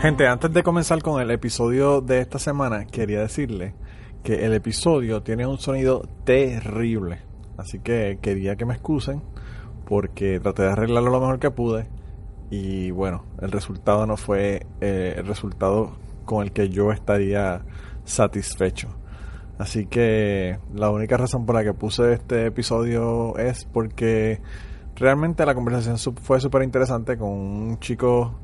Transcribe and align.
Gente, 0.00 0.28
antes 0.28 0.52
de 0.52 0.62
comenzar 0.62 1.02
con 1.02 1.20
el 1.20 1.28
episodio 1.32 2.00
de 2.00 2.20
esta 2.20 2.38
semana, 2.38 2.86
quería 2.86 3.18
decirle 3.18 3.74
que 4.22 4.46
el 4.46 4.54
episodio 4.54 5.24
tiene 5.24 5.44
un 5.44 5.58
sonido 5.58 6.02
terrible. 6.22 7.18
Así 7.56 7.80
que 7.80 8.20
quería 8.22 8.54
que 8.54 8.64
me 8.64 8.74
excusen 8.74 9.24
porque 9.86 10.38
traté 10.38 10.62
de 10.62 10.70
arreglarlo 10.70 11.10
lo 11.10 11.18
mejor 11.18 11.40
que 11.40 11.50
pude 11.50 11.88
y 12.48 12.92
bueno, 12.92 13.24
el 13.40 13.50
resultado 13.50 14.06
no 14.06 14.16
fue 14.16 14.66
eh, 14.80 15.14
el 15.18 15.26
resultado 15.26 15.96
con 16.24 16.44
el 16.44 16.52
que 16.52 16.68
yo 16.68 16.92
estaría 16.92 17.64
satisfecho. 18.04 18.88
Así 19.58 19.86
que 19.86 20.60
la 20.72 20.90
única 20.90 21.16
razón 21.16 21.44
por 21.44 21.56
la 21.56 21.64
que 21.64 21.74
puse 21.74 22.12
este 22.12 22.46
episodio 22.46 23.36
es 23.36 23.64
porque 23.64 24.40
realmente 24.94 25.44
la 25.44 25.56
conversación 25.56 25.98
fue 26.22 26.40
súper 26.40 26.62
interesante 26.62 27.18
con 27.18 27.30
un 27.30 27.80
chico 27.80 28.38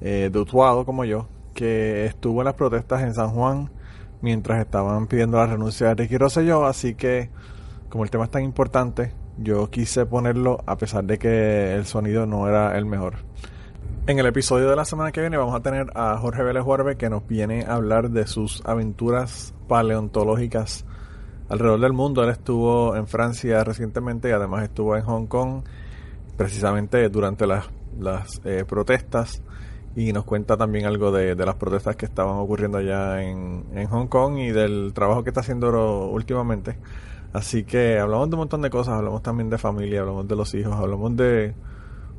eh, 0.00 0.30
de 0.32 0.38
Utuado 0.38 0.84
como 0.84 1.04
yo 1.04 1.28
que 1.58 2.06
estuvo 2.06 2.40
en 2.40 2.44
las 2.44 2.54
protestas 2.54 3.02
en 3.02 3.14
San 3.14 3.30
Juan 3.30 3.68
mientras 4.20 4.60
estaban 4.60 5.08
pidiendo 5.08 5.38
la 5.38 5.46
renuncia 5.46 5.88
de 5.88 5.94
Ricky 5.96 6.16
Rosselló. 6.16 6.64
Así 6.64 6.94
que 6.94 7.30
como 7.88 8.04
el 8.04 8.10
tema 8.10 8.24
es 8.24 8.30
tan 8.30 8.44
importante, 8.44 9.12
yo 9.38 9.68
quise 9.68 10.06
ponerlo 10.06 10.62
a 10.66 10.76
pesar 10.76 11.02
de 11.04 11.18
que 11.18 11.74
el 11.74 11.84
sonido 11.84 12.26
no 12.26 12.48
era 12.48 12.78
el 12.78 12.86
mejor. 12.86 13.16
En 14.06 14.20
el 14.20 14.26
episodio 14.26 14.70
de 14.70 14.76
la 14.76 14.84
semana 14.84 15.10
que 15.10 15.20
viene 15.20 15.36
vamos 15.36 15.54
a 15.54 15.60
tener 15.60 15.88
a 15.94 16.16
Jorge 16.16 16.44
Vélez 16.44 16.62
Huarbe 16.62 16.96
que 16.96 17.10
nos 17.10 17.26
viene 17.26 17.64
a 17.64 17.74
hablar 17.74 18.10
de 18.10 18.26
sus 18.26 18.62
aventuras 18.64 19.52
paleontológicas 19.66 20.84
alrededor 21.48 21.80
del 21.80 21.92
mundo. 21.92 22.22
Él 22.22 22.30
estuvo 22.30 22.94
en 22.94 23.08
Francia 23.08 23.64
recientemente 23.64 24.28
y 24.28 24.32
además 24.32 24.62
estuvo 24.62 24.96
en 24.96 25.02
Hong 25.02 25.26
Kong 25.26 25.62
precisamente 26.36 27.08
durante 27.08 27.48
las, 27.48 27.68
las 27.98 28.40
eh, 28.44 28.64
protestas 28.64 29.42
y 29.98 30.12
nos 30.12 30.24
cuenta 30.24 30.56
también 30.56 30.86
algo 30.86 31.10
de, 31.10 31.34
las 31.34 31.56
protestas 31.56 31.96
que 31.96 32.06
estaban 32.06 32.36
ocurriendo 32.36 32.78
allá 32.78 33.20
en, 33.20 33.64
en, 33.74 33.88
Hong 33.88 34.06
Kong 34.06 34.38
y 34.38 34.52
del 34.52 34.92
trabajo 34.94 35.24
que 35.24 35.30
está 35.30 35.40
haciendo 35.40 36.06
últimamente. 36.06 36.78
Así 37.32 37.64
que 37.64 37.98
hablamos 37.98 38.30
de 38.30 38.36
un 38.36 38.38
montón 38.42 38.62
de 38.62 38.70
cosas, 38.70 38.94
hablamos 38.94 39.24
también 39.24 39.50
de 39.50 39.58
familia, 39.58 40.02
hablamos 40.02 40.28
de 40.28 40.36
los 40.36 40.54
hijos, 40.54 40.72
hablamos 40.72 41.16
de 41.16 41.52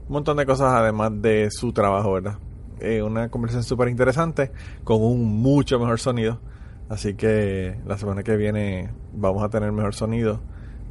un 0.07 0.11
montón 0.11 0.35
de 0.35 0.45
cosas 0.45 0.73
además 0.73 1.21
de 1.21 1.49
su 1.51 1.71
trabajo, 1.71 2.11
¿verdad? 2.11 2.37
Eh, 2.81 3.01
una 3.01 3.29
conversación 3.29 3.63
súper 3.63 3.87
interesante 3.87 4.51
con 4.83 5.01
un 5.01 5.23
mucho 5.41 5.79
mejor 5.79 6.01
sonido. 6.01 6.41
Así 6.89 7.13
que 7.13 7.79
la 7.85 7.97
semana 7.97 8.23
que 8.23 8.35
viene 8.35 8.89
vamos 9.13 9.41
a 9.41 9.47
tener 9.47 9.71
mejor 9.71 9.95
sonido. 9.95 10.41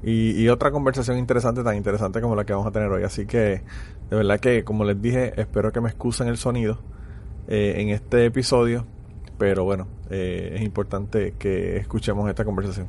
Y, 0.02 0.48
otra 0.48 0.70
conversación 0.70 1.18
interesante, 1.18 1.64
tan 1.64 1.76
interesante 1.76 2.20
como 2.20 2.36
la 2.36 2.44
que 2.44 2.52
vamos 2.52 2.68
a 2.68 2.70
tener 2.70 2.88
hoy. 2.88 3.02
Así 3.02 3.26
que 3.26 3.62
de 4.10 4.16
verdad 4.16 4.38
que, 4.38 4.64
como 4.64 4.84
les 4.84 5.00
dije, 5.00 5.32
espero 5.40 5.72
que 5.72 5.80
me 5.80 5.88
excusen 5.88 6.28
el 6.28 6.38
sonido 6.38 6.78
eh, 7.48 7.74
en 7.78 7.88
este 7.90 8.24
episodio. 8.24 8.86
Pero 9.38 9.64
bueno, 9.64 9.88
eh, 10.10 10.52
es 10.54 10.62
importante 10.62 11.34
que 11.38 11.76
escuchemos 11.76 12.28
esta 12.28 12.44
conversación. 12.44 12.88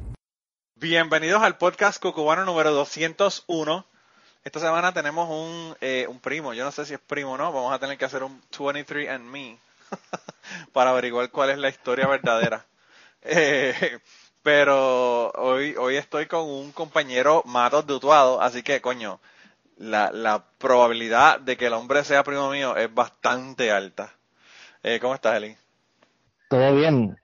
Bienvenidos 0.76 1.42
al 1.42 1.58
podcast 1.58 2.02
Cucubano 2.02 2.46
número 2.46 2.72
201. 2.72 3.86
Esta 4.44 4.60
semana 4.60 4.94
tenemos 4.94 5.30
un, 5.30 5.76
eh, 5.82 6.08
un 6.08 6.20
primo, 6.20 6.54
yo 6.54 6.64
no 6.64 6.72
sé 6.72 6.86
si 6.86 6.94
es 6.94 7.00
primo 7.00 7.34
o 7.34 7.38
no, 7.38 7.52
vamos 7.52 7.74
a 7.74 7.80
tener 7.80 7.98
que 7.98 8.06
hacer 8.06 8.24
un 8.24 8.42
23 8.58 9.10
and 9.10 9.26
me 9.26 9.60
para 10.74 10.92
averiguar 10.92 11.30
cuál 11.30 11.50
es 11.50 11.58
la 11.58 11.70
historia 11.70 12.08
verdadera. 12.08 12.66
Eh, 13.22 14.00
pero 14.52 15.30
hoy, 15.36 15.76
hoy 15.78 15.96
estoy 15.96 16.26
con 16.26 16.50
un 16.50 16.72
compañero 16.72 17.44
Matos 17.46 17.86
de 17.86 17.94
Utuado, 17.94 18.42
así 18.42 18.64
que 18.64 18.82
coño, 18.82 19.20
la, 19.78 20.10
la 20.12 20.44
probabilidad 20.58 21.40
de 21.40 21.56
que 21.56 21.68
el 21.68 21.74
hombre 21.74 22.04
sea 22.04 22.24
primo 22.24 22.50
mío 22.50 22.76
es 22.76 22.92
bastante 22.92 23.72
alta. 23.72 24.12
Eh, 24.82 24.98
¿Cómo 25.00 25.14
estás, 25.14 25.36
Eli? 25.36 25.56
Todo 26.48 26.74
bien, 26.74 27.16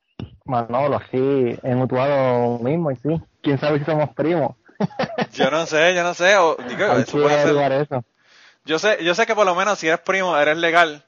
Manolo, 0.43 0.97
aquí 0.97 1.17
en 1.63 1.81
Utuado 1.81 2.59
mismo, 2.59 2.91
y 2.91 2.95
sí, 2.97 3.19
quién 3.41 3.57
sabe 3.57 3.79
si 3.79 3.85
somos 3.85 4.13
primos. 4.13 4.55
Yo 5.33 5.49
no 5.49 5.65
sé, 5.65 5.95
yo 5.95 6.03
no 6.03 6.13
sé. 6.13 6.35
Yo 8.65 8.77
sé, 8.77 9.03
yo 9.03 9.15
sé 9.15 9.25
que 9.25 9.33
por 9.33 9.47
lo 9.47 9.55
menos 9.55 9.79
si 9.79 9.87
eres 9.87 10.01
primo 10.01 10.37
eres 10.37 10.57
legal 10.57 11.03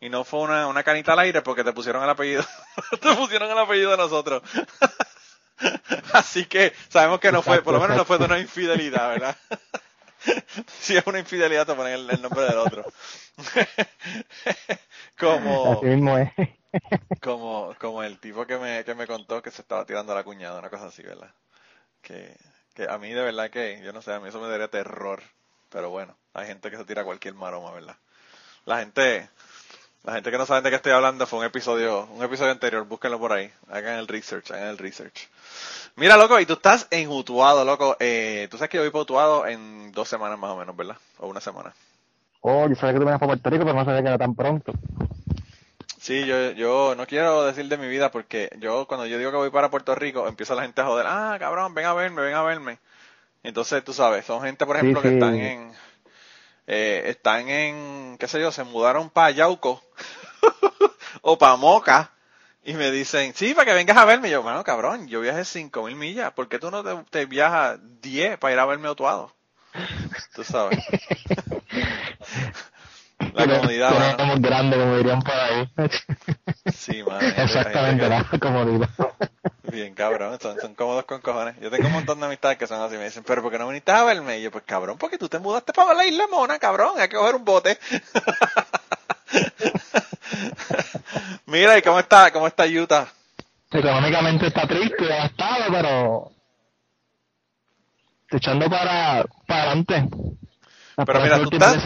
y 0.00 0.08
no 0.08 0.24
fue 0.24 0.40
una, 0.40 0.66
una 0.66 0.82
canita 0.82 1.12
al 1.12 1.20
aire 1.20 1.42
porque 1.42 1.62
te 1.62 1.72
pusieron 1.72 2.02
el 2.02 2.10
apellido, 2.10 2.42
te 3.00 3.14
pusieron 3.14 3.48
el 3.48 3.58
apellido 3.58 3.92
de 3.92 3.96
nosotros. 3.96 4.42
Así 6.12 6.46
que 6.46 6.72
sabemos 6.88 7.20
que 7.20 7.32
no 7.32 7.42
fue, 7.42 7.62
por 7.62 7.74
lo 7.74 7.80
menos 7.80 7.96
no 7.96 8.04
fue 8.04 8.18
de 8.18 8.24
una 8.24 8.38
infidelidad, 8.38 9.10
¿verdad? 9.10 9.36
si 10.80 10.96
es 10.96 11.06
una 11.06 11.18
infidelidad 11.18 11.66
te 11.66 11.74
ponen 11.74 12.08
el, 12.10 12.22
nombre 12.22 12.44
del 12.44 12.58
otro. 12.58 12.84
como, 15.18 15.80
como, 17.20 17.74
como 17.78 18.02
el 18.02 18.18
tipo 18.18 18.46
que 18.46 18.58
me, 18.58 18.84
que 18.84 18.94
me 18.94 19.06
contó 19.06 19.42
que 19.42 19.50
se 19.50 19.62
estaba 19.62 19.84
tirando 19.84 20.14
la 20.14 20.24
cuñada, 20.24 20.58
una 20.58 20.70
cosa 20.70 20.86
así, 20.86 21.02
¿verdad? 21.02 21.32
Que, 22.02 22.36
que 22.74 22.84
a 22.88 22.98
mí 22.98 23.10
de 23.12 23.22
verdad 23.22 23.50
que, 23.50 23.80
yo 23.82 23.92
no 23.92 24.02
sé, 24.02 24.12
a 24.12 24.20
mí 24.20 24.28
eso 24.28 24.40
me 24.40 24.48
daría 24.48 24.68
terror. 24.68 25.22
Pero 25.70 25.90
bueno, 25.90 26.16
hay 26.34 26.46
gente 26.48 26.70
que 26.70 26.76
se 26.76 26.84
tira 26.84 27.04
cualquier 27.04 27.34
maroma, 27.34 27.70
¿verdad? 27.70 27.96
La 28.64 28.80
gente, 28.80 29.28
la 30.04 30.14
gente 30.14 30.30
que 30.30 30.38
no 30.38 30.46
sabe 30.46 30.62
de 30.62 30.70
qué 30.70 30.76
estoy 30.76 30.92
hablando 30.92 31.26
fue 31.26 31.40
un 31.40 31.44
episodio, 31.44 32.06
un 32.06 32.22
episodio 32.22 32.52
anterior, 32.52 32.86
búsquenlo 32.86 33.18
por 33.18 33.32
ahí, 33.32 33.50
hagan 33.68 33.98
el 33.98 34.08
research, 34.08 34.50
hagan 34.50 34.68
el 34.68 34.78
research. 34.78 35.28
Mira, 35.96 36.16
loco, 36.16 36.40
y 36.40 36.46
tú 36.46 36.54
estás 36.54 36.86
en 36.90 37.10
Utuado, 37.10 37.64
loco. 37.64 37.96
Eh, 38.00 38.48
tú 38.50 38.56
sabes 38.56 38.70
que 38.70 38.78
yo 38.78 38.82
voy 38.82 38.90
para 38.90 39.02
Utuado 39.02 39.46
en 39.46 39.92
dos 39.92 40.08
semanas 40.08 40.38
más 40.38 40.50
o 40.50 40.56
menos, 40.56 40.74
¿verdad? 40.76 40.96
O 41.18 41.28
una 41.28 41.40
semana. 41.40 41.74
Oh, 42.40 42.66
yo 42.68 42.74
sabía 42.74 42.94
que 42.94 42.98
tú 43.00 43.04
venías 43.04 43.20
para 43.20 43.32
Puerto 43.32 43.50
Rico, 43.50 43.64
pero 43.64 43.76
no 43.76 43.84
sabía 43.84 44.02
que 44.02 44.08
era 44.08 44.18
tan 44.18 44.34
pronto. 44.34 44.72
Sí, 45.98 46.24
yo, 46.24 46.52
yo 46.52 46.94
no 46.96 47.06
quiero 47.06 47.44
decir 47.44 47.68
de 47.68 47.76
mi 47.76 47.86
vida 47.86 48.10
porque 48.10 48.50
yo 48.58 48.86
cuando 48.86 49.04
yo 49.04 49.18
digo 49.18 49.30
que 49.30 49.36
voy 49.36 49.50
para 49.50 49.70
Puerto 49.70 49.94
Rico 49.94 50.26
empieza 50.26 50.54
la 50.54 50.62
gente 50.62 50.80
a 50.80 50.86
joder, 50.86 51.04
ah, 51.06 51.36
cabrón, 51.38 51.74
ven 51.74 51.84
a 51.84 51.92
verme, 51.92 52.22
ven 52.22 52.34
a 52.34 52.42
verme. 52.42 52.78
Entonces, 53.42 53.84
tú 53.84 53.92
sabes, 53.92 54.24
son 54.24 54.42
gente, 54.42 54.64
por 54.64 54.76
ejemplo, 54.76 55.02
que 55.02 55.14
están 55.14 55.34
en, 55.34 55.72
eh, 56.72 57.10
están 57.10 57.48
en, 57.48 58.16
qué 58.16 58.28
sé 58.28 58.40
yo, 58.40 58.52
se 58.52 58.62
mudaron 58.62 59.10
para 59.10 59.32
Yauco 59.32 59.82
o 61.20 61.36
para 61.36 61.56
Moca 61.56 62.12
y 62.62 62.74
me 62.74 62.92
dicen, 62.92 63.34
sí, 63.34 63.54
para 63.54 63.64
que 63.64 63.74
vengas 63.74 63.96
a 63.96 64.04
verme. 64.04 64.28
Y 64.28 64.30
yo, 64.30 64.44
bueno, 64.44 64.62
cabrón, 64.62 65.08
yo 65.08 65.20
viajé 65.20 65.44
cinco 65.44 65.82
mil 65.82 65.96
millas, 65.96 66.30
¿por 66.30 66.48
qué 66.48 66.60
tú 66.60 66.70
no 66.70 66.84
te, 66.84 66.94
te 67.10 67.26
viajas 67.26 67.80
10 68.00 68.38
para 68.38 68.54
ir 68.54 68.60
a 68.60 68.66
verme 68.66 68.86
a 68.86 68.92
Utuado? 68.92 69.34
Tú 70.32 70.44
sabes. 70.44 70.78
La 73.34 73.46
comodidad. 73.48 74.16
Somos 74.16 74.40
grande, 74.40 74.76
como 74.76 74.96
dirían 74.96 75.22
por 75.22 75.34
ahí. 75.34 75.68
Sí, 76.66 77.02
man. 77.06 77.18
Exactamente, 77.36 78.08
la 78.08 78.24
comodidad. 78.40 78.88
Bien, 79.70 79.94
cabrón, 79.94 80.38
son, 80.40 80.74
cómodos 80.74 81.04
con 81.04 81.20
cojones. 81.20 81.58
Yo 81.60 81.70
tengo 81.70 81.86
un 81.86 81.92
montón 81.92 82.18
de 82.20 82.26
amistades 82.26 82.58
que 82.58 82.66
son 82.66 82.82
así, 82.82 82.96
me 82.96 83.04
dicen, 83.04 83.22
pero 83.24 83.42
¿por 83.42 83.52
qué 83.52 83.58
no 83.58 83.68
viniste 83.68 83.92
a 83.92 84.04
verme? 84.04 84.38
Y 84.38 84.42
yo, 84.42 84.50
pues 84.50 84.64
cabrón, 84.64 84.98
porque 84.98 85.16
tú 85.18 85.28
te 85.28 85.38
mudaste 85.38 85.72
para 85.72 85.94
la 85.94 86.04
isla 86.06 86.26
Mona, 86.30 86.58
cabrón, 86.58 86.94
hay 86.98 87.08
que 87.08 87.16
coger 87.16 87.34
un 87.36 87.44
bote. 87.44 87.78
Mira, 91.46 91.78
¿y 91.78 91.82
cómo 91.82 91.98
está, 91.98 92.30
cómo 92.32 92.46
está 92.46 92.64
Utah? 92.66 93.06
Económicamente 93.70 94.48
está 94.48 94.66
triste, 94.66 95.04
devastado, 95.04 95.64
pero 95.70 96.30
echando 98.30 98.68
para, 98.68 99.24
para 99.46 99.62
adelante. 99.62 100.08
Pero 101.06 101.20
mira, 101.20 101.42
tú 101.42 101.48
estás, 101.52 101.84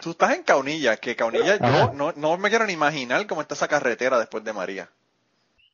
tú 0.00 0.10
estás 0.12 0.34
en 0.34 0.42
Caunilla, 0.42 0.96
que 0.96 1.16
Caunilla 1.16 1.58
yo 1.58 1.92
no, 1.92 2.12
no 2.16 2.38
me 2.38 2.48
quiero 2.48 2.66
ni 2.66 2.72
imaginar 2.72 3.26
cómo 3.26 3.42
está 3.42 3.54
esa 3.54 3.68
carretera 3.68 4.18
después 4.18 4.44
de 4.44 4.52
María. 4.52 4.88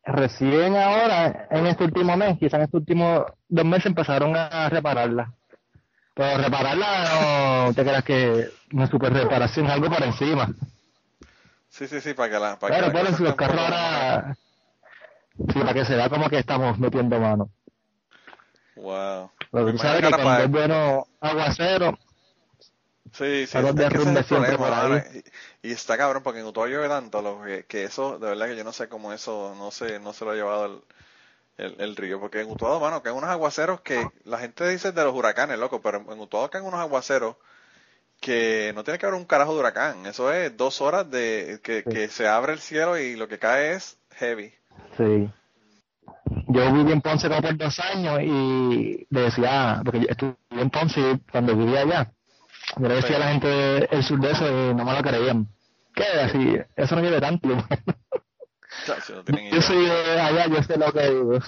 Recién 0.05 0.75
ahora, 0.77 1.49
en 1.51 1.67
este 1.67 1.85
último 1.85 2.17
mes, 2.17 2.39
quizás 2.39 2.55
en 2.55 2.63
estos 2.63 2.81
últimos 2.81 3.25
dos 3.49 3.65
meses 3.65 3.87
empezaron 3.87 4.35
a 4.37 4.69
repararla. 4.71 5.33
Pero 6.15 6.39
repararla 6.39 7.67
no 7.67 7.75
te 7.75 7.83
creas 7.83 8.05
que 8.05 8.49
una 8.73 8.87
super 8.87 9.13
reparación, 9.13 9.71
algo 9.71 9.89
por 9.89 10.03
encima. 10.03 10.49
Sí, 11.69 11.87
sí, 11.87 12.01
sí, 12.01 12.15
para 12.15 12.31
que 12.31 12.39
la... 12.39 12.59
Para 12.59 12.79
claro, 12.79 13.17
que 13.17 13.23
los 13.23 13.35
carros 13.35 13.61
ahora... 13.61 14.37
Sí, 15.53 15.61
para 15.61 15.75
que 15.75 15.85
se 15.85 15.95
vea 15.95 16.09
como 16.09 16.29
que 16.29 16.39
estamos 16.39 16.79
metiendo 16.79 17.21
mano. 17.21 17.51
Wow. 18.77 19.31
Pero 19.53 19.73
tú 19.73 19.79
sabes 19.79 20.01
que 20.03 20.11
cuando 20.11 20.43
es 20.43 20.51
bueno 20.51 21.07
aguacero, 21.21 21.99
Sí, 23.19 23.49
sí, 23.49 23.59
es 23.59 23.75
que 23.75 23.85
ese 23.85 24.13
es 24.13 24.31
el 24.31 24.57
problema, 24.57 25.05
y, 25.63 25.69
y, 25.69 25.73
está 25.73 25.99
cabrón, 25.99 26.23
porque 26.23 26.39
en 26.39 26.47
Utuado 26.47 26.69
llueve 26.69 26.89
tanto 26.89 27.21
lo 27.21 27.43
que, 27.43 27.65
que, 27.65 27.83
eso, 27.83 28.17
de 28.17 28.29
verdad 28.29 28.47
que 28.47 28.57
yo 28.57 28.63
no 28.63 28.73
sé 28.73 28.89
cómo 28.89 29.13
eso 29.13 29.57
no 29.59 29.73
se, 29.73 29.99
no 29.99 30.13
se 30.13 30.25
lo 30.25 30.31
ha 30.31 30.35
llevado 30.37 30.85
el, 31.57 31.75
el, 31.81 31.97
río, 31.97 32.21
porque 32.21 32.43
en 32.43 32.49
Utuado, 32.49 32.79
mano, 32.79 33.03
hay 33.05 33.11
unos 33.11 33.29
aguaceros 33.29 33.81
que 33.81 34.07
la 34.25 34.39
gente 34.39 34.69
dice 34.69 34.93
de 34.93 35.03
los 35.03 35.13
huracanes, 35.13 35.59
loco, 35.59 35.83
pero 35.83 35.99
en 35.99 36.21
Utuado 36.21 36.49
caen 36.49 36.65
unos 36.65 36.79
aguaceros 36.79 37.35
que 38.21 38.71
no 38.77 38.85
tiene 38.85 39.01
que 39.01 39.07
haber 39.07 39.19
un 39.19 39.27
carajo 39.27 39.53
de 39.53 39.61
huracán, 39.61 40.07
eso 40.07 40.33
es 40.33 40.57
dos 40.57 40.81
horas 40.81 41.11
de 41.11 41.59
que, 41.65 41.83
que 41.83 42.07
se 42.09 42.29
abre 42.29 42.53
el 42.53 42.61
cielo 42.61 42.97
y 42.99 43.17
lo 43.17 43.27
que 43.27 43.41
cae 43.41 43.73
es 43.73 43.99
heavy. 44.13 44.55
Sí. 44.97 45.29
Yo 46.47 46.73
viví 46.73 46.93
en 46.93 47.01
Ponce 47.01 47.29
como 47.29 47.43
por 47.43 47.57
dos 47.57 47.81
años 47.81 48.21
y 48.23 49.07
decía, 49.11 49.83
porque 49.85 50.07
estuve 50.09 50.37
en 50.51 50.71
Ponce 50.71 51.19
cuando 51.33 51.57
vivía 51.57 51.81
allá, 51.81 52.13
yo 52.77 52.89
le 52.89 52.95
decía 52.95 53.17
a 53.17 53.21
la 53.21 53.29
gente 53.29 53.49
del 53.49 54.05
sur 54.05 54.21
de 54.21 54.31
eso 54.31 54.47
y 54.47 54.75
no 54.75 54.85
me 54.85 54.93
lo 54.93 55.03
creían. 55.03 55.49
¿Qué? 55.95 56.05
Así, 56.05 56.57
eso 56.77 56.97
no 56.97 57.03
lleve 57.03 57.21
tanto. 57.21 57.49
yo 59.51 59.63
soy 59.63 59.87
de 59.87 60.21
allá, 60.21 60.47
yo 60.47 60.63
sé 60.63 60.77
lo 60.77 60.93
que 60.93 61.11
digo. 61.11 61.39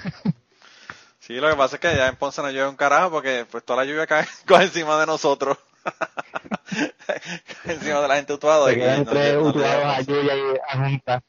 Sí, 1.18 1.34
lo 1.34 1.50
que 1.50 1.56
pasa 1.56 1.76
es 1.76 1.80
que 1.80 1.88
allá 1.88 2.08
en 2.08 2.16
Ponce 2.16 2.42
no 2.42 2.50
llueve 2.50 2.68
un 2.68 2.76
carajo 2.76 3.10
porque 3.10 3.46
pues 3.48 3.64
toda 3.64 3.84
la 3.84 3.84
lluvia 3.84 4.06
cae, 4.06 4.26
cae 4.46 4.64
encima 4.64 4.98
de 4.98 5.06
nosotros. 5.06 5.58
encima 7.64 8.00
de 8.00 8.08
la 8.08 8.16
gente 8.16 8.32
utuado. 8.32 8.70
Y 8.70 8.82
entre 8.82 9.34
no, 9.34 9.48
a 9.48 10.00
lluvia 10.00 10.36
y 10.36 10.42
a 10.68 10.78
junta. 10.78 11.22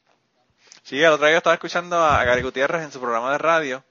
Sí, 0.82 1.00
el 1.00 1.12
otro 1.12 1.26
día 1.26 1.36
estaba 1.36 1.54
escuchando 1.54 2.02
a 2.04 2.24
Gary 2.24 2.42
Gutiérrez 2.42 2.82
en 2.82 2.90
su 2.90 3.00
programa 3.00 3.30
de 3.32 3.38
radio 3.38 3.84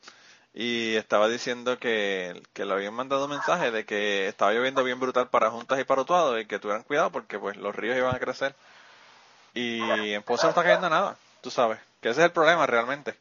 y 0.53 0.95
estaba 0.95 1.29
diciendo 1.29 1.79
que, 1.79 2.41
que 2.53 2.65
le 2.65 2.73
habían 2.73 2.93
mandado 2.93 3.25
un 3.25 3.31
mensaje 3.31 3.71
de 3.71 3.85
que 3.85 4.27
estaba 4.27 4.51
lloviendo 4.51 4.83
bien 4.83 4.99
brutal 4.99 5.29
para 5.29 5.49
Juntas 5.49 5.79
y 5.79 5.83
para 5.85 6.01
Utuado 6.01 6.39
y 6.39 6.45
que 6.45 6.59
tuvieran 6.59 6.83
cuidado 6.83 7.11
porque 7.11 7.39
pues 7.39 7.55
los 7.57 7.75
ríos 7.75 7.97
iban 7.97 8.15
a 8.15 8.19
crecer 8.19 8.53
y 9.53 10.13
en 10.13 10.23
Ponce 10.23 10.43
no 10.43 10.49
está 10.49 10.63
cayendo 10.63 10.89
nada, 10.89 11.17
tú 11.41 11.49
sabes, 11.51 11.79
que 12.01 12.09
ese 12.09 12.21
es 12.21 12.25
el 12.25 12.31
problema 12.31 12.65
realmente. 12.65 13.15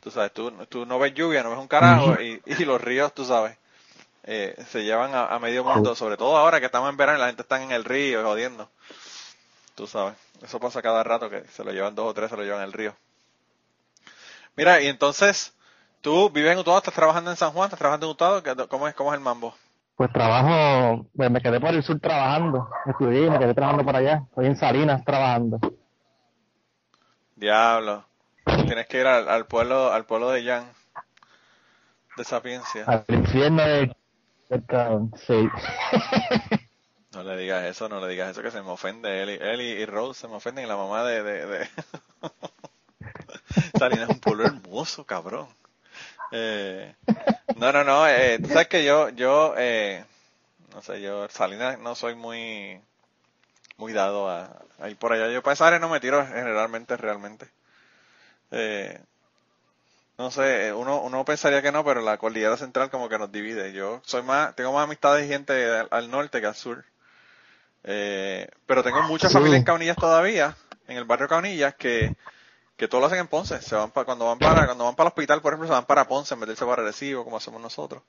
Tú 0.00 0.10
sabes, 0.10 0.32
tú, 0.32 0.50
tú 0.68 0.86
no 0.86 0.98
ves 0.98 1.14
lluvia, 1.14 1.42
no 1.42 1.50
ves 1.50 1.58
un 1.58 1.68
carajo 1.68 2.20
y, 2.20 2.40
y 2.46 2.64
los 2.64 2.80
ríos, 2.80 3.12
tú 3.12 3.24
sabes, 3.24 3.56
eh, 4.24 4.56
se 4.70 4.84
llevan 4.84 5.14
a, 5.14 5.26
a, 5.26 5.38
medio 5.38 5.64
mundo, 5.64 5.94
sobre 5.94 6.16
todo 6.16 6.36
ahora 6.36 6.60
que 6.60 6.66
estamos 6.66 6.88
en 6.90 6.96
verano 6.96 7.18
y 7.18 7.20
la 7.20 7.26
gente 7.28 7.42
está 7.42 7.62
en 7.62 7.72
el 7.72 7.84
río 7.84 8.22
jodiendo. 8.22 8.70
Tú 9.74 9.86
sabes, 9.86 10.14
eso 10.42 10.58
pasa 10.58 10.82
cada 10.82 11.02
rato 11.04 11.30
que 11.30 11.44
se 11.48 11.64
lo 11.64 11.72
llevan 11.72 11.94
dos 11.94 12.06
o 12.06 12.14
tres, 12.14 12.30
se 12.30 12.36
lo 12.36 12.42
llevan 12.42 12.60
al 12.60 12.72
río. 12.72 12.96
Mira, 14.56 14.80
y 14.80 14.88
entonces, 14.88 15.52
¿Tú 16.08 16.30
vives 16.30 16.52
en 16.52 16.58
Utuado? 16.60 16.78
¿Estás 16.78 16.94
trabajando 16.94 17.30
en 17.30 17.36
San 17.36 17.50
Juan? 17.50 17.66
¿Estás 17.66 17.80
trabajando 17.80 18.06
en 18.06 18.12
Utuado? 18.12 18.42
¿Cómo 18.70 18.88
es, 18.88 18.94
cómo 18.94 19.12
es 19.12 19.18
el 19.18 19.22
mambo? 19.22 19.54
Pues 19.94 20.10
trabajo, 20.10 21.06
pues 21.14 21.30
me 21.30 21.42
quedé 21.42 21.60
por 21.60 21.74
el 21.74 21.82
sur 21.82 22.00
trabajando. 22.00 22.66
Estudié 22.86 23.28
me 23.28 23.38
quedé 23.38 23.52
trabajando 23.52 23.84
por 23.84 23.94
allá. 23.94 24.22
Estoy 24.30 24.46
en 24.46 24.56
Salinas 24.56 25.04
trabajando. 25.04 25.60
Diablo. 27.36 28.06
Tienes 28.46 28.86
que 28.86 29.00
ir 29.00 29.06
al, 29.06 29.46
pueblo 29.48 29.92
al 29.92 30.06
pueblo 30.06 30.30
de 30.30 30.44
Jan. 30.44 30.72
De 32.16 32.24
Sapiencia. 32.24 32.84
Al 32.86 33.04
infierno 33.08 33.62
de... 33.62 33.94
Sí. 35.26 35.46
No 37.12 37.22
le 37.22 37.36
digas 37.36 37.64
eso, 37.64 37.90
no 37.90 38.00
le 38.00 38.08
digas 38.08 38.30
eso 38.30 38.40
que 38.40 38.50
se 38.50 38.62
me 38.62 38.70
ofende. 38.70 39.22
Él 39.22 39.28
y, 39.28 39.34
él 39.34 39.60
y 39.60 39.84
Rose 39.84 40.22
se 40.22 40.28
me 40.28 40.36
ofenden 40.36 40.64
y 40.64 40.68
la 40.68 40.76
mamá 40.78 41.04
de... 41.04 41.22
de, 41.22 41.46
de... 41.46 41.68
Salinas 43.78 44.08
es 44.08 44.14
un 44.14 44.20
pueblo 44.20 44.46
hermoso, 44.46 45.04
cabrón. 45.04 45.57
Eh, 46.32 46.94
no, 47.56 47.72
no, 47.72 47.84
no, 47.84 48.06
eh, 48.06 48.38
tú 48.42 48.48
sabes 48.48 48.68
que 48.68 48.84
yo, 48.84 49.08
yo, 49.10 49.54
eh, 49.56 50.04
no 50.74 50.82
sé, 50.82 51.00
yo, 51.00 51.28
Salinas 51.28 51.78
no 51.78 51.94
soy 51.94 52.14
muy, 52.14 52.80
muy 53.78 53.92
dado 53.92 54.28
a, 54.28 54.50
ir 54.88 54.96
por 54.96 55.12
allá. 55.12 55.30
Yo 55.30 55.42
para 55.42 55.54
esa 55.54 55.66
área 55.66 55.78
no 55.78 55.88
me 55.88 56.00
tiro 56.00 56.26
generalmente, 56.26 56.96
realmente. 56.96 57.48
Eh, 58.50 59.00
no 60.18 60.30
sé, 60.30 60.72
uno, 60.72 61.00
uno 61.00 61.24
pensaría 61.24 61.62
que 61.62 61.72
no, 61.72 61.84
pero 61.84 62.00
la 62.00 62.18
cordillera 62.18 62.56
central 62.56 62.90
como 62.90 63.08
que 63.08 63.18
nos 63.18 63.30
divide. 63.30 63.72
Yo 63.72 64.02
soy 64.04 64.22
más, 64.22 64.54
tengo 64.56 64.72
más 64.72 64.84
amistades 64.84 65.24
y 65.24 65.28
gente 65.28 65.86
al, 65.90 66.10
norte 66.10 66.40
que 66.40 66.46
al 66.46 66.56
sur. 66.56 66.84
Eh, 67.84 68.48
pero 68.66 68.82
tengo 68.82 69.02
mucha 69.04 69.30
familia 69.30 69.56
en 69.56 69.64
Caunillas 69.64 69.96
todavía, 69.96 70.56
en 70.88 70.96
el 70.96 71.04
barrio 71.04 71.28
Caunillas, 71.28 71.74
que 71.76 72.16
que 72.78 72.86
todo 72.88 73.00
lo 73.00 73.08
hacen 73.08 73.18
en 73.18 73.26
Ponce. 73.28 73.60
Se 73.60 73.74
van 73.74 73.90
para, 73.90 74.04
cuando 74.06 74.26
van 74.26 74.38
para, 74.38 74.64
cuando 74.66 74.84
van 74.84 74.94
para 74.94 75.08
el 75.08 75.12
hospital, 75.12 75.42
por 75.42 75.52
ejemplo, 75.52 75.66
se 75.66 75.74
van 75.74 75.84
para 75.84 76.06
Ponce 76.08 76.32
en 76.34 76.40
vez 76.40 76.46
de 76.46 76.52
irse 76.52 76.64
para 76.64 76.82
Recibo, 76.84 77.24
como 77.24 77.36
hacemos 77.36 77.60
nosotros. 77.60 78.02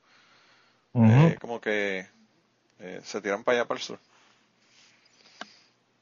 eh, 0.94 1.38
como 1.42 1.60
que 1.60 2.08
eh, 2.80 3.02
se 3.04 3.22
tiran 3.22 3.44
para 3.44 3.60
allá 3.60 3.68
para 3.68 3.80
el 3.80 3.84
sur. 3.84 4.00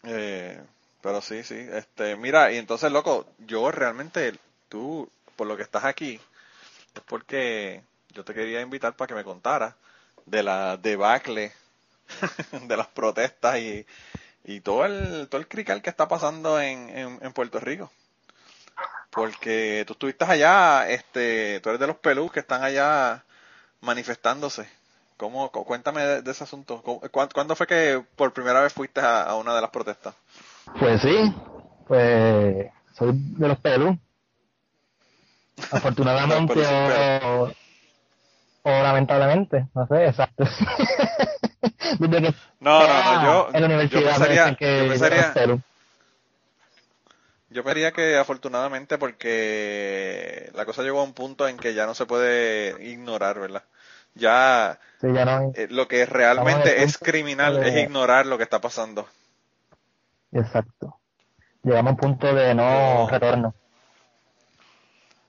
Eh, 0.04 0.62
pero 1.02 1.22
sí, 1.22 1.44
sí. 1.44 1.56
Este, 1.56 2.16
mira, 2.18 2.52
y 2.52 2.58
entonces, 2.58 2.92
loco, 2.92 3.26
yo 3.40 3.72
realmente, 3.72 4.34
tú, 4.70 5.10
por 5.38 5.48
lo 5.48 5.56
que 5.56 5.64
estás 5.64 5.86
aquí, 5.86 6.20
es 6.96 7.02
porque 7.08 7.82
yo 8.14 8.24
te 8.26 8.34
quería 8.34 8.62
invitar 8.62 8.96
para 8.96 9.08
que 9.08 9.16
me 9.16 9.24
contaras 9.24 9.76
de 10.26 10.44
la 10.44 10.76
debacle 10.78 11.54
de 12.68 12.78
las 12.78 12.88
protestas 12.88 13.60
y, 13.60 13.86
y 14.46 14.60
todo 14.62 14.86
el 14.86 15.28
todo 15.30 15.40
el 15.42 15.48
crical 15.48 15.82
que 15.82 15.90
está 15.90 16.08
pasando 16.08 16.60
en, 16.60 16.90
en 17.22 17.34
Puerto 17.34 17.60
Rico 17.60 17.92
porque 19.18 19.84
tú 19.88 19.94
estuviste 19.94 20.26
allá, 20.26 20.88
este, 20.88 21.60
tú 21.62 21.70
eres 21.70 21.80
de 21.80 21.88
los 21.88 21.96
pelús 21.96 22.32
que 22.32 22.40
están 22.40 22.64
allá 22.64 23.24
manifestándose. 23.82 24.70
¿Cómo, 25.18 25.52
cuéntame 25.52 26.04
de, 26.04 26.32
ese 26.32 26.44
asunto. 26.44 26.84
¿Cuándo, 27.12 27.56
fue 27.56 27.66
que 27.66 28.04
por 28.16 28.32
primera 28.32 28.62
vez 28.62 28.74
fuiste 28.74 29.02
a, 29.02 29.34
una 29.34 29.56
de 29.56 29.62
las 29.62 29.72
protestas? 29.72 30.14
Pues 30.80 31.02
sí, 31.02 31.34
pues 31.88 32.68
soy 32.94 33.14
de 33.14 33.48
los 33.48 33.58
pelús. 33.58 33.98
Afortunadamente 35.72 36.54
o, 37.24 37.50
lamentablemente, 38.70 39.66
no 39.74 39.88
sé, 39.88 40.06
exacto. 40.06 40.44
no, 42.00 42.08
no, 42.08 42.88
no, 42.88 43.24
yo, 43.24 43.50
en 43.52 43.62
la 43.62 43.66
universidad 43.66 44.02
yo 44.02 44.08
pensaría, 44.10 44.56
que 44.56 44.84
yo 44.84 44.90
pensaría, 44.90 45.34
yo 47.50 47.64
vería 47.64 47.92
que 47.92 48.18
afortunadamente 48.18 48.98
porque 48.98 50.52
la 50.54 50.66
cosa 50.66 50.84
llegó 50.84 51.00
a 51.00 51.04
un 51.04 51.14
punto 51.14 51.48
en 51.48 51.58
que 51.58 51.74
ya 51.74 51.86
no 51.86 51.96
se 51.96 52.06
puede 52.06 52.84
ignorar, 52.90 53.40
¿verdad? 53.40 53.64
Ya, 54.16 54.80
eh, 55.02 55.68
lo 55.70 55.88
que 55.88 56.06
realmente 56.06 56.84
es 56.84 56.98
criminal 56.98 57.64
es 57.64 57.84
ignorar 57.84 58.26
lo 58.26 58.38
que 58.38 58.44
está 58.44 58.60
pasando. 58.60 59.08
Exacto. 60.32 61.00
Llegamos 61.64 61.92
a 61.92 61.94
un 61.94 61.98
punto 61.98 62.34
de 62.34 62.56
no, 62.56 63.08
retorno. 63.10 63.54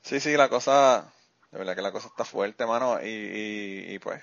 Sí, 0.02 0.20
sí, 0.20 0.36
la 0.36 0.48
cosa, 0.48 1.04
de 1.52 1.58
verdad 1.58 1.76
que 1.76 1.82
la 1.82 1.92
cosa 1.92 2.08
está 2.08 2.24
fuerte, 2.24 2.64
mano, 2.64 2.98
y, 3.02 3.84
y, 3.88 3.98
pues, 3.98 4.22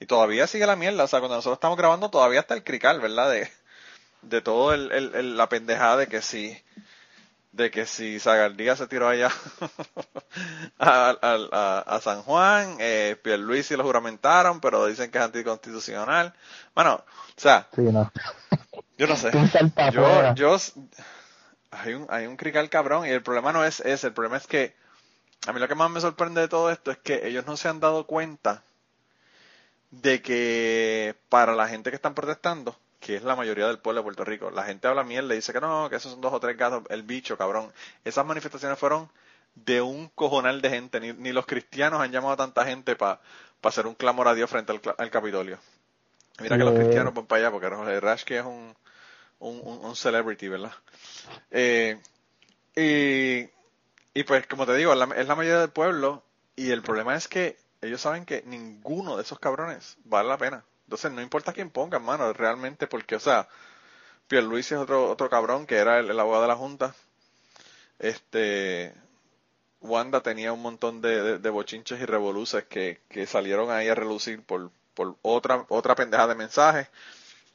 y 0.00 0.06
todavía 0.06 0.46
sigue 0.46 0.66
la 0.66 0.76
mierda, 0.76 1.04
o 1.04 1.08
sea, 1.08 1.18
cuando 1.18 1.36
nosotros 1.36 1.58
estamos 1.58 1.76
grabando 1.76 2.08
todavía 2.10 2.40
está 2.40 2.54
el 2.54 2.64
crical, 2.64 3.00
¿verdad? 3.00 3.30
De, 3.30 3.50
de 4.22 4.40
todo 4.40 4.72
el, 4.72 4.90
el, 4.92 5.36
la 5.36 5.48
pendejada 5.48 5.98
de 5.98 6.06
que 6.06 6.22
si 6.22 6.56
de 7.56 7.70
que 7.70 7.86
si 7.86 8.20
Zagaldía 8.20 8.76
se 8.76 8.86
tiró 8.86 9.08
allá 9.08 9.30
a, 10.78 11.82
a, 11.86 12.00
San 12.02 12.22
Juan, 12.22 12.76
eh, 12.78 13.16
Pierluisi 13.22 13.76
lo 13.76 13.84
juramentaron, 13.84 14.60
pero 14.60 14.84
dicen 14.86 15.10
que 15.10 15.16
es 15.16 15.24
anticonstitucional. 15.24 16.34
Bueno, 16.74 16.94
o 16.94 17.40
sea, 17.40 17.68
yo 18.98 19.06
no 19.06 19.16
sé. 19.16 19.30
Yo, 19.92 20.34
yo, 20.34 20.56
hay 21.70 21.94
un, 21.94 22.06
hay 22.10 22.26
un 22.26 22.36
crical 22.36 22.68
cabrón 22.68 23.06
y 23.06 23.10
el 23.10 23.22
problema 23.22 23.52
no 23.52 23.64
es 23.64 23.80
ese, 23.80 24.08
el 24.08 24.12
problema 24.12 24.36
es 24.36 24.46
que 24.46 24.74
a 25.46 25.52
mí 25.52 25.60
lo 25.60 25.68
que 25.68 25.74
más 25.74 25.90
me 25.90 26.00
sorprende 26.00 26.42
de 26.42 26.48
todo 26.48 26.70
esto 26.70 26.90
es 26.90 26.98
que 26.98 27.26
ellos 27.26 27.46
no 27.46 27.56
se 27.56 27.68
han 27.68 27.80
dado 27.80 28.06
cuenta 28.06 28.62
de 29.90 30.20
que 30.20 31.14
para 31.28 31.54
la 31.54 31.68
gente 31.68 31.90
que 31.90 31.96
están 31.96 32.14
protestando, 32.14 32.76
que 33.06 33.14
es 33.14 33.22
la 33.22 33.36
mayoría 33.36 33.68
del 33.68 33.78
pueblo 33.78 34.00
de 34.00 34.02
Puerto 34.02 34.24
Rico. 34.24 34.50
La 34.50 34.64
gente 34.64 34.88
habla 34.88 35.04
miel, 35.04 35.28
le 35.28 35.36
dice 35.36 35.52
que 35.52 35.60
no, 35.60 35.88
que 35.88 35.94
esos 35.94 36.10
son 36.10 36.20
dos 36.20 36.32
o 36.32 36.40
tres 36.40 36.56
gatos, 36.56 36.82
el 36.88 37.04
bicho, 37.04 37.38
cabrón. 37.38 37.72
Esas 38.04 38.26
manifestaciones 38.26 38.76
fueron 38.80 39.08
de 39.54 39.80
un 39.80 40.08
cojonal 40.08 40.60
de 40.60 40.70
gente, 40.70 40.98
ni, 40.98 41.32
los 41.32 41.46
cristianos 41.46 42.00
han 42.00 42.10
llamado 42.10 42.32
a 42.32 42.36
tanta 42.36 42.64
gente 42.64 42.96
para 42.96 43.20
hacer 43.62 43.86
un 43.86 43.94
clamor 43.94 44.26
a 44.26 44.34
Dios 44.34 44.50
frente 44.50 44.72
al, 44.98 45.10
Capitolio. 45.10 45.56
Mira 46.40 46.58
que 46.58 46.64
los 46.64 46.74
cristianos 46.74 47.14
van 47.14 47.26
para 47.26 47.42
allá, 47.42 47.52
porque 47.52 48.00
Rash 48.00 48.24
que 48.24 48.38
es 48.38 48.44
un, 48.44 48.74
un, 49.38 49.60
un, 49.84 49.94
celebrity, 49.94 50.48
¿verdad? 50.48 50.72
Eh, 51.52 52.00
y, 52.74 53.48
y 54.18 54.24
pues, 54.24 54.48
como 54.48 54.66
te 54.66 54.74
digo, 54.74 54.92
es 54.92 54.98
la, 54.98 55.04
es 55.14 55.28
la 55.28 55.36
mayoría 55.36 55.60
del 55.60 55.70
pueblo, 55.70 56.24
y 56.56 56.72
el 56.72 56.82
problema 56.82 57.14
es 57.14 57.28
que 57.28 57.56
ellos 57.82 58.00
saben 58.00 58.24
que 58.24 58.42
ninguno 58.46 59.16
de 59.16 59.22
esos 59.22 59.38
cabrones 59.38 59.96
vale 60.04 60.28
la 60.28 60.38
pena. 60.38 60.64
Entonces 60.86 61.10
no 61.10 61.20
importa 61.20 61.52
quién 61.52 61.70
ponga, 61.70 61.98
mano, 61.98 62.32
realmente, 62.32 62.86
porque, 62.86 63.16
o 63.16 63.20
sea, 63.20 63.48
Pierluisi 64.28 64.74
es 64.74 64.80
otro, 64.80 65.10
otro 65.10 65.28
cabrón 65.28 65.66
que 65.66 65.76
era 65.76 65.98
el, 65.98 66.18
abogado 66.18 66.42
de 66.42 66.48
la 66.48 66.56
Junta. 66.56 66.94
Este, 67.98 68.94
Wanda 69.80 70.20
tenía 70.20 70.52
un 70.52 70.62
montón 70.62 71.00
de, 71.00 71.38
de, 71.38 71.50
bochinches 71.50 72.00
y 72.00 72.04
revoluces 72.04 72.64
que, 72.64 73.00
que 73.08 73.26
salieron 73.26 73.70
ahí 73.70 73.88
a 73.88 73.96
relucir 73.96 74.42
por, 74.42 74.70
por 74.94 75.16
otra, 75.22 75.64
otra 75.68 75.96
pendeja 75.96 76.28
de 76.28 76.36
mensajes. 76.36 76.88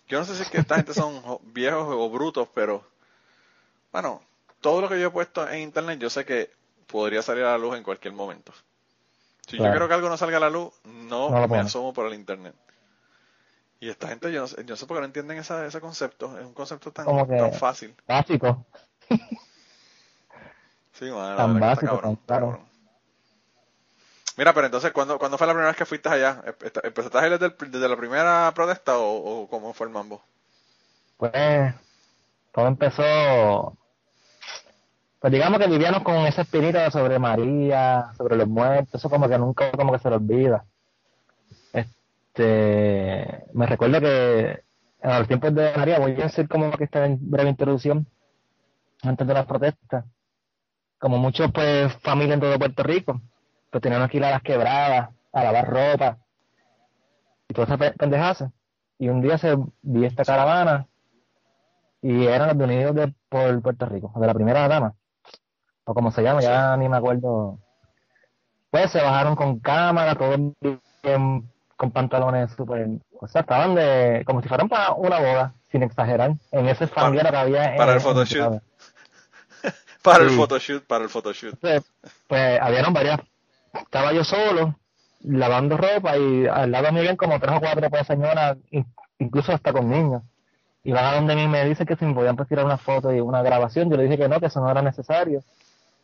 yo 0.10 0.20
no 0.20 0.26
sé 0.26 0.36
si 0.36 0.44
es 0.44 0.50
que 0.50 0.60
esta 0.60 0.76
gente 0.76 0.94
son 0.94 1.22
viejos 1.54 1.88
o 1.90 2.10
brutos, 2.10 2.50
pero 2.54 2.86
bueno, 3.94 4.22
todo 4.60 4.82
lo 4.82 4.90
que 4.90 5.00
yo 5.00 5.08
he 5.08 5.12
puesto 5.12 5.48
en 5.50 5.62
internet 5.62 6.00
yo 6.00 6.10
sé 6.10 6.26
que 6.26 6.52
podría 6.88 7.22
salir 7.22 7.44
a 7.46 7.52
la 7.52 7.58
luz 7.58 7.78
en 7.78 7.84
cualquier 7.84 8.14
momento. 8.14 8.54
Si 9.48 9.58
yo 9.58 9.64
quiero 9.64 9.88
que 9.88 9.94
algo 9.94 10.10
no 10.10 10.18
salga 10.18 10.38
a 10.38 10.42
la 10.42 10.50
luz, 10.50 10.74
no, 10.84 11.48
me 11.48 11.60
asomo 11.60 11.94
por 11.94 12.08
el 12.08 12.14
internet. 12.14 12.56
Y 13.82 13.90
esta 13.90 14.08
gente, 14.08 14.32
yo 14.32 14.42
no 14.42 14.48
sé, 14.48 14.64
yo 14.64 14.78
sé 14.78 14.86
por 14.86 14.96
qué 14.96 15.02
no 15.02 15.08
entienden 15.08 15.40
esa, 15.40 15.66
ese 15.66 15.82
concepto. 15.82 16.38
Es 16.38 16.46
un 16.46 16.54
concepto 16.54 16.92
tan, 16.92 17.06
tan 17.28 17.54
fácil. 17.54 17.96
Básico. 18.08 18.64
sí, 20.94 21.10
bueno, 21.10 21.36
tan 21.36 21.60
básico, 21.60 21.96
cabrón, 21.96 22.20
claro. 22.28 22.62
Mira, 24.38 24.54
pero 24.54 24.68
entonces, 24.68 24.92
¿cuándo, 24.92 25.18
¿cuándo, 25.18 25.36
fue 25.38 25.48
la 25.48 25.54
primera 25.54 25.70
vez 25.70 25.78
que 25.78 25.86
fuiste 25.86 26.10
allá? 26.10 26.44
¿Empezaste 26.84 27.18
a 27.18 27.28
ir 27.28 27.40
desde, 27.40 27.56
desde 27.70 27.90
la 27.90 27.98
primera 27.98 28.52
protesta 28.54 29.00
o, 29.00 29.42
o, 29.42 29.50
cómo 29.50 29.74
fue 29.74 29.88
el 29.88 29.94
mambo? 29.94 30.22
Pues, 31.18 31.74
todo 32.52 32.68
empezó 32.68 33.76
pues 35.22 35.34
digamos 35.34 35.60
que 35.60 35.68
vivíamos 35.68 36.02
con 36.02 36.16
esa 36.26 36.42
espinita 36.42 36.90
sobre 36.90 37.20
María, 37.20 38.12
sobre 38.18 38.36
los 38.36 38.48
muertos, 38.48 38.96
eso 38.96 39.08
como 39.08 39.30
que 39.30 39.38
nunca 39.38 39.72
como 39.72 39.92
que 39.92 40.00
se 40.00 40.10
lo 40.10 40.16
olvida. 40.16 40.66
Este, 42.34 43.46
me 43.54 43.66
recuerdo 43.66 44.00
que 44.00 44.64
en 45.02 45.20
los 45.20 45.28
tiempos 45.28 45.54
de 45.54 45.74
María, 45.76 46.00
voy 46.00 46.20
a 46.22 46.26
hacer 46.26 46.48
como 46.48 46.72
que 46.72 46.86
esta 46.86 47.06
breve 47.20 47.50
introducción 47.50 48.08
antes 49.02 49.28
de 49.28 49.34
las 49.34 49.46
protestas. 49.46 50.06
Como 51.00 51.18
muchos 51.18 51.52
pues 51.52 51.94
familias 52.02 52.36
en 52.36 52.42
todo 52.42 52.60
Puerto 52.60 52.84
Rico, 52.84 53.22
pues 53.70 53.82
teníamos 53.82 54.10
que 54.10 54.18
ir 54.18 54.26
a 54.26 54.32
las 54.32 54.42
quebradas, 54.44 55.10
a 55.34 55.44
lavar 55.44 55.68
ropa 55.68 56.18
y 57.50 57.54
todas 57.54 57.70
esas 57.70 57.94
pendejas. 57.98 58.46
Y 59.00 59.10
un 59.10 59.22
día 59.22 59.38
se 59.38 59.58
vi 59.82 60.06
esta 60.06 60.24
caravana 60.24 60.88
y 62.02 62.26
eran 62.28 62.50
los 62.50 62.58
de 62.58 62.64
Unidos 62.64 62.96
de 62.96 63.14
por 63.30 63.62
Puerto 63.62 63.86
Rico, 63.88 64.14
de 64.16 64.28
la 64.28 64.34
primera 64.34 64.68
dama 64.68 64.96
o 65.84 65.94
como 65.94 66.12
se 66.12 66.22
llama, 66.22 66.42
ya 66.42 66.76
ni 66.78 66.88
me 66.90 66.98
acuerdo. 66.98 67.60
Pues 68.70 68.92
se 68.92 69.02
bajaron 69.02 69.36
con 69.36 69.60
cámara, 69.60 70.16
todos 70.16 70.40
con 71.82 71.90
pantalones 71.90 72.52
súper, 72.52 72.88
o 73.20 73.28
sea, 73.28 73.42
estaban 73.42 73.74
de, 73.74 74.22
como 74.28 74.40
si 74.44 74.48
fueran 74.48 74.70
para 74.70 74.94
una 74.94 75.20
boda, 75.20 75.56
sin 75.72 75.82
exagerar, 75.82 76.36
en 76.52 76.68
ese 76.68 76.86
fanguero 76.86 77.32
que 77.32 77.36
había. 77.36 77.76
Para 77.76 77.96
el 77.96 78.02
photoshoot. 78.02 78.62
para 80.04 80.24
el 80.24 80.30
photoshoot, 80.30 80.86
para 80.86 81.06
el 81.06 81.10
photoshoot. 81.10 81.60
Pues, 81.60 81.82
pues 82.28 82.62
habían 82.62 82.94
varias, 82.94 83.20
estaba 83.74 84.14
yo 84.14 84.24
solo, 84.24 84.76
lavando 85.22 85.76
ropa 85.76 86.16
y 86.20 86.46
al 86.46 86.70
lado 86.70 86.92
me 86.92 87.02
ven 87.02 87.16
como 87.16 87.40
tres 87.40 87.56
o 87.56 87.60
cuatro 87.60 87.90
pues, 87.90 88.06
señoras, 88.06 88.58
incluso 89.18 89.52
hasta 89.52 89.74
con 89.74 89.90
niños. 89.90 90.22
Y 90.84 90.92
van 90.92 91.06
a 91.06 91.16
donde 91.16 91.36
mí 91.36 91.48
me 91.48 91.66
dice 91.66 91.84
que 91.88 91.96
si 91.96 92.06
me 92.06 92.14
podían 92.14 92.36
pues, 92.36 92.48
tirar 92.48 92.64
una 92.64 92.78
foto 92.78 93.12
y 93.12 93.20
una 93.22 93.42
grabación, 93.42 93.90
yo 93.90 93.98
le 93.98 94.04
dije 94.04 94.20
que 94.20 94.30
no, 94.30 94.40
que 94.40 94.46
eso 94.46 94.62
no 94.62 94.70
era 94.70 94.84
necesario. 94.84 95.42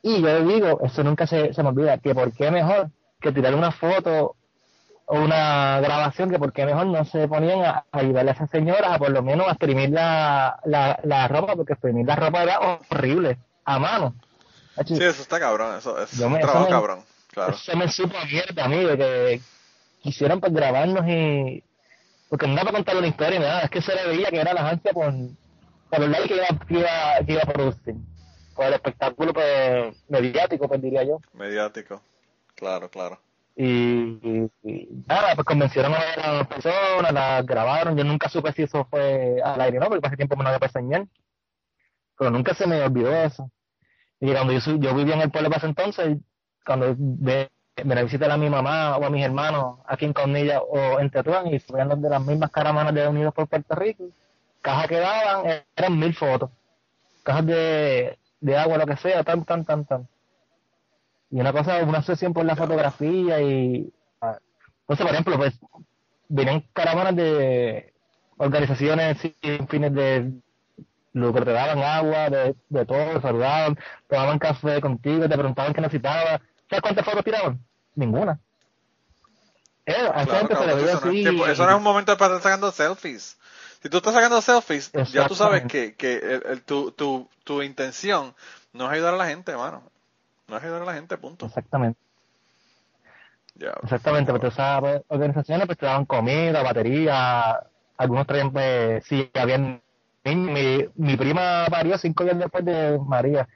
Y 0.02 0.24
yo 0.24 0.44
digo, 0.44 0.80
eso 0.82 1.04
nunca 1.04 1.28
se, 1.28 1.54
se 1.54 1.62
me 1.62 1.70
olvida, 1.70 2.00
que 2.00 2.16
por 2.16 2.34
qué 2.34 2.50
mejor 2.50 2.90
que 3.22 3.32
tirar 3.32 3.54
una 3.54 3.72
foto 3.72 4.37
una 5.08 5.80
grabación, 5.80 6.30
que 6.30 6.40
por 6.40 6.52
qué 6.52 6.66
mejor 6.66 6.88
no 6.88 7.06
se 7.06 7.28
ponían 7.28 7.64
a, 7.64 7.86
ayudarle 7.92 8.32
a 8.32 8.34
esas 8.34 8.50
señoras 8.50 8.92
a 8.92 9.00
por 9.00 9.10
lo 9.10 9.24
menos 9.24 9.48
a 9.48 9.52
exprimir 9.52 9.90
la, 9.90 10.60
la, 10.66 11.28
ropa, 11.28 11.56
porque 11.56 11.74
exprimir 11.74 12.06
la 12.06 12.16
ropa 12.16 12.44
era 12.44 12.60
horrible, 12.60 13.38
a 13.66 13.80
mano. 13.80 14.16
Sí, 14.86 14.96
eso 14.96 15.22
está 15.22 15.40
cabrón, 15.40 15.78
eso 15.78 16.00
es 16.02 16.20
un 16.20 16.40
trabajo 16.40 16.68
cabrón, 16.68 17.00
claro. 17.32 17.54
Eso 17.54 17.76
me 17.76 17.88
supo 17.90 18.18
abierto 18.18 18.62
a 18.62 18.68
mí, 18.68 18.84
de 18.84 18.98
que 18.98 19.42
quisieron 20.02 20.40
pues 20.40 20.54
grabarnos 20.54 21.06
y... 21.08 21.64
Porque 22.30 22.46
no 22.46 22.58
para 22.58 22.74
contar 22.74 22.98
una 22.98 23.08
historia 23.08 23.40
nada, 23.40 23.62
es 23.62 23.70
que 23.70 23.82
se 23.82 23.96
le 23.96 24.06
veía 24.08 24.30
que 24.30 24.42
era 24.42 24.54
la 24.54 24.68
agencia 24.68 24.92
por, 24.92 25.14
por 25.90 26.04
el 26.04 26.12
lado 26.12 26.26
que 26.26 26.36
iba, 26.36 26.48
que 26.68 26.74
iba, 26.74 27.26
que 27.26 27.32
iba 27.32 27.42
a 27.42 27.54
producir 27.54 27.96
pues 28.58 28.68
el 28.70 28.74
espectáculo 28.74 29.34
pues, 29.34 29.96
mediático, 30.10 30.68
pues 30.68 30.82
diría 30.82 31.04
yo. 31.04 31.22
Mediático, 31.34 32.02
claro, 32.56 32.90
claro. 32.90 33.20
Y, 33.60 34.52
nada, 35.08 35.34
pues 35.34 35.46
convencieron 35.46 35.92
a 35.94 36.34
las 36.34 36.48
personas, 36.48 37.12
las 37.12 37.46
grabaron, 37.46 37.98
yo 37.98 38.04
nunca 38.04 38.30
supe 38.30 38.54
si 38.54 38.64
eso 38.64 38.86
fue 38.86 39.42
al 39.44 39.60
aire 39.60 39.80
no, 39.80 39.88
porque 39.88 40.06
hace 40.06 40.16
tiempo 40.16 40.36
me 40.36 40.44
lo 40.44 40.50
había 40.50 40.60
enseñar, 40.62 41.08
pero 42.18 42.30
nunca 42.30 42.54
se 42.54 42.68
me 42.68 42.84
olvidó 42.84 43.12
eso. 43.12 43.50
Y 44.20 44.32
cuando 44.32 44.54
yo, 44.54 44.76
yo 44.78 44.96
vivía 44.96 45.16
en 45.16 45.22
el 45.22 45.32
pueblo 45.32 45.50
para 45.50 45.58
ese 45.58 45.68
entonces, 45.68 46.18
cuando 46.64 46.96
me, 46.98 47.50
me 47.84 48.04
visité 48.04 48.32
a 48.32 48.38
mi 48.38 48.50
mamá 48.50 48.98
o 48.98 49.06
a 49.06 49.10
mis 49.10 49.26
hermanos 49.26 49.80
aquí 49.88 50.06
en 50.06 50.14
Cornilla 50.14 50.62
o 50.62 51.00
en 51.00 51.10
Tetuán 51.10 51.48
y 51.48 51.60
fueron 51.60 52.00
de 52.00 52.10
las 52.10 52.24
mismas 52.24 52.52
caravanas 52.52 52.94
de 52.94 53.08
Unidos 53.08 53.34
por 53.34 53.48
Puerto 53.48 53.74
Rico, 53.76 54.10
cajas 54.62 54.88
que 54.88 55.00
daban 55.00 55.64
eran 55.76 55.98
mil 56.00 56.14
fotos, 56.14 56.52
cajas 57.24 57.46
de 57.48 58.18
de 58.40 58.56
agua, 58.56 58.78
lo 58.78 58.86
que 58.86 58.98
sea, 58.98 59.24
tan, 59.24 59.44
tan, 59.46 59.66
tan, 59.66 59.86
tan. 59.86 60.08
Y 61.30 61.40
una 61.40 61.52
cosa, 61.52 61.84
una 61.84 62.02
sesión 62.02 62.34
por 62.34 62.46
la 62.46 62.56
fotografía 62.56 63.42
y... 63.42 63.92
Ah, 64.22 64.38
entonces, 64.82 65.06
por 65.06 65.14
ejemplo, 65.14 65.38
pues 65.38 65.60
venían 66.30 66.64
caravanas 66.74 67.16
de 67.16 67.94
organizaciones 68.38 69.18
sin 69.20 69.68
fines 69.68 69.94
de 69.94 70.32
lucro, 71.14 71.44
te 71.44 71.52
daban 71.52 71.80
agua, 71.80 72.30
de, 72.30 72.56
de 72.70 72.86
todo, 72.86 73.20
saludaban, 73.22 73.78
tomaban 74.08 74.40
café 74.40 74.80
contigo, 74.80 75.28
te 75.28 75.38
preguntaban 75.38 75.74
qué 75.74 75.82
necesitabas. 75.82 76.42
¿Sabes 76.70 76.82
cuántas 76.82 77.06
fotos 77.06 77.24
tiraban? 77.24 77.60
Ninguna. 77.96 78.40
Eh, 79.86 79.94
eso, 79.96 81.66
no 81.66 81.70
es 81.72 81.78
un 81.78 81.84
momento 81.84 82.18
para 82.18 82.36
estar 82.36 82.52
sacando 82.52 82.72
selfies. 82.72 83.38
Si 83.82 83.90
tú 83.90 83.98
estás 83.98 84.14
sacando 84.14 84.42
selfies, 84.42 84.92
ya 85.12 85.28
tú 85.28 85.36
sabes 85.36 85.64
que, 85.64 85.96
que 85.96 86.42
el, 86.46 86.62
tu, 86.64 86.92
tu, 86.92 87.30
tu 87.44 87.62
intención 87.62 88.36
no 88.74 88.86
es 88.86 88.92
ayudar 88.92 89.14
a 89.14 89.18
la 89.18 89.28
gente, 89.28 89.52
hermano. 89.52 89.84
No 90.48 90.56
ayudar 90.56 90.82
a 90.82 90.86
la 90.86 90.94
gente, 90.94 91.18
punto. 91.18 91.46
Exactamente. 91.46 92.00
Exactamente, 93.84 94.32
porque 94.32 94.48
esas 94.48 94.84
organizaciones 95.08 95.66
pues 95.66 95.78
te 95.78 95.86
daban 95.88 96.06
comida, 96.06 96.62
batería, 96.62 97.60
algunos 97.98 98.28
traían, 98.28 98.52
pues, 98.52 99.04
sí, 99.06 99.30
habían 99.34 99.82
mi, 100.36 100.86
mi 100.96 101.16
prima 101.16 101.66
parió 101.70 101.98
cinco 101.98 102.24
días 102.24 102.38
después 102.38 102.66
de 102.66 103.00
María. 103.06 103.48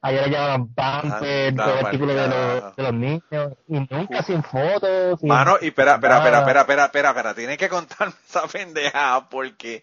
Ayer 0.00 0.28
le 0.28 0.30
llamaban 0.30 0.68
Pamper, 0.74 1.56
todo 1.56 1.78
el 1.80 1.90
título 1.90 2.14
de 2.14 2.28
los, 2.28 2.76
de 2.76 2.82
los 2.84 2.94
niños, 2.94 3.56
y 3.66 3.80
nunca 3.90 4.22
sin 4.22 4.44
fotos. 4.44 5.22
Mano, 5.24 5.56
y 5.60 5.68
espera, 5.68 5.94
espera, 5.94 6.18
espera, 6.18 6.38
espera, 6.38 6.60
espera, 6.60 6.84
espera, 6.84 7.08
espera, 7.10 7.34
tiene 7.34 7.56
que 7.56 7.68
contarme 7.68 8.14
esa 8.28 8.46
pendeja 8.46 9.28
porque 9.28 9.82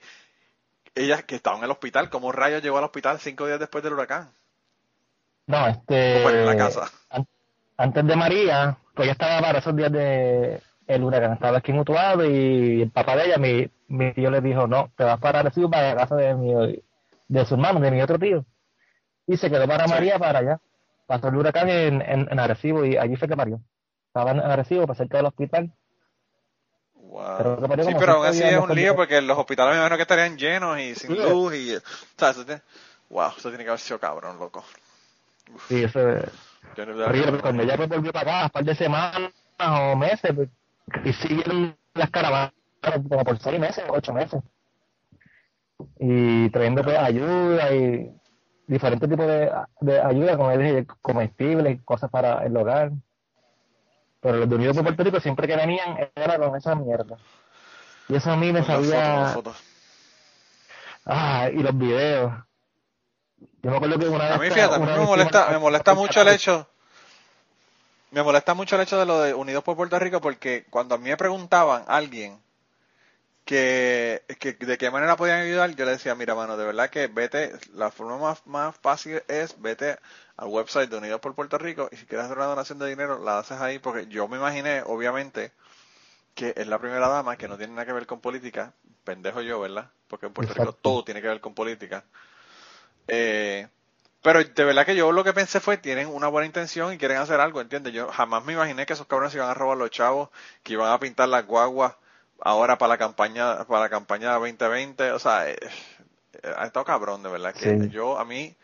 ella 0.94 1.24
que 1.24 1.36
estaba 1.36 1.58
en 1.58 1.66
el 1.66 1.72
hospital, 1.72 2.10
¿cómo 2.10 2.32
rayos 2.32 2.64
llegó 2.64 2.78
al 2.78 2.86
hospital 2.86 3.20
cinco 3.20 3.46
días 3.46 3.60
después 3.60 3.84
del 3.84 3.94
huracán? 3.94 4.32
No, 5.48 5.68
este... 5.68 6.24
en 6.24 6.46
la 6.46 6.58
casa. 6.58 6.92
antes 7.78 8.08
de 8.08 8.16
María, 8.16 8.78
pues 8.94 9.06
ella 9.06 9.14
estaba 9.14 9.42
para 9.42 9.60
esos 9.60 9.76
días 9.76 9.92
de 9.92 10.62
el 10.88 11.04
huracán, 11.04 11.34
estaba 11.34 11.58
aquí 11.58 11.72
en 11.72 11.80
Utuado 11.80 12.26
y 12.26 12.84
el 12.84 12.92
papá 12.92 13.16
de 13.16 13.26
ella, 13.26 13.38
mi, 13.38 13.70
mi 13.88 14.14
tío 14.14 14.30
le 14.30 14.42
dijo, 14.42 14.68
no, 14.68 14.92
te 14.96 15.04
vas 15.04 15.20
para 15.20 15.40
Arecibo 15.40 15.70
para 15.70 15.94
la 15.94 15.96
casa 15.96 16.16
de 16.16 16.36
mi, 16.36 16.84
de 17.28 17.46
su 17.46 17.56
hermano, 17.56 17.80
de 17.80 17.92
mi 17.92 18.02
otro 18.02 18.20
tío 18.20 18.46
y 19.28 19.38
se 19.38 19.50
quedó 19.50 19.68
para 19.68 19.88
María 19.88 20.20
para 20.20 20.40
allá. 20.40 20.60
Pasó 21.08 21.28
el 21.28 21.36
huracán 21.36 21.70
en, 21.70 22.02
en, 22.02 22.40
Arecibo 22.40 22.84
y 22.84 22.98
allí 22.98 23.16
fue 23.16 23.28
que 23.28 23.36
parió. 23.36 23.60
Estaba 24.08 24.32
en 24.32 24.40
Arecibo, 24.40 24.88
para 24.88 24.98
cerca 24.98 25.18
del 25.18 25.28
hospital. 25.28 25.72
Wow. 26.94 27.60
sí, 27.84 27.96
pero 27.98 28.14
aún 28.14 28.26
así 28.26 28.44
es 28.44 28.58
un 28.58 28.74
lío 28.74 28.96
porque 28.96 29.22
los 29.22 29.38
hospitales 29.38 29.74
me 29.74 29.78
imagino 29.78 29.96
que 29.96 30.02
estarían 30.02 30.38
llenos 30.38 30.80
y 30.80 30.96
sin 30.96 31.16
luz 31.16 31.54
y... 31.56 31.76
O 31.76 31.82
sea, 32.18 32.32
eso 32.32 32.44
tiene, 32.44 32.62
wow, 33.10 33.32
eso 33.38 33.50
tiene 33.50 33.64
que 33.64 33.70
haber 33.70 33.80
sido 33.80 34.00
cabrón, 34.00 34.38
loco. 34.40 34.66
Sí, 35.68 35.84
eso 35.84 36.10
es... 36.10 36.24
Horrible, 36.78 37.40
cuando 37.40 37.64
ella 37.64 37.78
volvió 37.78 38.12
para 38.12 38.40
acá, 38.40 38.44
un 38.46 38.50
par 38.50 38.64
de 38.66 38.76
semanas 38.76 39.32
o 39.60 39.96
meses, 39.96 40.34
pues, 40.36 40.50
y 41.06 41.14
siguieron 41.14 41.78
las 41.94 42.10
caravanas 42.10 42.52
como 43.10 43.24
por 43.24 43.40
seis 43.40 43.60
meses, 43.60 43.84
ocho 43.88 44.14
meses. 44.14 44.44
Y 46.00 46.50
trayendo 46.50 46.84
pues, 46.84 46.98
ayuda 46.98 47.74
y 47.74 48.12
diferentes 48.68 49.10
tipos 49.10 49.26
de, 49.26 49.52
de 49.82 50.02
ayuda, 50.02 50.38
como 50.38 50.58
dije, 50.58 50.86
comestibles, 51.02 51.82
cosas 51.84 52.10
para 52.10 52.44
el 52.46 52.56
hogar. 52.58 52.92
Pero 54.22 54.38
los 54.38 54.50
de 54.50 54.56
Unidos 54.56 54.76
por 54.76 54.86
Puerto 54.86 55.04
Rico 55.04 55.20
siempre 55.20 55.48
que 55.48 55.56
venían 55.56 56.10
era 56.16 56.38
con 56.38 56.56
esa 56.56 56.76
mierda. 56.76 57.18
Y 58.10 58.16
eso 58.16 58.32
a 58.32 58.36
mí 58.36 58.52
me 58.52 58.64
sabía... 58.64 59.36
Ah, 61.06 61.50
y 61.54 61.62
los 61.62 61.78
videos. 61.78 62.34
Yo 63.62 63.72
me 63.72 63.78
acuerdo 63.78 64.00
que 64.00 64.08
una 64.08 64.26
vez... 64.26 64.34
A 64.34 64.38
mí, 64.38 64.50
fíjate, 64.52 64.76
a 64.76 64.80
mí 64.80 64.86
me 64.86 65.00
molesta, 65.00 65.50
me 65.50 65.58
molesta 65.58 65.94
mucho 65.94 66.22
el 66.22 66.28
hecho... 66.30 66.68
Me 68.12 68.24
molesta 68.24 68.54
mucho 68.54 68.76
el 68.76 68.84
hecho 68.84 68.98
de 68.98 69.06
lo 69.06 69.20
de 69.20 69.34
Unidos 69.34 69.64
por 69.64 69.76
Puerto 69.76 70.00
Rico 70.00 70.22
porque 70.22 70.66
cuando 70.70 70.96
a 70.96 70.98
mí 70.98 71.10
me 71.10 71.18
preguntaban 71.18 71.84
alguien 71.88 72.40
que, 73.44 74.24
que, 74.40 74.54
de 74.54 74.78
qué 74.78 74.90
manera 74.90 75.16
podían 75.16 75.42
ayudar, 75.42 75.76
yo 75.76 75.86
le 75.86 75.92
decía, 75.92 76.16
mira, 76.16 76.34
mano, 76.34 76.58
de 76.58 76.66
verdad 76.66 76.90
que 76.90 77.08
vete, 77.08 77.54
la 77.74 77.92
forma 77.92 78.18
más, 78.18 78.46
más 78.46 78.76
fácil 78.78 79.22
es 79.28 79.62
vete 79.62 79.98
al 80.38 80.48
website 80.48 80.90
de 80.90 80.98
Unidos 80.98 81.20
por 81.20 81.36
Puerto 81.36 81.58
Rico 81.58 81.90
y 81.92 81.98
si 81.98 82.06
quieres 82.06 82.26
hacer 82.26 82.38
una 82.38 82.48
donación 82.48 82.80
de 82.80 82.88
dinero, 82.88 83.24
la 83.24 83.40
haces 83.40 83.60
ahí, 83.62 83.80
porque 83.80 84.08
yo 84.08 84.28
me 84.28 84.38
imaginé, 84.38 84.82
obviamente, 84.86 85.52
que 86.34 86.54
es 86.56 86.68
la 86.68 86.80
primera 86.80 87.08
dama, 87.08 87.38
que 87.38 87.48
no 87.48 87.58
tiene 87.58 87.74
nada 87.74 87.86
que 87.86 87.94
ver 87.94 88.08
con 88.08 88.20
política, 88.20 88.74
pendejo 89.04 89.42
yo, 89.42 89.60
¿verdad? 89.60 89.90
Porque 90.08 90.26
en 90.26 90.34
Puerto 90.34 90.54
Rico 90.54 90.74
todo 90.74 91.04
tiene 91.04 91.22
que 91.22 91.28
ver 91.28 91.42
con 91.42 91.54
política. 91.54 92.04
Eh, 93.08 93.68
pero 94.22 94.44
de 94.44 94.64
verdad 94.64 94.86
que 94.86 94.96
yo 94.96 95.12
lo 95.12 95.24
que 95.24 95.34
pensé 95.34 95.60
fue, 95.60 95.78
tienen 95.78 96.08
una 96.08 96.28
buena 96.28 96.48
intención 96.48 96.92
y 96.92 96.98
quieren 96.98 97.18
hacer 97.18 97.40
algo, 97.40 97.62
¿entiendes? 97.62 97.94
Yo 97.94 98.08
jamás 98.12 98.44
me 98.44 98.54
imaginé 98.54 98.86
que 98.86 98.94
esos 98.94 99.06
cabrones 99.06 99.36
iban 99.36 99.50
a 99.50 99.54
robar 99.54 99.78
los 99.78 99.92
chavos, 99.92 100.30
que 100.64 100.74
iban 100.74 100.92
a 100.92 101.00
pintar 101.00 101.30
las 101.30 101.46
guaguas 101.46 101.94
ahora 102.42 102.78
para 102.78 102.90
la 102.90 102.98
campaña 102.98 103.66
para 103.66 103.82
la 103.82 103.90
campaña 103.90 104.34
2020, 104.34 105.12
o 105.12 105.20
sea, 105.20 105.50
eh, 105.50 105.58
eh, 106.42 106.54
ha 106.58 106.66
estado 106.66 106.86
cabrón, 106.86 107.22
de 107.24 107.30
verdad 107.30 107.54
que 107.54 107.90
yo 107.90 108.18
a 108.18 108.26
mí 108.26 108.56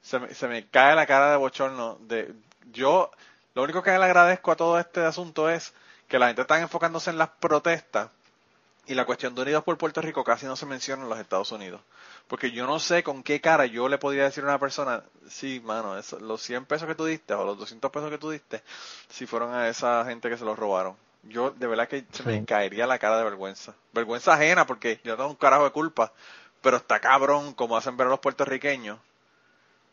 se 0.00 0.18
me, 0.18 0.34
se 0.34 0.48
me 0.48 0.66
cae 0.68 0.96
la 0.96 1.06
cara 1.06 1.30
de 1.30 1.36
bochorno 1.36 1.98
de 2.00 2.32
yo 2.72 3.10
lo 3.54 3.62
único 3.62 3.82
que 3.82 3.90
le 3.90 4.04
agradezco 4.04 4.50
a 4.50 4.56
todo 4.56 4.78
este 4.78 5.00
asunto 5.00 5.50
es 5.50 5.74
que 6.08 6.18
la 6.18 6.28
gente 6.28 6.42
está 6.42 6.58
enfocándose 6.58 7.10
en 7.10 7.18
las 7.18 7.28
protestas 7.28 8.08
y 8.86 8.94
la 8.94 9.04
cuestión 9.04 9.34
de 9.34 9.42
Unidos 9.42 9.62
por 9.64 9.78
Puerto 9.78 10.00
Rico 10.00 10.24
casi 10.24 10.46
no 10.46 10.56
se 10.56 10.66
menciona 10.66 11.04
en 11.04 11.08
los 11.08 11.18
Estados 11.18 11.52
Unidos. 11.52 11.80
Porque 12.26 12.50
yo 12.50 12.66
no 12.66 12.78
sé 12.80 13.02
con 13.02 13.22
qué 13.22 13.40
cara 13.40 13.66
yo 13.66 13.88
le 13.88 13.98
podría 13.98 14.24
decir 14.24 14.42
a 14.44 14.48
una 14.48 14.58
persona, 14.58 15.02
sí, 15.28 15.60
mano, 15.64 15.96
los 16.20 16.42
100 16.42 16.64
pesos 16.66 16.88
que 16.88 16.94
tú 16.94 17.04
diste 17.04 17.34
o 17.34 17.44
los 17.44 17.58
200 17.58 17.90
pesos 17.90 18.10
que 18.10 18.18
tú 18.18 18.30
diste, 18.30 18.62
si 19.08 19.26
fueron 19.26 19.54
a 19.54 19.68
esa 19.68 20.04
gente 20.04 20.28
que 20.28 20.36
se 20.36 20.44
los 20.44 20.58
robaron. 20.58 20.96
Yo 21.24 21.50
de 21.50 21.66
verdad 21.68 21.86
que 21.86 22.04
se 22.10 22.24
me 22.24 22.44
caería 22.44 22.86
la 22.86 22.98
cara 22.98 23.18
de 23.18 23.24
vergüenza. 23.24 23.74
Vergüenza 23.92 24.34
ajena 24.34 24.66
porque 24.66 25.00
yo 25.04 25.16
tengo 25.16 25.30
un 25.30 25.36
carajo 25.36 25.64
de 25.64 25.70
culpa, 25.70 26.12
pero 26.60 26.78
está 26.78 26.98
cabrón 26.98 27.54
como 27.54 27.76
hacen 27.76 27.96
ver 27.96 28.08
a 28.08 28.10
los 28.10 28.18
puertorriqueños, 28.18 28.98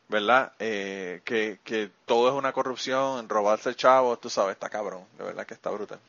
¿verdad? 0.08 0.53
Eh, 0.58 1.22
que, 1.25 1.60
que 1.63 1.91
todo 2.05 2.29
es 2.29 2.34
una 2.34 2.51
corrupción, 2.51 3.29
robarse 3.29 3.75
chavos, 3.75 4.19
tú 4.19 4.31
sabes, 4.31 4.53
está 4.53 4.69
cabrón, 4.69 5.03
de 5.19 5.25
verdad 5.25 5.46
que 5.46 5.53
está 5.53 5.69
brutal. 5.69 6.00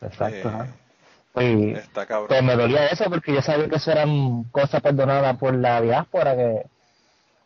Exacto. 0.00 0.48
Eh, 0.48 0.83
y 1.36 1.74
pues 2.28 2.42
me 2.42 2.54
dolía 2.54 2.86
eso 2.86 3.04
porque 3.10 3.34
yo 3.34 3.42
sabía 3.42 3.68
que 3.68 3.76
eso 3.76 3.90
eran 3.90 4.44
cosas 4.44 4.80
perdonadas 4.80 5.36
por 5.36 5.54
la 5.54 5.80
diáspora, 5.80 6.36
que 6.36 6.62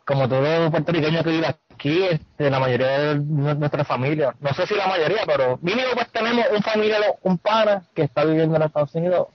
como 0.05 0.29
todo 0.29 0.71
puertorriqueño 0.71 1.23
que 1.23 1.31
vive 1.31 1.47
aquí, 1.47 2.05
este, 2.05 2.51
la 2.51 2.61
mayoría 2.61 2.87
de 2.87 3.15
nuestra 3.17 3.85
familia, 3.85 4.35
no 4.41 4.53
sé 4.53 4.67
si 4.67 4.75
la 4.75 4.89
mayoría, 4.89 5.23
pero 5.27 5.59
mínimo 5.63 5.89
pues 5.95 6.09
tenemos 6.11 6.45
un 6.55 6.63
familia, 6.63 6.99
un 7.23 7.39
pana 7.39 7.83
que 7.95 8.03
está 8.03 8.25
viviendo 8.25 8.57
en 8.57 8.63
Estados 8.63 8.95
Unidos 8.95 9.29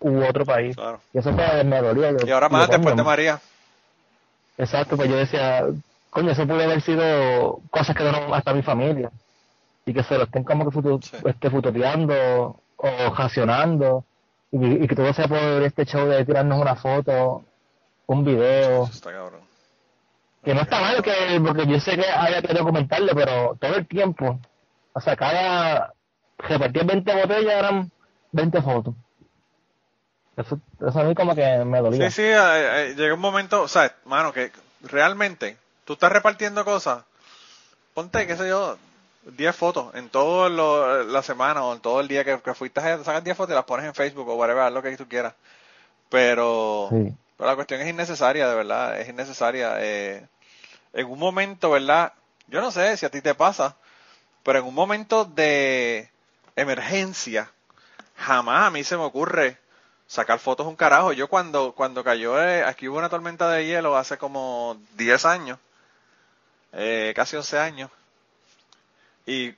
u 0.00 0.22
otro 0.24 0.46
país. 0.46 0.76
Y 1.12 1.18
eso 1.18 1.34
pues, 1.34 1.64
me 1.64 1.80
dolía. 1.82 2.12
y 2.24 2.30
ahora 2.30 2.48
más 2.48 2.68
después 2.68 2.96
de 2.96 3.02
María. 3.02 3.40
Exacto, 4.56 4.96
pues 4.96 5.10
yo 5.10 5.16
decía, 5.16 5.64
coño, 6.10 6.30
eso 6.30 6.46
puede 6.46 6.64
haber 6.64 6.80
sido 6.80 7.60
cosas 7.70 7.94
que 7.94 8.04
no 8.04 8.34
hasta 8.34 8.54
mi 8.54 8.62
familia. 8.62 9.10
Y 9.84 9.92
que 9.92 10.02
se 10.02 10.16
lo 10.16 10.24
estén 10.24 10.44
como 10.44 10.64
que 10.66 10.70
futu 10.70 11.00
este, 11.24 11.50
fututeando 11.50 12.56
o 12.82 13.14
racionando 13.14 14.04
y, 14.50 14.86
que 14.86 14.96
todo 14.96 15.12
sea 15.12 15.28
por 15.28 15.38
este 15.38 15.84
show 15.84 16.08
de 16.08 16.24
tirarnos 16.24 16.60
una 16.60 16.74
foto, 16.74 17.44
un 18.06 18.24
video. 18.24 18.90
Que 20.42 20.54
no 20.54 20.62
está 20.62 20.80
mal, 20.80 21.02
que, 21.02 21.40
porque 21.44 21.66
yo 21.66 21.78
sé 21.80 21.96
que 21.96 22.06
haya 22.06 22.40
que 22.40 22.54
documentarlo, 22.54 23.12
pero 23.14 23.56
todo 23.60 23.76
el 23.76 23.86
tiempo, 23.86 24.40
o 24.92 25.00
sea, 25.00 25.14
cada 25.14 25.92
repartir 26.38 26.84
20 26.84 27.14
botellas 27.14 27.54
eran 27.54 27.90
20 28.32 28.62
fotos. 28.62 28.94
Eso, 30.36 30.58
eso 30.80 31.00
a 31.00 31.04
mí 31.04 31.14
como 31.14 31.34
que 31.34 31.64
me 31.64 31.80
dolía. 31.80 32.10
Sí, 32.10 32.22
sí, 32.22 32.28
eh, 32.28 32.36
eh, 32.36 32.94
llega 32.96 33.14
un 33.14 33.20
momento, 33.20 33.62
o 33.62 33.68
sea, 33.68 33.94
mano, 34.06 34.32
que 34.32 34.50
realmente 34.80 35.58
tú 35.84 35.92
estás 35.92 36.10
repartiendo 36.10 36.64
cosas, 36.64 37.04
ponte, 37.92 38.26
qué 38.26 38.36
sé 38.36 38.48
yo, 38.48 38.78
10 39.24 39.54
fotos 39.56 39.94
en 39.94 40.08
toda 40.08 40.48
la 41.04 41.22
semana 41.22 41.62
o 41.64 41.74
en 41.74 41.80
todo 41.80 42.00
el 42.00 42.08
día 42.08 42.24
que, 42.24 42.54
fuiste, 42.54 42.80
sacas 42.80 43.24
10 43.24 43.36
fotos 43.36 43.52
y 43.52 43.54
las 43.54 43.64
pones 43.64 43.86
en 43.86 43.94
Facebook 43.94 44.28
o 44.28 44.34
whatever, 44.34 44.70
lo 44.72 44.82
que 44.82 44.96
tú 44.96 45.06
quieras. 45.08 45.34
Pero, 46.08 46.88
pero 46.90 47.50
la 47.50 47.54
cuestión 47.54 47.80
es 47.80 47.88
innecesaria, 47.88 48.48
de 48.48 48.54
verdad, 48.54 49.00
es 49.00 49.08
innecesaria. 49.08 49.74
Eh, 49.78 50.26
en 50.92 51.06
un 51.06 51.18
momento, 51.18 51.70
¿verdad? 51.70 52.12
Yo 52.48 52.60
no 52.60 52.70
sé 52.70 52.96
si 52.96 53.06
a 53.06 53.10
ti 53.10 53.20
te 53.20 53.34
pasa, 53.34 53.76
pero 54.42 54.58
en 54.58 54.64
un 54.64 54.74
momento 54.74 55.24
de 55.24 56.10
emergencia, 56.56 57.50
jamás 58.16 58.66
a 58.66 58.70
mí 58.70 58.82
se 58.82 58.96
me 58.96 59.04
ocurre 59.04 59.58
sacar 60.06 60.38
fotos 60.40 60.66
un 60.66 60.76
carajo. 60.76 61.12
Yo 61.12 61.28
cuando, 61.28 61.72
cuando 61.72 62.02
cayó, 62.02 62.42
eh, 62.42 62.64
aquí 62.64 62.88
hubo 62.88 62.98
una 62.98 63.08
tormenta 63.08 63.48
de 63.50 63.66
hielo 63.66 63.96
hace 63.96 64.18
como 64.18 64.76
10 64.96 65.24
años, 65.26 65.58
eh, 66.72 67.12
casi 67.14 67.36
11 67.36 67.58
años, 67.58 67.90
y 69.30 69.54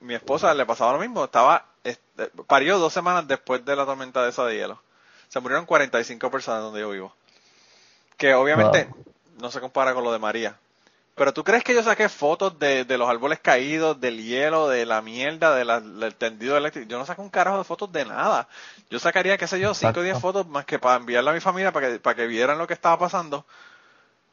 mi 0.00 0.14
esposa 0.14 0.52
le 0.52 0.66
pasaba 0.66 0.94
lo 0.94 0.98
mismo, 0.98 1.24
estaba, 1.24 1.64
este, 1.84 2.26
parió 2.48 2.78
dos 2.78 2.92
semanas 2.92 3.28
después 3.28 3.64
de 3.64 3.76
la 3.76 3.86
tormenta 3.86 4.22
de 4.24 4.30
esa 4.30 4.44
de 4.44 4.56
hielo. 4.56 4.82
Se 5.28 5.38
murieron 5.38 5.64
45 5.64 6.28
personas 6.28 6.62
donde 6.62 6.80
yo 6.80 6.90
vivo. 6.90 7.14
Que 8.16 8.34
obviamente 8.34 8.88
no 9.38 9.50
se 9.52 9.60
compara 9.60 9.94
con 9.94 10.02
lo 10.02 10.12
de 10.12 10.18
María. 10.18 10.58
Pero 11.14 11.32
tú 11.32 11.44
crees 11.44 11.62
que 11.62 11.72
yo 11.72 11.84
saqué 11.84 12.08
fotos 12.08 12.58
de, 12.58 12.84
los 12.98 13.08
árboles 13.08 13.38
caídos, 13.38 14.00
del 14.00 14.24
hielo, 14.24 14.68
de 14.68 14.84
la 14.86 15.02
mierda, 15.02 15.54
del 15.54 16.14
tendido 16.16 16.56
eléctrico. 16.56 16.88
Yo 16.88 16.98
no 16.98 17.06
saco 17.06 17.22
un 17.22 17.30
carajo 17.30 17.58
de 17.58 17.64
fotos 17.64 17.92
de 17.92 18.04
nada. 18.04 18.48
Yo 18.90 18.98
sacaría, 18.98 19.38
qué 19.38 19.46
sé 19.46 19.60
yo, 19.60 19.72
5 19.72 20.00
o 20.00 20.02
10 20.02 20.18
fotos 20.18 20.48
más 20.48 20.64
que 20.64 20.80
para 20.80 20.96
enviarle 20.96 21.30
a 21.30 21.32
mi 21.32 21.40
familia 21.40 21.70
para 21.70 21.92
que, 21.92 21.98
para 22.00 22.16
que 22.16 22.26
vieran 22.26 22.58
lo 22.58 22.66
que 22.66 22.74
estaba 22.74 22.98
pasando 22.98 23.46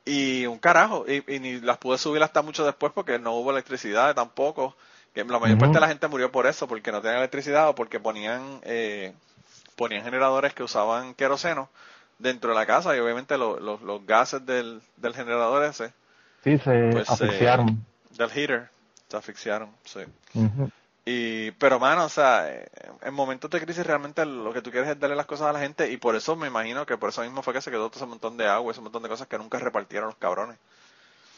y 0.05 0.45
un 0.45 0.59
carajo, 0.59 1.05
y, 1.07 1.39
ni 1.39 1.61
las 1.61 1.77
pude 1.77 1.97
subir 1.97 2.21
hasta 2.23 2.41
mucho 2.41 2.65
después 2.65 2.91
porque 2.93 3.19
no 3.19 3.33
hubo 3.33 3.51
electricidad 3.51 4.13
tampoco. 4.15 4.75
Que 5.13 5.23
la 5.23 5.37
mayor 5.37 5.59
parte 5.59 5.75
de 5.75 5.79
la 5.79 5.87
gente 5.87 6.07
murió 6.07 6.31
por 6.31 6.47
eso, 6.47 6.67
porque 6.67 6.91
no 6.91 6.99
tenían 6.99 7.19
electricidad 7.19 7.69
o 7.69 7.75
porque 7.75 7.99
ponían, 7.99 8.59
eh, 8.63 9.13
ponían 9.75 10.03
generadores 10.03 10.55
que 10.55 10.63
usaban 10.63 11.13
queroseno 11.13 11.69
dentro 12.17 12.49
de 12.49 12.55
la 12.55 12.65
casa 12.65 12.95
y 12.95 12.99
obviamente 12.99 13.37
los 13.37 14.05
gases 14.07 14.43
del, 14.43 14.81
del 14.97 15.13
generador 15.13 15.63
ese. 15.65 15.93
Sí, 16.43 16.57
se 16.57 16.89
pues, 16.91 17.09
asfixiaron. 17.09 17.85
del 18.17 18.29
heater, 18.31 18.69
se 19.07 19.17
asfixiaron, 19.17 19.69
sí. 19.83 19.99
Y, 21.05 21.51
pero 21.51 21.79
mano, 21.79 22.05
o 22.05 22.09
sea, 22.09 22.49
en 23.01 23.13
momentos 23.13 23.51
de 23.51 23.59
crisis 23.59 23.85
realmente 23.85 24.25
lo 24.25 24.53
que 24.53 24.61
tú 24.61 24.71
quieres 24.71 24.89
es 24.89 24.99
darle 24.99 25.17
las 25.17 25.25
cosas 25.25 25.47
a 25.47 25.53
la 25.53 25.59
gente 25.59 25.91
y 25.91 25.97
por 25.97 26.15
eso 26.15 26.35
me 26.37 26.47
imagino 26.47 26.85
que 26.85 26.97
por 26.97 27.09
eso 27.09 27.21
mismo 27.21 27.41
fue 27.41 27.53
que 27.53 27.61
se 27.61 27.71
quedó 27.71 27.89
todo 27.89 27.99
ese 27.99 28.05
montón 28.05 28.37
de 28.37 28.47
agua, 28.47 28.71
ese 28.71 28.79
montón 28.79 29.03
de 29.03 29.09
cosas 29.09 29.27
que 29.27 29.37
nunca 29.37 29.59
repartieron 29.59 30.07
los 30.07 30.15
cabrones. 30.15 30.57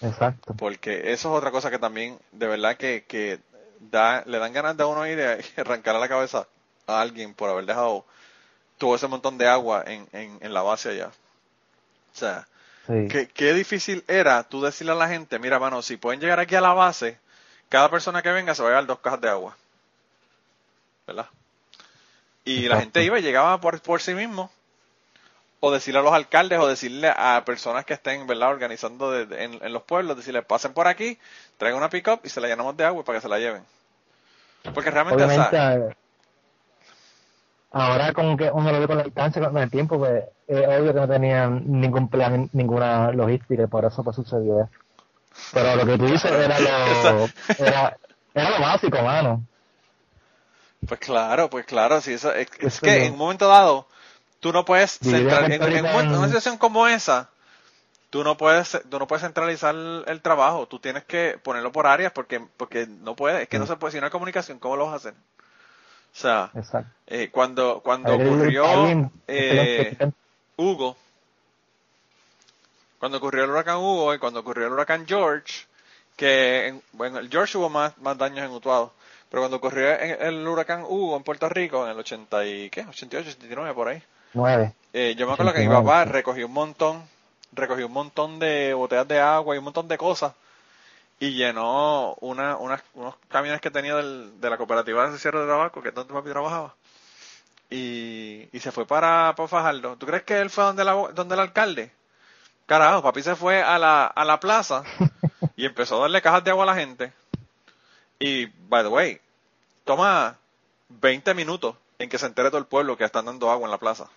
Exacto. 0.02 0.54
Porque 0.56 1.12
eso 1.14 1.30
es 1.30 1.38
otra 1.38 1.50
cosa 1.50 1.72
que 1.72 1.80
también, 1.80 2.20
de 2.32 2.48
verdad 2.48 2.78
que, 2.78 3.06
que 3.08 3.40
da, 3.80 4.24
le 4.28 4.38
dan 4.38 4.54
ganas 4.54 4.78
de 4.78 4.84
uno 4.84 5.08
ir 5.08 5.18
y 5.20 5.60
arrancar 5.60 5.96
a 5.96 6.00
la 6.00 6.10
cabeza 6.10 6.48
a 6.86 7.02
alguien 7.02 7.34
por 7.34 7.50
haber 7.50 7.66
dejado 7.66 8.06
todo 8.78 8.96
ese 8.96 9.08
montón 9.08 9.38
de 9.40 9.48
agua 9.48 9.84
en, 9.88 10.08
en, 10.12 10.38
en 10.42 10.54
la 10.54 10.62
base 10.62 10.90
allá. 10.90 11.08
O 12.14 12.18
sea, 12.18 12.48
qué, 12.86 13.30
qué 13.34 13.54
difícil 13.54 14.04
era 14.08 14.44
tú 14.44 14.62
decirle 14.62 14.94
a 14.94 14.96
la 14.96 15.08
gente, 15.08 15.40
mira, 15.40 15.58
mano, 15.60 15.82
si 15.82 15.98
pueden 15.98 16.20
llegar 16.20 16.40
aquí 16.40 16.54
a 16.56 16.62
la 16.62 16.74
base, 16.74 17.18
cada 17.76 17.90
persona 17.90 18.22
que 18.22 18.32
venga 18.32 18.56
se 18.56 18.62
va 18.64 18.70
a 18.70 18.72
llevar 18.72 18.86
dos 18.86 19.00
cajas 19.00 19.20
de 19.20 19.28
agua. 19.28 19.54
¿Verdad? 21.06 21.26
Y 22.46 22.70
la 22.70 22.80
gente 22.80 23.04
iba 23.04 23.20
y 23.20 23.22
llegaba 23.22 23.60
por, 23.60 23.82
por 23.82 24.02
sí 24.02 24.14
mismo. 24.14 24.50
O 25.60 25.74
decirle 25.74 26.00
a 26.00 26.04
los 26.04 26.14
alcaldes 26.14 26.58
o 26.58 26.68
decirle 26.68 27.12
a 27.14 27.44
personas 27.46 27.84
que 27.84 27.96
estén, 27.96 28.28
¿verdad?, 28.28 28.52
organizando 28.52 29.20
en, 29.20 29.74
los 29.74 29.84
pueblos, 29.84 30.16
decirle, 30.16 30.42
pasen 30.42 30.72
por 30.72 30.88
aquí, 30.88 31.20
traigan 31.58 31.80
una 31.80 31.90
pick-up 31.90 32.22
y 32.24 32.30
se 32.30 32.40
la 32.40 32.48
llenamos 32.48 32.78
de 32.78 32.86
agua 32.86 33.04
para 33.04 33.18
que 33.18 33.24
se 33.24 33.28
la 33.28 33.40
lleven. 33.40 33.64
Porque 34.74 34.90
realmente, 34.90 35.26
eh, 35.26 35.96
ahora 37.72 38.14
como 38.14 38.38
que 38.38 38.50
uno 38.52 38.72
lo 38.72 38.80
ve 38.80 38.88
con 38.88 38.98
la 39.00 39.04
distancia, 39.04 39.50
con 39.50 39.58
el 39.58 39.70
tiempo, 39.70 39.98
pues 39.98 40.24
es 40.48 40.66
obvio 40.66 40.94
que 40.94 41.00
no 41.02 41.08
tenían 41.10 41.62
ningún 41.66 42.08
plan, 42.08 42.50
ninguna 42.54 43.12
logística 43.12 43.64
y 43.64 43.68
por 43.68 43.84
eso 43.84 44.02
pues 44.02 44.16
sucedió 44.16 44.62
eso. 44.62 44.85
Pero 45.54 45.76
lo 45.76 45.86
que 45.86 45.98
tú 45.98 46.06
dices 46.06 46.32
era 46.32 46.60
lo, 46.60 47.30
era, 47.60 47.98
era 48.34 48.50
lo 48.52 48.60
básico, 48.62 49.02
mano. 49.02 49.44
Pues 50.88 51.00
claro, 51.00 51.50
pues 51.50 51.66
claro, 51.66 52.02
sí, 52.02 52.14
eso, 52.14 52.32
es, 52.34 52.50
que 52.80 53.06
en 53.06 53.14
un 53.14 53.18
momento 53.18 53.48
dado, 53.48 53.88
tú 54.40 54.52
no 54.52 54.66
puedes 54.66 55.00
centrar, 55.00 55.52
en, 55.52 55.86
una 55.86 56.28
situación 56.28 56.58
como 56.58 56.88
esa, 56.88 57.30
tú 58.10 58.24
no 58.24 58.38
puedes, 58.38 58.80
tú 58.90 59.00
no 59.00 59.08
puedes 59.08 59.24
centralizar 59.24 59.74
el, 59.74 60.22
trabajo, 60.22 60.68
tú 60.68 60.80
tienes 60.80 61.04
que 61.06 61.40
ponerlo 61.42 61.72
por 61.72 61.88
áreas 61.88 62.12
porque, 62.12 62.40
porque 62.58 62.88
no 62.88 63.16
puedes, 63.16 63.44
es 63.44 63.48
que 63.48 63.58
no 63.58 63.66
se 63.66 63.78
puede, 63.78 63.94
si 63.94 64.00
no 64.00 64.06
hay 64.06 64.12
comunicación, 64.12 64.60
¿cómo 64.60 64.76
lo 64.76 64.86
vas 64.86 64.94
a 64.94 64.98
hacer? 64.98 65.14
O 65.14 66.18
sea, 66.18 66.52
eh, 67.08 67.30
cuando, 67.32 67.82
cuando 67.84 68.16
ocurrió 68.16 69.12
eh, 69.28 69.98
Hugo, 70.56 70.96
cuando 73.00 73.18
ocurrió 73.18 73.44
el 73.44 73.52
huracán 73.52 73.78
Hugo 73.78 74.14
y 74.14 74.20
cuando 74.20 74.40
ocurrió 74.40 74.68
el 74.68 74.74
huracán 74.74 75.06
George, 75.08 75.66
que, 76.16 76.80
bueno, 76.94 77.20
el 77.20 77.30
George 77.30 77.58
hubo 77.58 77.70
más, 77.70 77.98
más 78.00 78.18
daños 78.18 78.46
en 78.46 78.52
Utuado, 78.52 78.94
pero 79.30 79.42
cuando 79.42 79.58
ocurrió 79.58 79.90
el, 79.92 80.48
huracán 80.48 80.84
Hugo 80.84 81.18
en 81.18 81.24
Puerto 81.24 81.50
Rico, 81.50 81.86
en 81.86 81.92
el 81.92 82.00
80 82.00 82.46
y, 82.46 82.70
¿qué? 82.70 82.82
88, 82.82 83.30
89, 83.38 83.74
por 83.74 83.88
ahí. 83.90 84.02
9. 84.34 84.74
Eh, 84.94 85.16
yo 85.18 85.28
me 85.28 85.34
acuerdo 85.34 85.54
que 85.54 85.62
mi 85.62 85.68
papá 85.68 86.06
recogió 86.06 86.46
un 86.46 86.54
montón, 86.54 87.04
recogió 87.52 87.88
un 87.88 87.94
montón 87.94 88.40
de 88.40 88.74
botellas 88.74 89.08
de 89.08 89.20
agua 89.20 89.56
y 89.56 89.58
un 89.58 89.66
montón 89.66 89.88
de 89.88 89.98
cosas 89.98 90.34
y 91.20 91.32
llenó 91.32 92.16
una, 92.16 92.58
unos 92.58 92.82
camiones 93.30 93.62
que 93.62 93.72
tenía 93.72 93.96
del, 93.96 94.40
de 94.40 94.50
la 94.50 94.58
cooperativa 94.58 95.10
de 95.10 95.18
cierre 95.18 95.40
de 95.40 95.46
trabajo, 95.46 95.82
que 95.82 95.90
es 95.90 95.96
donde 95.96 96.14
papi 96.14 96.30
trabajaba, 96.30 96.76
y, 97.70 98.48
y 98.52 98.60
se 98.60 98.72
fue 98.72 98.86
para, 98.86 99.34
para 99.36 99.48
Fajardo. 99.48 99.96
¿Tú 99.98 100.06
crees 100.06 100.24
que 100.24 100.40
él 100.40 100.50
fue 100.50 100.66
donde, 100.66 100.84
la, 100.84 100.94
donde 101.14 101.36
el 101.36 101.42
alcalde? 101.42 101.92
Carajo, 102.66 103.04
papi 103.04 103.22
se 103.22 103.36
fue 103.36 103.62
a 103.62 103.78
la, 103.78 104.06
a 104.06 104.26
la 104.26 104.40
plaza 104.40 104.84
y 105.56 105.66
empezó 105.66 105.98
a 105.98 106.02
darle 106.02 106.22
cajas 106.22 106.44
de 106.44 106.52
agua 106.52 106.64
a 106.64 106.68
la 106.68 106.76
gente. 106.76 107.14
Y, 108.20 108.46
by 108.46 108.84
the 108.84 108.90
way, 108.90 109.22
toma 109.84 110.38
20 110.90 111.34
minutos 111.34 111.76
en 112.00 112.10
que 112.10 112.18
se 112.18 112.26
entere 112.26 112.50
todo 112.50 112.60
el 112.60 112.66
pueblo 112.66 112.98
que 112.98 113.04
están 113.04 113.26
dando 113.26 113.52
agua 113.52 113.66
en 113.66 113.72
la 113.72 113.78
plaza. 113.78 114.10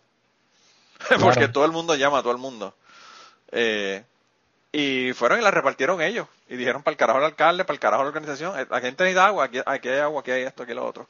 Porque 1.21 1.49
todo 1.49 1.65
el 1.65 1.73
mundo 1.73 1.95
llama 1.95 2.19
a 2.19 2.23
todo 2.23 2.33
el 2.33 2.39
mundo. 2.39 2.75
Eh, 3.51 4.05
y 4.73 5.13
fueron 5.13 5.41
y 5.41 5.43
la 5.43 5.51
repartieron 5.51 6.01
ellos. 6.01 6.27
Y 6.49 6.57
dijeron 6.57 6.83
para 6.83 6.93
el 6.93 6.99
carajo 6.99 7.19
al 7.19 7.25
alcalde, 7.25 7.65
para 7.65 7.75
el 7.75 7.81
carajo 7.81 8.03
a 8.03 8.05
la 8.05 8.09
organización, 8.09 8.59
eh, 8.59 8.67
aquí 8.71 8.87
necesita 8.87 9.27
agua, 9.27 9.45
aquí, 9.45 9.61
aquí, 9.65 9.89
hay 9.89 9.99
agua, 9.99 10.21
aquí 10.21 10.31
hay 10.31 10.43
esto, 10.43 10.63
aquí 10.63 10.75
lo 10.75 10.87
otro. 10.87 11.09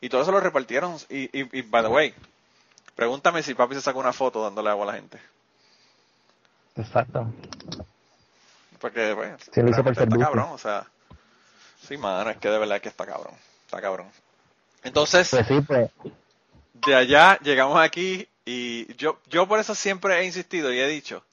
Y 0.00 0.08
todo 0.08 0.22
eso 0.22 0.32
lo 0.32 0.40
repartieron. 0.40 0.96
Y, 1.08 1.24
y, 1.38 1.58
y, 1.58 1.62
by 1.62 1.82
the 1.82 1.88
way, 1.88 2.14
pregúntame 2.94 3.42
si 3.42 3.54
papi 3.54 3.74
se 3.74 3.80
sacó 3.80 3.98
una 3.98 4.12
foto 4.12 4.42
dándole 4.42 4.70
agua 4.70 4.84
a 4.84 4.86
la 4.88 4.94
gente. 4.94 5.20
Exacto. 6.76 7.26
Porque, 8.80 9.12
bueno, 9.12 9.36
Sí, 9.52 9.60
lo 9.62 9.70
hizo 9.70 9.82
por 9.82 9.92
está 9.92 10.06
cabrón, 10.18 10.48
o 10.52 10.58
sea. 10.58 10.86
Sí, 11.86 11.96
mano, 11.96 12.30
es 12.30 12.38
que 12.38 12.48
de 12.48 12.58
verdad 12.58 12.80
que 12.80 12.88
está 12.88 13.06
cabrón. 13.06 13.34
Está 13.66 13.80
cabrón. 13.80 14.08
Entonces, 14.82 15.28
Pues 15.30 15.46
sí, 15.46 15.60
pues. 15.60 15.90
de 16.74 16.94
allá 16.94 17.38
llegamos 17.42 17.78
aquí 17.80 18.28
y 18.44 18.94
yo, 18.96 19.18
yo 19.28 19.46
por 19.48 19.58
eso 19.60 19.74
siempre 19.74 20.20
he 20.20 20.24
insistido 20.24 20.72
y 20.72 20.78
he 20.80 20.86
dicho 20.88 21.24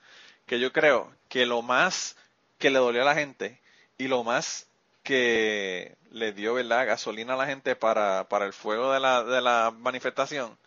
que 0.46 0.60
yo 0.60 0.72
creo 0.74 1.12
que 1.30 1.46
lo 1.46 1.62
más 1.62 2.16
que 2.58 2.70
le 2.70 2.80
dolió 2.80 3.02
a 3.02 3.06
la 3.06 3.16
gente 3.16 3.60
y 3.98 4.08
lo 4.08 4.24
más 4.24 4.68
que 5.04 5.96
le 6.12 6.34
dio 6.34 6.56
¿verdad? 6.56 6.86
gasolina 6.88 7.34
a 7.34 7.38
la 7.38 7.46
gente 7.48 7.76
para, 7.76 8.26
para 8.30 8.46
el 8.46 8.54
fuego 8.54 8.92
de 8.94 9.00
la, 9.00 9.24
de 9.24 9.42
la 9.42 9.74
manifestación 9.78 10.58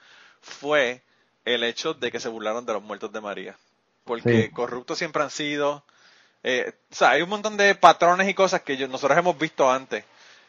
fue 0.40 1.02
el 1.44 1.64
hecho 1.64 1.94
de 1.94 2.10
que 2.10 2.20
se 2.20 2.28
burlaron 2.28 2.66
de 2.66 2.72
los 2.74 2.82
muertos 2.82 3.12
de 3.12 3.20
María. 3.20 3.56
Porque 4.10 4.42
Sí. 4.42 4.50
corruptos 4.50 4.98
siempre 4.98 5.22
han 5.22 5.30
sido. 5.30 5.84
eh, 6.42 6.72
o 6.90 6.94
sea, 6.94 7.10
hay 7.10 7.22
un 7.22 7.28
montón 7.28 7.56
de 7.58 7.74
patrones 7.76 8.26
y 8.28 8.34
cosas 8.34 8.62
que 8.62 8.76
yo- 8.76 8.88
nosotros 8.88 9.16
hemos 9.18 9.38
visto 9.38 9.70
antes. 9.70 10.04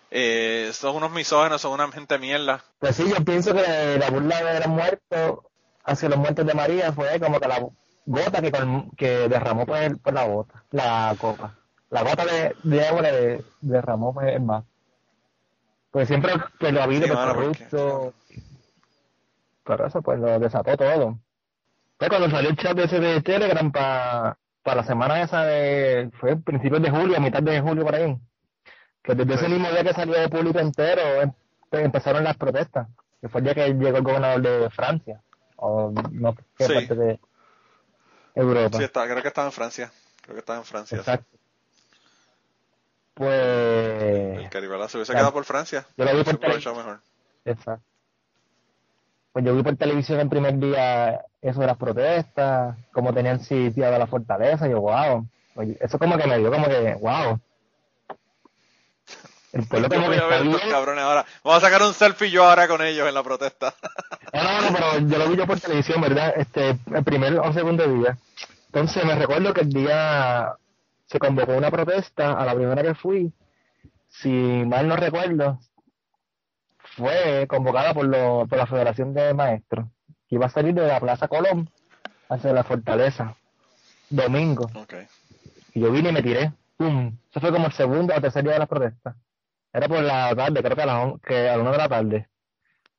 Eh, 0.09 0.71
son 0.73 0.95
unos 0.95 1.11
misógenos, 1.11 1.61
son 1.61 1.73
una 1.73 1.91
gente 1.91 2.17
mierda. 2.17 2.63
Pues 2.79 2.95
sí, 2.95 3.07
yo 3.07 3.23
pienso 3.23 3.53
que 3.53 3.97
la 3.99 4.09
burla 4.09 4.41
de 4.41 4.59
los 4.61 4.67
muertos 4.67 5.39
hacia 5.83 6.09
los 6.09 6.17
muertos 6.17 6.45
de 6.45 6.53
María 6.53 6.91
fue 6.93 7.19
como 7.19 7.39
que 7.39 7.47
la 7.47 7.59
gota 8.05 8.41
que, 8.41 8.51
que 8.97 9.07
derramó 9.29 9.65
pues 9.65 9.91
la 10.05 10.25
bota, 10.25 10.63
la 10.71 11.15
copa. 11.19 11.55
La 11.89 12.03
gota 12.03 12.25
de, 12.25 12.55
de 12.63 13.01
le 13.01 13.43
derramó 13.61 14.13
pues 14.13 14.33
el 14.33 14.41
más. 14.41 14.63
Pues 15.91 16.07
siempre 16.07 16.33
pues, 16.57 16.71
lo 16.73 16.79
ha 16.79 16.83
habido 16.85 17.03
Sí, 17.03 17.07
pues, 17.09 17.19
mano, 17.19 17.33
porque- 17.35 17.65
corrupto. 17.69 18.13
Pero 19.65 19.87
eso 19.87 20.01
pues 20.01 20.19
lo 20.19 20.39
desató 20.39 20.75
todo. 20.77 21.19
Pues 22.01 22.09
cuando 22.09 22.31
salió 22.31 22.49
el 22.49 22.57
chat 22.57 22.75
ese 22.79 22.99
de 22.99 23.21
Telegram 23.21 23.71
para 23.71 24.35
la 24.63 24.83
semana 24.83 25.21
esa 25.21 25.43
de, 25.43 26.09
fue 26.19 26.35
principios 26.35 26.81
de 26.81 26.89
julio, 26.89 27.15
a 27.15 27.19
mitad 27.19 27.43
de 27.43 27.61
julio 27.61 27.83
por 27.85 27.93
ahí, 27.93 28.17
que 29.03 29.13
desde 29.13 29.35
ese 29.35 29.45
Sí. 29.45 29.51
mismo 29.51 29.69
día 29.69 29.83
que 29.83 29.93
salió 29.93 30.15
el 30.15 30.27
público 30.31 30.57
entero 30.57 30.99
em- 31.21 31.31
empezaron 31.69 32.23
las 32.23 32.35
protestas, 32.37 32.87
que 33.21 33.29
fue 33.29 33.41
el 33.41 33.45
día 33.45 33.53
que 33.53 33.73
llegó 33.75 33.97
el 33.97 34.03
gobernador 34.03 34.41
de 34.41 34.69
Francia, 34.71 35.21
o 35.57 35.93
no 36.11 36.35
qué 36.57 36.65
Sí. 36.65 36.73
parte 36.73 36.95
de 36.95 37.19
Europa. 38.33 38.79
Sí, 38.79 38.83
está, 38.83 39.03
creo 39.07 39.21
que 39.21 39.27
estaba 39.27 39.45
en 39.49 39.53
Francia. 39.53 39.91
Creo 40.23 40.33
que 40.33 40.39
estaba 40.39 40.57
en 40.57 40.65
Francia. 40.65 40.97
sí. 40.97 41.01
Exacto. 41.01 41.37
Pues, 43.13 44.39
El 44.39 44.49
Caribe 44.49 44.71
¿verdad? 44.71 44.87
se 44.87 44.97
hubiese 44.97 45.11
Claro. 45.11 45.25
quedado 45.25 45.33
por 45.33 45.45
Francia. 45.45 45.85
Yo 45.97 46.05
lo 46.05 46.15
vi 46.17 46.23
por 46.23 46.39
mejor. 46.39 46.99
exacto. 47.45 47.83
Pues 49.33 49.45
yo 49.45 49.55
vi 49.55 49.61
por 49.61 49.75
televisión 49.75 50.19
el 50.19 50.29
primer 50.29 50.57
día 50.57 51.21
eso 51.41 51.59
de 51.59 51.67
las 51.67 51.77
protestas, 51.77 52.77
cómo 52.91 53.13
tenían 53.13 53.39
sitiada 53.39 53.97
la 53.97 54.07
fortaleza, 54.07 54.67
y 54.67 54.71
yo, 54.71 54.81
wow. 54.81 55.27
Oye, 55.55 55.77
eso 55.81 55.99
como 55.99 56.17
que 56.17 56.27
me 56.27 56.37
dio 56.37 56.51
como 56.51 56.67
que, 56.67 56.95
wow. 56.95 57.39
El 59.53 59.67
pueblo 59.67 59.89
como 59.89 60.09
que 60.09 60.15
está 60.15 60.41
bien. 60.41 60.57
cabrones 60.69 61.03
ahora. 61.03 61.25
Vamos 61.43 61.61
a 61.61 61.67
sacar 61.67 61.85
un 61.85 61.93
selfie 61.93 62.31
yo 62.31 62.45
ahora 62.45 62.67
con 62.67 62.81
ellos 62.81 63.07
en 63.07 63.13
la 63.13 63.23
protesta. 63.23 63.73
No, 64.33 64.43
no, 64.43 64.61
no, 64.61 64.67
pero 64.71 65.07
yo 65.09 65.17
lo 65.17 65.29
vi 65.29 65.35
yo 65.35 65.45
por 65.45 65.59
televisión, 65.59 65.99
¿verdad? 65.99 66.33
Este, 66.37 66.69
el 66.69 67.03
primer 67.03 67.37
o 67.37 67.51
segundo 67.51 67.85
día. 67.85 68.17
Entonces 68.67 69.03
me 69.03 69.15
recuerdo 69.15 69.53
que 69.53 69.61
el 69.61 69.69
día 69.69 70.55
se 71.07 71.19
convocó 71.19 71.51
una 71.51 71.69
protesta, 71.69 72.31
a 72.31 72.45
la 72.45 72.55
primera 72.55 72.81
que 72.81 72.95
fui, 72.95 73.33
si 74.07 74.29
mal 74.29 74.87
no 74.87 74.95
recuerdo, 74.95 75.59
fue 76.95 77.45
convocada 77.49 77.93
por, 77.93 78.05
lo, 78.05 78.45
por 78.47 78.57
la 78.57 78.67
Federación 78.67 79.13
de 79.13 79.33
Maestros, 79.33 79.87
que 80.31 80.35
iba 80.35 80.45
a 80.45 80.49
salir 80.49 80.73
de 80.73 80.87
la 80.87 80.97
Plaza 81.01 81.27
Colón 81.27 81.69
hacia 82.29 82.53
la 82.53 82.63
Fortaleza, 82.63 83.35
domingo. 84.09 84.65
Y 85.73 85.81
yo 85.81 85.91
vine 85.91 86.09
y 86.09 86.13
me 86.13 86.23
tiré. 86.23 86.53
¡Pum! 86.77 87.17
Eso 87.29 87.41
fue 87.41 87.51
como 87.51 87.65
el 87.65 87.73
segundo 87.73 88.13
o 88.15 88.21
tercer 88.21 88.41
día 88.43 88.53
de 88.53 88.59
las 88.59 88.69
protestas. 88.69 89.13
Era 89.73 89.89
por 89.89 90.01
la 90.01 90.33
tarde, 90.33 90.63
creo 90.63 90.75
que 90.77 90.81
a 90.83 90.85
las 90.85 91.03
on- 91.03 91.19
que 91.19 91.49
a 91.49 91.57
la 91.57 91.61
una 91.61 91.71
de 91.73 91.77
la 91.77 91.89
tarde. 91.89 92.29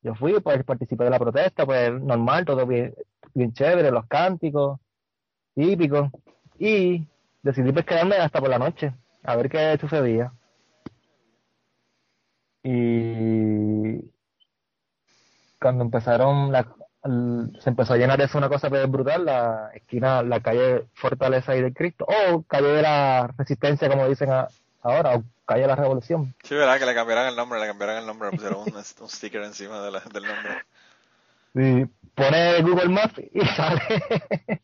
Yo 0.03 0.14
fui, 0.14 0.38
pues 0.40 0.62
participé 0.62 1.05
de 1.05 1.11
la 1.11 1.18
protesta, 1.18 1.64
pues 1.64 1.90
normal, 2.03 2.45
todo 2.45 2.66
bien, 2.66 2.95
bien 3.33 3.55
chévere, 3.55 3.90
los 3.90 4.07
cánticos, 4.09 4.79
típicos. 5.55 6.11
Y 6.59 7.07
decidí 7.42 7.73
pues 7.73 7.87
quedarme 7.87 8.16
hasta 8.16 8.40
por 8.40 8.51
la 8.51 8.59
noche, 8.59 8.92
a 9.23 9.37
ver 9.37 9.49
qué 9.49 9.79
sucedía. 9.81 10.33
Y 12.62 14.11
cuando 15.59 15.85
empezaron, 15.85 16.53
la, 16.53 16.66
se 17.04 17.68
empezó 17.70 17.94
a 17.94 17.96
llenar 17.96 18.20
eso 18.20 18.38
una 18.38 18.48
cosa 18.48 18.68
pues, 18.68 18.88
brutal, 18.90 19.24
la 19.24 19.70
esquina, 19.74 20.22
la 20.22 20.40
calle 20.40 20.84
Fortaleza 20.94 21.56
y 21.56 21.60
del 21.62 21.74
Cristo, 21.74 22.06
o 22.06 22.42
calle 22.42 22.68
de 22.68 22.82
la 22.82 23.26
Resistencia, 23.36 23.88
como 23.88 24.08
dicen 24.08 24.30
a- 24.30 24.48
ahora, 24.82 25.16
o 25.16 25.24
calle 25.44 25.62
de 25.62 25.66
la 25.68 25.76
Revolución. 25.76 26.34
Sí, 26.44 26.54
verdad 26.54 26.78
que 26.78 26.86
le 26.86 26.94
cambiaran 26.94 27.26
el 27.28 27.36
nombre, 27.36 27.58
le 27.60 27.66
cambiaran 27.66 27.96
el 27.98 28.06
nombre, 28.06 28.28
le 28.30 28.36
pusieron 28.36 28.60
un, 28.60 28.74
un 29.00 29.08
sticker 29.08 29.42
encima 29.42 29.80
de 29.82 29.90
la- 29.90 30.00
del 30.12 30.24
nombre. 30.24 30.64
Y 31.54 31.84
pone 32.14 32.62
Google 32.62 32.88
Maps 32.88 33.14
y 33.32 33.40
sale 33.56 33.80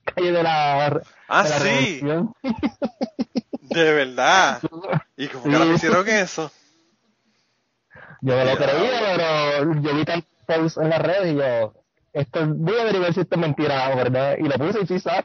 calle 0.05 0.33
de 0.33 0.43
la, 0.43 0.87
Ah, 1.29 1.43
de 1.43 1.49
la 1.51 1.59
sí, 1.59 2.01
Revolución. 2.01 2.33
de 3.61 3.93
verdad. 3.93 4.61
¿Y 5.17 5.29
cómo 5.29 5.45
que 5.45 5.51
Sí. 5.65 5.73
hicieron 5.75 6.09
eso? 6.09 6.51
Yo 8.21 8.37
me 8.37 8.45
lo 8.45 8.57
creía, 8.57 9.01
pero 9.17 9.81
yo 9.81 9.95
vi 9.95 10.05
tantos 10.05 10.29
posts 10.47 10.79
en 10.79 10.91
las 10.91 11.03
redes 11.03 11.33
y 11.33 11.37
yo, 11.37 11.75
esto, 12.21 12.47
voy 12.47 12.77
a 12.77 12.83
averiguar 12.83 13.13
si 13.15 13.21
esto 13.21 13.35
es 13.35 13.41
mentira, 13.41 13.95
¿verdad? 13.95 14.37
Y 14.39 14.45
lo 14.45 14.55
puse 14.57 14.81
y 14.83 14.87
sí 14.87 14.99
sale. 14.99 15.25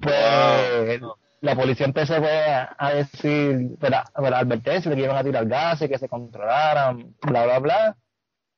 Pues 0.00 1.00
la 1.40 1.54
policía 1.56 1.86
empezó 1.86 2.14
a 2.14 2.74
a 2.78 2.94
decir, 2.94 3.76
¿verdad? 3.78 4.04
¿verdad? 4.16 4.40
advertencia 4.40 4.90
de 4.90 4.96
que 4.96 5.04
iban 5.04 5.16
a 5.16 5.24
tirar 5.24 5.46
gases, 5.46 5.88
que 5.88 5.98
se 5.98 6.08
controlaran, 6.08 7.14
bla, 7.22 7.44
bla, 7.44 7.58
bla. 7.58 7.96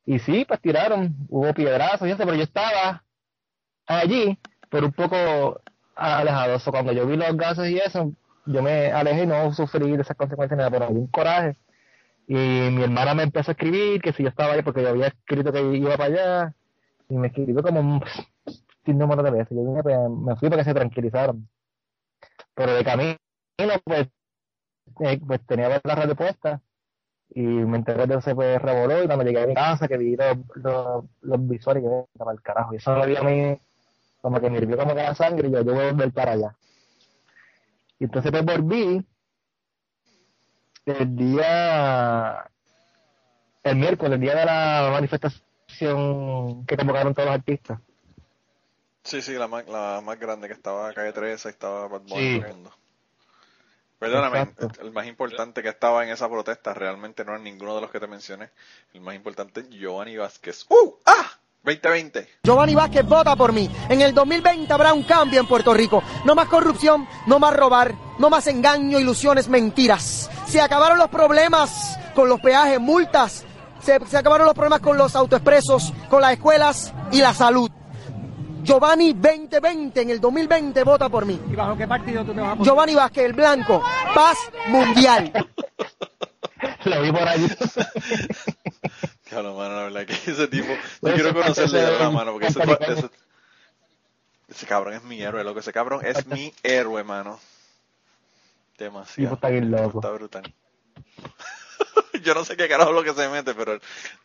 Y 0.05 0.18
sí, 0.20 0.44
pues 0.46 0.61
tiraron, 0.61 1.16
hubo 1.29 1.53
piedrazos 1.53 2.07
y 2.09 2.12
eso, 2.12 2.25
pero 2.25 2.37
yo 2.37 2.44
estaba 2.44 3.03
allí, 3.87 4.38
pero 4.70 4.87
un 4.87 4.92
poco 4.92 5.61
alejado. 5.96 6.59
So, 6.61 6.70
cuando 6.70 6.92
yo 6.92 7.07
vi 7.07 7.16
los 7.16 7.37
gases 7.37 7.70
y 7.70 7.79
eso, 7.79 8.12
yo 8.46 8.62
me 8.62 8.92
alejé 8.92 9.25
y 9.25 9.27
no 9.27 9.53
sufrí 9.53 9.96
de 9.96 10.03
esas 10.03 10.16
consecuencias, 10.16 10.70
pero 10.70 10.87
dio 10.88 11.01
un 11.01 11.09
coraje. 11.09 11.57
Y 12.26 12.34
mi 12.34 12.82
hermana 12.82 13.14
me 13.14 13.22
empezó 13.22 13.50
a 13.50 13.52
escribir 13.52 14.00
que 14.00 14.12
si 14.12 14.22
yo 14.24 14.28
estaba 14.28 14.54
ahí, 14.54 14.62
porque 14.62 14.82
yo 14.82 14.88
había 14.88 15.08
escrito 15.08 15.52
que 15.52 15.62
iba 15.76 15.96
para 15.96 16.04
allá, 16.04 16.54
y 17.08 17.14
me 17.14 17.28
escribió 17.28 17.62
como 17.62 17.80
un 17.80 18.02
sin 18.84 18.98
número 18.98 19.22
de 19.22 19.30
veces. 19.30 19.56
Yo 19.56 19.64
vine, 19.64 19.82
pues, 19.82 19.96
me 20.10 20.36
fui 20.36 20.48
para 20.48 20.62
que 20.62 20.68
se 20.68 20.74
tranquilizaron. 20.74 21.48
Pero 22.54 22.74
de 22.74 22.84
camino, 22.84 23.16
pues, 23.84 24.08
eh, 25.00 25.20
pues 25.24 25.46
tenía 25.46 25.68
la 25.68 25.94
radio 25.94 26.16
puesta, 26.16 26.60
y 27.30 27.42
me 27.42 27.78
enteré 27.78 28.06
de 28.06 28.16
ese 28.16 28.34
pues 28.34 28.60
revoló, 28.60 29.02
y 29.02 29.06
cuando 29.06 29.24
llegué 29.24 29.42
a 29.42 29.46
mi 29.46 29.54
casa, 29.54 29.88
que 29.88 29.98
vi 29.98 30.16
los, 30.16 30.38
los, 30.54 31.04
los 31.20 31.48
visores, 31.48 31.82
que 31.82 32.04
estaba 32.12 32.32
el 32.32 32.42
carajo. 32.42 32.74
Y 32.74 32.76
eso 32.78 32.96
me 32.96 33.06
dio 33.06 33.20
a 33.20 33.22
mí, 33.22 33.58
como 34.20 34.40
que 34.40 34.50
me 34.50 34.58
hirvió 34.58 34.76
como 34.76 34.94
que 34.94 35.02
la 35.02 35.14
sangre, 35.14 35.48
y 35.48 35.52
yo, 35.52 35.62
yo 35.62 35.74
voy 35.74 35.84
a 35.84 35.92
volver 35.92 36.12
para 36.12 36.32
allá. 36.32 36.56
Y 37.98 38.04
entonces 38.04 38.30
pues 38.30 38.44
volví, 38.44 39.04
el 40.87 41.16
día, 41.16 42.49
el 43.64 43.77
miércoles, 43.77 44.14
el 44.14 44.20
día 44.20 44.35
de 44.37 44.44
la 44.44 44.88
manifestación 44.92 46.64
que 46.64 46.77
convocaron 46.77 47.12
todos 47.14 47.27
los 47.27 47.35
artistas. 47.35 47.81
Sí, 49.03 49.20
sí, 49.22 49.33
la 49.35 49.46
más, 49.49 49.66
la 49.68 50.01
más 50.05 50.18
grande 50.18 50.49
que 50.49 50.55
estaba 50.55 50.92
calle 50.92 51.12
13, 51.12 51.49
estaba 51.49 51.88
Bad 51.88 52.01
Bunny, 52.03 52.40
Sí. 52.40 52.42
Perdóname, 53.99 54.40
Exacto. 54.40 54.83
el 54.83 54.92
más 54.92 55.07
importante 55.07 55.62
que 55.62 55.70
estaba 55.70 56.05
en 56.05 56.11
esa 56.11 56.29
protesta 56.29 56.75
realmente 56.75 57.25
no 57.25 57.33
era 57.33 57.40
ninguno 57.40 57.75
de 57.75 57.81
los 57.81 57.90
que 57.90 57.99
te 57.99 58.07
mencioné. 58.07 58.51
El 58.92 59.01
más 59.01 59.14
importante, 59.14 59.64
Giovanni 59.70 60.16
Vázquez. 60.18 60.66
¡Uh! 60.68 60.96
¡Ah! 61.07 61.31
2020. 61.62 62.29
Giovanni 62.44 62.75
Vázquez 62.75 63.05
vota 63.07 63.35
por 63.35 63.53
mí. 63.53 63.70
En 63.88 64.01
el 64.03 64.12
2020 64.14 64.70
habrá 64.72 64.92
un 64.92 65.03
cambio 65.03 65.40
en 65.40 65.49
Puerto 65.49 65.72
Rico. 65.72 66.03
No 66.25 66.35
más 66.35 66.46
corrupción, 66.49 67.09
no 67.27 67.38
más 67.38 67.57
robar, 67.57 67.94
no 68.18 68.29
más 68.29 68.46
engaño, 68.49 69.01
ilusiones, 69.01 69.49
mentiras. 69.49 70.31
Se 70.46 70.61
acabaron 70.61 70.98
los 70.98 71.09
problemas 71.09 71.98
con 72.14 72.28
los 72.28 72.40
peajes, 72.40 72.80
multas 72.80 73.44
Se, 73.80 73.98
se 74.06 74.16
acabaron 74.16 74.46
los 74.46 74.54
problemas 74.54 74.80
con 74.80 74.96
los 74.96 75.14
autoexpresos, 75.14 75.92
con 76.09 76.22
las 76.22 76.32
escuelas 76.32 76.92
y 77.12 77.20
la 77.20 77.35
salud. 77.35 77.70
Giovanni 78.62 79.12
2020 79.12 80.00
en 80.00 80.11
el 80.11 80.20
2020 80.20 80.82
vota 80.82 81.09
por 81.09 81.24
mí. 81.24 81.40
¿Y 81.48 81.54
bajo 81.54 81.76
qué 81.76 81.87
partido 81.87 82.24
tú 82.24 82.35
te 82.35 82.40
vas 82.40 82.48
a 82.48 82.56
poner? 82.56 82.66
Giovanni 82.66 82.94
Vázquez, 82.96 83.24
el 83.24 83.32
blanco. 83.32 83.82
Paz 84.12 84.37
mundial. 84.66 85.32
Lo 86.85 87.02
vi 87.02 87.12
por 87.12 87.28
ahí. 87.28 87.46
Claro, 89.28 89.54
mano, 89.56 89.74
la 89.74 89.82
verdad 89.82 90.06
que 90.06 90.30
ese 90.30 90.46
tipo, 90.46 90.68
yo 91.02 91.14
quiero 91.14 91.35
conocerle 91.35 91.80
de 91.80 91.98
la 91.98 92.11
mano, 92.11 92.30
porque 92.30 92.46
ese, 92.46 92.62
ese, 92.62 93.11
ese 94.48 94.66
cabrón 94.66 94.94
es 94.94 95.02
mi 95.02 95.20
héroe, 95.20 95.42
loco, 95.42 95.59
ese 95.59 95.72
cabrón 95.72 96.06
es 96.06 96.26
mi 96.28 96.54
héroe, 96.62 97.02
mano. 97.02 97.40
Demasiado. 98.78 99.34
está 99.34 99.48
bien 99.48 99.70
loco. 99.70 99.98
Está 99.98 100.10
brutal. 100.10 100.54
yo 102.22 102.34
no 102.34 102.44
sé 102.44 102.56
qué 102.56 102.68
carajo 102.68 102.90
es 102.90 102.96
lo 102.96 103.04
que 103.04 103.20
se 103.20 103.28
mete, 103.28 103.54
pero, 103.54 103.78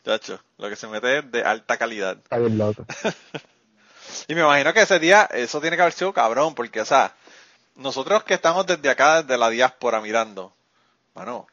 chacho, 0.04 0.40
lo 0.58 0.68
que 0.68 0.76
se 0.76 0.88
mete 0.88 1.18
es 1.18 1.30
de 1.30 1.42
alta 1.42 1.76
calidad. 1.76 2.18
Está 2.18 2.38
bien 2.38 2.58
loco. 2.58 2.84
y 4.28 4.34
me 4.34 4.42
imagino 4.42 4.72
que 4.72 4.82
ese 4.82 4.98
día, 4.98 5.28
eso 5.32 5.60
tiene 5.60 5.76
que 5.76 5.82
haber 5.82 5.94
sido 5.94 6.12
cabrón, 6.12 6.54
porque, 6.54 6.80
o 6.80 6.84
sea, 6.84 7.14
nosotros 7.76 8.24
que 8.24 8.34
estamos 8.34 8.66
desde 8.66 8.90
acá, 8.90 9.22
desde 9.22 9.38
la 9.38 9.50
diáspora 9.50 10.00
mirando, 10.00 10.54
mano, 11.14 11.46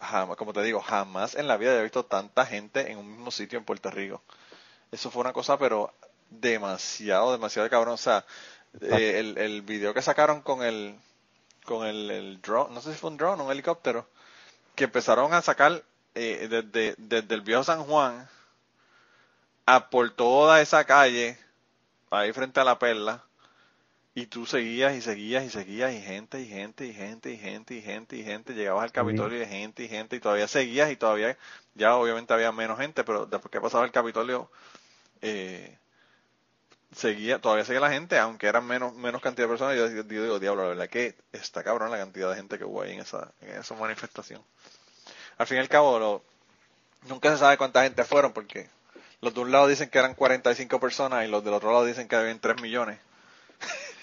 jamás, 0.00 0.36
como 0.36 0.52
te 0.52 0.62
digo, 0.62 0.80
jamás 0.80 1.34
en 1.34 1.48
la 1.48 1.56
vida 1.56 1.78
he 1.78 1.82
visto 1.82 2.04
tanta 2.04 2.46
gente 2.46 2.90
en 2.90 2.98
un 2.98 3.10
mismo 3.10 3.30
sitio 3.30 3.58
en 3.58 3.64
Puerto 3.64 3.90
Rico. 3.90 4.22
Eso 4.90 5.10
fue 5.10 5.20
una 5.20 5.32
cosa, 5.32 5.58
pero 5.58 5.92
demasiado, 6.30 7.32
demasiado 7.32 7.68
cabrón. 7.68 7.94
O 7.94 7.98
sea, 7.98 8.24
eh, 8.80 9.18
el, 9.18 9.36
el 9.36 9.62
video 9.62 9.92
que 9.92 10.00
sacaron 10.00 10.40
con 10.40 10.62
el, 10.62 10.94
con 11.68 11.86
el, 11.86 12.10
el 12.10 12.40
drone, 12.40 12.74
no 12.74 12.80
sé 12.80 12.92
si 12.92 12.98
fue 12.98 13.10
un 13.10 13.18
drone 13.18 13.42
o 13.42 13.44
un 13.44 13.52
helicóptero, 13.52 14.08
que 14.74 14.84
empezaron 14.84 15.34
a 15.34 15.42
sacar 15.42 15.84
eh, 16.14 16.48
desde, 16.48 16.94
desde 16.96 17.34
el 17.34 17.42
viejo 17.42 17.62
San 17.62 17.84
Juan 17.84 18.26
a 19.66 19.90
por 19.90 20.10
toda 20.10 20.62
esa 20.62 20.84
calle, 20.84 21.38
ahí 22.10 22.32
frente 22.32 22.58
a 22.58 22.64
la 22.64 22.78
perla, 22.78 23.22
y 24.14 24.26
tú 24.26 24.46
seguías 24.46 24.96
y 24.96 25.02
seguías 25.02 25.44
y 25.44 25.50
seguías 25.50 25.92
y 25.92 26.00
gente 26.00 26.40
y 26.40 26.48
gente 26.48 26.86
y 26.86 26.94
gente 26.94 27.30
y 27.30 27.36
gente 27.36 27.74
y 27.74 27.82
gente 27.82 28.16
y 28.16 28.24
gente, 28.24 28.54
llegabas 28.54 28.84
al 28.84 28.92
Capitolio 28.92 29.42
y 29.42 29.46
gente 29.46 29.84
y 29.84 29.88
gente 29.88 30.16
y 30.16 30.20
todavía 30.20 30.48
seguías 30.48 30.90
y 30.90 30.96
todavía, 30.96 31.36
ya 31.74 31.94
obviamente 31.94 32.32
había 32.32 32.50
menos 32.50 32.78
gente, 32.78 33.04
pero 33.04 33.26
después 33.26 33.52
que 33.52 33.60
pasaba 33.60 33.84
el 33.84 33.92
Capitolio, 33.92 34.50
eh, 35.20 35.76
seguía, 36.94 37.38
todavía 37.38 37.64
seguía 37.64 37.80
la 37.80 37.90
gente, 37.90 38.18
aunque 38.18 38.46
eran 38.46 38.66
menos, 38.66 38.94
menos 38.94 39.20
cantidad 39.22 39.46
de 39.46 39.50
personas, 39.50 39.76
yo, 39.76 39.88
yo 39.88 40.02
digo, 40.02 40.38
diablo, 40.38 40.62
la 40.62 40.68
verdad 40.70 40.88
que 40.88 41.14
está 41.32 41.62
cabrón 41.62 41.90
la 41.90 41.98
cantidad 41.98 42.30
de 42.30 42.36
gente 42.36 42.58
que 42.58 42.64
hubo 42.64 42.82
ahí 42.82 42.92
en 42.92 43.00
esa, 43.00 43.32
en 43.42 43.58
esa 43.58 43.74
manifestación. 43.74 44.42
Al 45.36 45.46
fin 45.46 45.58
y 45.58 45.60
al 45.60 45.68
cabo, 45.68 45.98
lo, 45.98 46.22
nunca 47.08 47.30
se 47.30 47.38
sabe 47.38 47.56
cuánta 47.56 47.82
gente 47.82 48.04
fueron, 48.04 48.32
porque 48.32 48.68
los 49.20 49.34
de 49.34 49.40
un 49.40 49.52
lado 49.52 49.66
dicen 49.66 49.90
que 49.90 49.98
eran 49.98 50.14
45 50.14 50.80
personas 50.80 51.24
y 51.24 51.28
los 51.28 51.44
del 51.44 51.54
otro 51.54 51.72
lado 51.72 51.84
dicen 51.84 52.08
que 52.08 52.16
habían 52.16 52.40
3 52.40 52.60
millones. 52.62 52.98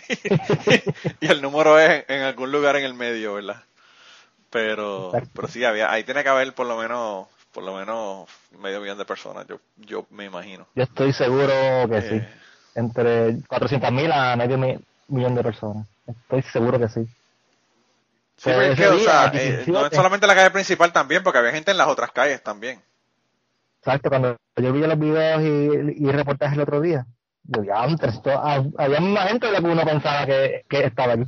y 1.19 1.28
el 1.28 1.41
número 1.41 1.80
es 1.80 2.06
en 2.08 2.21
algún 2.21 2.52
lugar 2.52 2.76
en 2.76 2.86
el 2.86 2.93
medio, 2.93 3.34
¿verdad? 3.36 3.63
Pero, 4.50 5.12
pero 5.34 5.48
sí, 5.48 5.65
había, 5.65 5.91
ahí 5.91 6.04
tiene 6.04 6.24
que 6.24 6.30
haber 6.30 6.54
por 6.54 6.67
lo 6.67 6.78
menos, 6.78 7.28
por 7.52 7.63
lo 7.63 7.76
menos 7.76 8.30
medio 8.60 8.80
millón 8.80 8.98
de 8.98 9.06
personas, 9.06 9.45
yo, 9.48 9.60
yo 9.78 10.06
me 10.12 10.26
imagino. 10.26 10.67
Yo 10.76 10.84
estoy 10.84 11.12
seguro 11.12 11.54
que 11.89 12.02
sí. 12.02 12.21
Entre 12.75 13.38
400 13.47 13.91
mil 13.91 14.11
a 14.11 14.35
medio 14.35 14.57
mi- 14.57 14.77
millón 15.07 15.35
de 15.35 15.43
personas. 15.43 15.88
Estoy 16.07 16.41
seguro 16.43 16.77
que 16.79 16.89
sí. 16.89 17.05
Sí, 18.38 18.43
Pero 18.45 18.61
es 18.63 18.77
que, 18.77 18.88
o 18.88 18.99
sea, 18.99 19.25
eh, 19.27 19.29
17, 19.29 19.71
no 19.71 19.85
es 19.85 19.93
solamente 19.95 20.27
la 20.27 20.35
calle 20.35 20.51
principal 20.51 20.91
también, 20.91 21.23
porque 21.23 21.39
había 21.39 21.51
gente 21.51 21.71
en 21.71 21.77
las 21.77 21.88
otras 21.88 22.11
calles 22.11 22.43
también. 22.43 22.81
Exacto, 23.79 24.09
cuando 24.09 24.35
yo 24.57 24.73
vi 24.73 24.81
los 24.81 24.99
videos 24.99 25.41
y, 25.41 26.03
y 26.05 26.11
reportajes 26.11 26.55
el 26.57 26.63
otro 26.63 26.81
día, 26.81 27.05
yo 27.43 27.63
ya 27.63 27.81
antes, 27.83 28.19
ah, 28.25 28.63
había 28.77 28.99
más 28.99 29.29
gente 29.29 29.45
de 29.47 29.53
lo 29.53 29.59
que 29.59 29.71
uno 29.73 29.83
pensaba 29.85 30.25
que, 30.25 30.65
que 30.67 30.83
estaba 30.85 31.13
allí. 31.13 31.25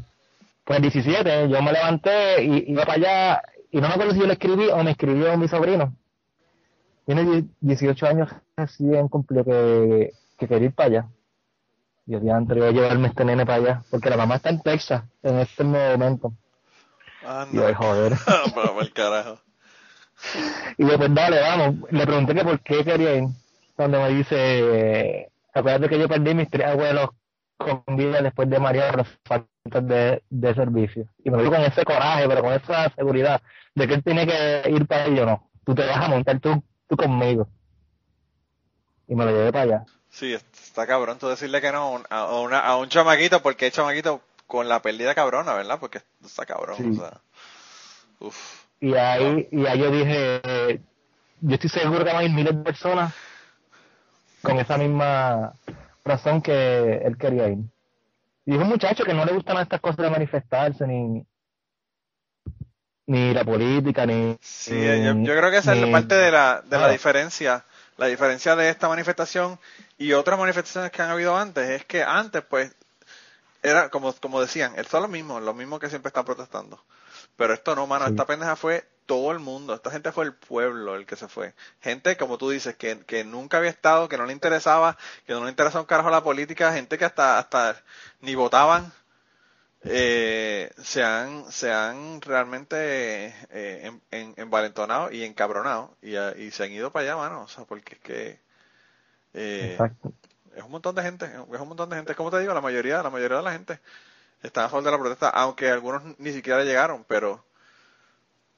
Pues 0.66 0.78
el 0.78 0.82
17, 0.82 1.50
yo 1.50 1.62
me 1.62 1.72
levanté 1.72 2.44
y 2.44 2.72
iba 2.72 2.84
para 2.84 2.94
allá, 2.98 3.42
y 3.72 3.80
no 3.80 3.88
me 3.88 3.94
acuerdo 3.94 4.14
si 4.14 4.20
yo 4.20 4.26
le 4.28 4.34
escribí 4.34 4.68
o 4.68 4.84
me 4.84 4.92
escribió 4.92 5.38
mi 5.38 5.48
sobrino. 5.48 5.94
Tiene 7.06 7.24
die- 7.24 7.46
18 7.62 8.06
años 8.08 8.30
recién 8.58 9.08
cumplió 9.08 9.46
que, 9.46 10.12
que 10.38 10.48
quería 10.48 10.68
ir 10.68 10.74
para 10.76 10.88
allá. 10.90 11.06
Y 12.08 12.16
el 12.16 12.22
día 12.22 12.38
antes 12.38 12.56
iba 12.58 12.68
a 12.68 12.72
llevarme 12.72 13.10
este 13.10 13.26
nene 13.26 13.46
para 13.46 13.58
allá, 13.62 13.84
porque 13.92 14.10
la 14.10 14.18
mamá 14.18 14.36
está 14.36 14.50
en 14.50 14.62
Texas 14.62 15.04
en 15.24 15.40
este 15.40 15.64
momento. 15.64 16.34
Y 17.52 17.58
yo, 17.58 17.68
"Ay, 17.68 17.74
Anda. 17.74 17.76
joder. 17.76 18.14
Pero 18.26 18.56
para 18.56 18.82
el 18.82 18.94
carajo. 18.94 19.40
Y 20.78 20.88
yo, 20.88 20.98
pues 20.98 21.14
dale, 21.14 21.40
vamos. 21.42 21.92
Le 21.92 22.06
pregunté 22.06 22.34
que 22.34 22.44
por 22.44 22.60
qué 22.62 22.84
quería 22.84 23.16
ir. 23.16 23.24
Donde 23.78 24.00
me 24.00 24.10
dice, 24.10 25.30
acuérdate 25.54 25.90
que 25.90 26.00
yo 26.00 26.08
perdí 26.08 26.34
mis 26.34 26.50
tres 26.50 26.66
abuelos 26.68 27.10
con 27.58 27.84
vida 27.96 28.22
después 28.22 28.50
de 28.50 28.60
María 28.60 28.88
por 28.90 28.98
las 29.00 29.08
faltas 29.24 29.88
de, 29.88 30.24
de 30.30 30.56
servicio. 30.56 31.08
Y 31.24 31.30
me 31.30 31.38
lo 31.38 31.44
dijo 31.44 31.56
con 31.56 31.64
ese 31.64 31.84
coraje, 31.84 32.28
pero 32.28 32.42
con 32.42 32.54
esa 32.54 32.90
seguridad 32.96 33.42
de 33.76 33.88
que 33.88 33.94
él 33.96 34.04
tiene 34.04 34.26
que 34.26 34.70
ir 34.72 34.88
para 34.88 35.06
ello, 35.06 35.26
no. 35.26 35.50
Tú 35.66 35.76
te 35.76 35.86
vas 35.86 35.98
a 35.98 36.08
montar 36.08 36.40
tú, 36.40 36.64
tú 36.88 36.96
conmigo. 36.96 37.48
Y 39.08 39.16
me 39.16 39.26
lo 39.26 39.32
llevé 39.32 39.52
para 39.52 39.64
allá. 39.64 39.86
Sí, 40.10 40.34
está 40.78 40.86
cabrón 40.86 41.18
tú 41.18 41.28
decirle 41.28 41.60
que 41.60 41.72
no 41.72 41.78
a 41.80 41.90
un, 41.90 42.04
a, 42.12 42.26
una- 42.40 42.60
a 42.60 42.78
un 42.78 42.88
chamaquito, 42.88 43.42
porque 43.42 43.68
es 43.68 43.74
chamaquito 43.74 44.22
con 44.46 44.70
la 44.70 44.80
pérdida 44.80 45.16
cabrona, 45.16 45.54
¿verdad? 45.56 45.80
Porque 45.80 46.02
está 46.24 46.46
cabrón, 46.46 46.78
Sí. 46.78 46.92
o 46.92 46.94
sea. 47.02 47.18
Uf. 48.20 48.64
Y 48.80 48.94
ahí, 48.94 49.48
y 49.52 49.66
ahí 49.66 49.80
yo 49.80 49.90
dije, 49.90 50.40
eh, 50.44 50.80
yo 51.42 51.56
estoy 51.56 51.70
seguro 51.72 52.06
que 52.06 52.24
ir 52.24 52.32
miles 52.32 52.56
de 52.56 52.64
personas 52.64 53.12
con 54.44 54.60
esa 54.60 54.78
misma 54.78 55.54
razón 56.06 56.44
que 56.44 57.02
él 57.04 57.18
quería 57.18 57.50
ir. 57.50 57.58
Y 58.46 58.54
es 58.56 58.62
un 58.62 58.70
muchacho 58.70 59.04
que 59.04 59.16
no 59.16 59.26
le 59.26 59.34
gustan 59.34 59.58
estas 59.58 59.82
cosas 59.82 59.98
de 59.98 60.10
manifestarse, 60.12 60.86
ni, 60.86 61.26
ni 63.08 63.34
la 63.34 63.44
política, 63.44 64.06
ni... 64.06 64.38
Sí, 64.42 64.80
yo, 64.80 65.14
yo 65.24 65.36
creo 65.38 65.50
que 65.50 65.58
esa 65.58 65.74
es 65.74 65.82
la 65.82 65.92
parte 65.92 66.14
de 66.16 66.30
la, 66.32 66.62
de 66.62 66.78
la 66.78 66.90
diferencia. 66.90 67.66
La 67.98 68.06
diferencia 68.08 68.56
de 68.56 68.70
esta 68.70 68.88
manifestación 68.88 69.60
y 69.98 70.14
otras 70.14 70.38
manifestaciones 70.40 70.92
que 70.92 71.02
han 71.02 71.10
habido 71.10 71.36
antes 71.36 71.70
es 71.70 71.86
que 71.86 72.04
antes, 72.04 72.44
pues, 72.44 72.76
era 73.64 73.90
como, 73.90 74.14
como 74.14 74.40
decían, 74.42 74.74
esto 74.78 74.98
es 74.98 75.02
lo 75.02 75.08
mismo, 75.10 75.40
lo 75.40 75.54
mismo 75.54 75.80
que 75.80 75.90
siempre 75.90 76.10
están 76.10 76.26
protestando. 76.26 76.84
Pero 77.36 77.54
esto 77.54 77.76
no, 77.76 77.88
mano, 77.88 78.06
Sí. 78.06 78.12
esta 78.12 78.26
pendeja 78.26 78.56
fue 78.56 78.88
todo 79.06 79.32
el 79.32 79.40
mundo, 79.40 79.74
esta 79.74 79.90
gente 79.92 80.12
fue 80.12 80.26
el 80.26 80.34
pueblo 80.34 80.96
el 80.96 81.06
que 81.06 81.16
se 81.16 81.28
fue. 81.28 81.54
Gente, 81.82 82.18
como 82.18 82.38
tú 82.38 82.50
dices, 82.50 82.76
que, 82.76 83.00
que 83.06 83.24
nunca 83.24 83.58
había 83.58 83.70
estado, 83.70 84.10
que 84.10 84.18
no 84.18 84.26
le 84.26 84.34
interesaba, 84.34 84.98
que 85.26 85.34
no 85.34 85.44
le 85.44 85.50
interesaba 85.50 85.82
un 85.82 85.88
carajo 85.88 86.10
la 86.10 86.24
política, 86.24 86.74
gente 86.74 86.98
que 86.98 87.06
hasta, 87.06 87.40
hasta 87.40 87.82
ni 88.22 88.36
votaban, 88.36 88.92
eh, 89.84 90.72
se 90.84 91.04
han 91.04 91.52
se 91.52 91.72
han 91.72 92.22
realmente 92.22 93.28
eh, 93.52 93.82
en- 93.86 94.02
en- 94.12 94.34
envalentonado 94.38 95.12
y 95.12 95.24
encabronado 95.24 95.96
y, 96.02 96.16
a- 96.16 96.36
y 96.38 96.52
se 96.52 96.64
han 96.66 96.72
ido 96.72 96.92
para 96.92 97.04
allá, 97.06 97.18
mano, 97.18 97.44
o 97.44 97.48
sea, 97.48 97.66
porque 97.66 97.96
es 97.96 98.02
que 98.02 98.40
eh, 99.34 99.78
es 100.56 100.64
un 100.64 100.72
montón 100.72 100.96
de 100.96 101.04
gente, 101.04 101.26
es 101.26 101.60
un 101.62 101.68
montón 101.68 101.90
de 101.90 101.96
gente, 101.98 102.16
como 102.16 102.32
te 102.32 102.40
digo, 102.40 102.54
la 102.54 102.62
mayoría, 102.62 103.04
la 103.04 103.10
mayoría 103.10 103.38
de 103.38 103.44
la 103.44 103.52
gente 103.54 103.80
está 104.44 104.66
a 104.66 104.70
favor 104.70 104.86
de 104.86 104.92
la 104.92 105.00
protesta, 105.00 105.30
aunque 105.30 105.70
algunos 105.70 106.04
ni 106.20 106.34
siquiera 106.34 106.64
llegaron, 106.64 107.06
pero 107.06 107.46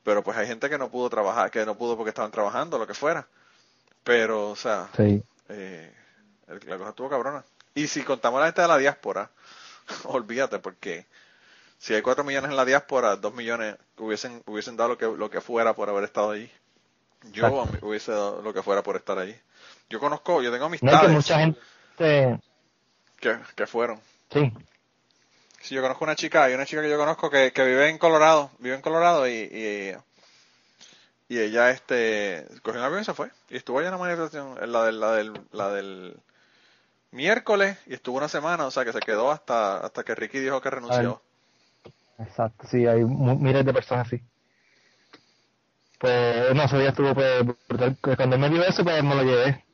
pero 0.03 0.23
pues 0.23 0.37
hay 0.37 0.47
gente 0.47 0.69
que 0.69 0.77
no 0.77 0.89
pudo 0.89 1.09
trabajar, 1.09 1.51
que 1.51 1.65
no 1.65 1.77
pudo 1.77 1.95
porque 1.95 2.09
estaban 2.09 2.31
trabajando, 2.31 2.77
lo 2.77 2.87
que 2.87 2.93
fuera. 2.93 3.27
Pero, 4.03 4.49
o 4.49 4.55
sea, 4.55 4.89
Sí. 4.95 5.23
eh, 5.49 5.93
la 6.47 6.77
cosa 6.77 6.89
estuvo 6.91 7.09
cabrona. 7.09 7.43
Y 7.75 7.87
si 7.87 8.03
contamos 8.03 8.39
la 8.39 8.47
gente 8.47 8.61
de 8.61 8.67
la 8.67 8.77
diáspora, 8.77 9.29
olvídate, 10.05 10.59
porque 10.59 11.05
si 11.77 11.93
hay 11.93 12.01
cuatro 12.01 12.23
millones 12.23 12.51
en 12.51 12.57
la 12.57 12.65
diáspora, 12.65 13.15
dos 13.15 13.33
millones 13.33 13.75
hubiesen, 13.97 14.41
hubiesen 14.45 14.77
dado 14.77 14.89
lo 14.89 14.97
que, 14.97 15.05
lo 15.05 15.29
que 15.29 15.41
fuera 15.41 15.73
por 15.73 15.89
haber 15.89 16.03
estado 16.03 16.31
allí. 16.31 16.51
Yo 17.31 17.47
Exacto. 17.47 17.85
hubiese 17.85 18.11
dado 18.11 18.41
lo 18.41 18.53
que 18.53 18.63
fuera 18.63 18.81
por 18.81 18.95
estar 18.95 19.17
allí. 19.17 19.35
Yo 19.89 19.99
conozco, 19.99 20.41
yo 20.41 20.51
tengo 20.51 20.69
No 20.69 20.75
es 20.75 20.81
que 20.81 20.87
amistades 20.87 21.11
mucha 21.11 21.39
gente... 21.39 21.59
que, 23.19 23.39
que 23.55 23.67
fueron. 23.67 23.99
Sí, 24.31 24.53
Sí, 25.61 25.75
yo 25.75 25.81
conozco 25.81 26.05
una 26.05 26.15
chica, 26.15 26.45
hay 26.45 26.53
una 26.53 26.65
chica 26.65 26.81
que 26.81 26.89
yo 26.89 26.97
conozco 26.97 27.29
que, 27.29 27.51
que 27.51 27.65
vive 27.65 27.89
en 27.89 27.97
Colorado, 27.97 28.49
vive 28.59 28.75
en 28.75 28.81
Colorado 28.81 29.27
y, 29.27 29.33
y, 29.33 29.93
y 31.27 31.39
ella 31.39 31.71
este 31.71 32.47
cogió 32.61 32.79
un 32.79 32.85
avión 32.85 33.01
y 33.01 33.05
se 33.05 33.13
fue. 33.13 33.29
Y 33.49 33.57
estuvo 33.57 33.79
allá 33.79 33.89
en 33.89 33.93
la 33.93 33.97
manifestación, 33.97 34.57
en 34.61 34.71
la 34.71 34.85
del, 34.85 34.99
la 34.99 35.11
del, 35.11 35.33
la 35.51 35.69
del 35.69 36.15
miércoles 37.11 37.77
y 37.87 37.93
estuvo 37.93 38.17
una 38.17 38.27
semana, 38.27 38.65
o 38.65 38.71
sea 38.71 38.85
que 38.85 38.93
se 38.93 38.99
quedó 38.99 39.31
hasta, 39.31 39.77
hasta 39.77 40.03
que 40.03 40.15
Ricky 40.15 40.39
dijo 40.39 40.61
que 40.61 40.69
renunció. 40.69 41.21
exacto. 42.17 42.67
Sí, 42.67 42.85
hay 42.85 43.03
miles 43.03 43.65
de 43.65 43.73
personas 43.73 44.07
así. 44.07 44.21
Pues, 45.99 46.55
no, 46.55 46.63
ese 46.63 46.79
día 46.79 46.89
estuvo 46.89 47.13
pues. 47.13 47.43
Que 48.01 48.15
Cuando 48.15 48.37
me 48.37 48.49
dio 48.49 48.63
eso, 48.63 48.83
pues 48.83 49.03
me 49.03 49.15
lo 49.15 49.23
llevé. 49.23 49.65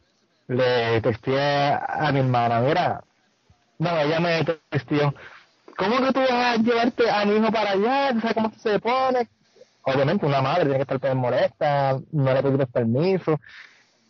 Le 0.47 1.01
texté 1.01 1.39
a 1.39 2.11
mi 2.11 2.19
hermana, 2.19 2.59
mira, 2.59 3.03
no, 3.77 3.99
ella 3.99 4.19
me 4.19 4.45
textió, 4.69 5.13
¿cómo 5.77 5.97
que 5.97 6.13
tú 6.13 6.19
vas 6.19 6.31
a 6.31 6.55
llevarte 6.57 7.09
a 7.09 7.25
mi 7.25 7.35
hijo 7.35 7.51
para 7.51 7.71
allá? 7.71 8.13
¿Tú 8.13 8.21
sabes 8.21 8.35
cómo 8.35 8.51
se 8.57 8.79
pone? 8.79 9.27
Obviamente 9.83 10.25
una 10.25 10.41
madre 10.41 10.63
tiene 10.63 10.77
que 10.77 10.81
estar 10.83 10.99
pues 10.99 11.15
molesta, 11.15 11.99
no 12.11 12.33
le 12.33 12.41
pediste 12.41 12.67
permiso. 12.67 13.39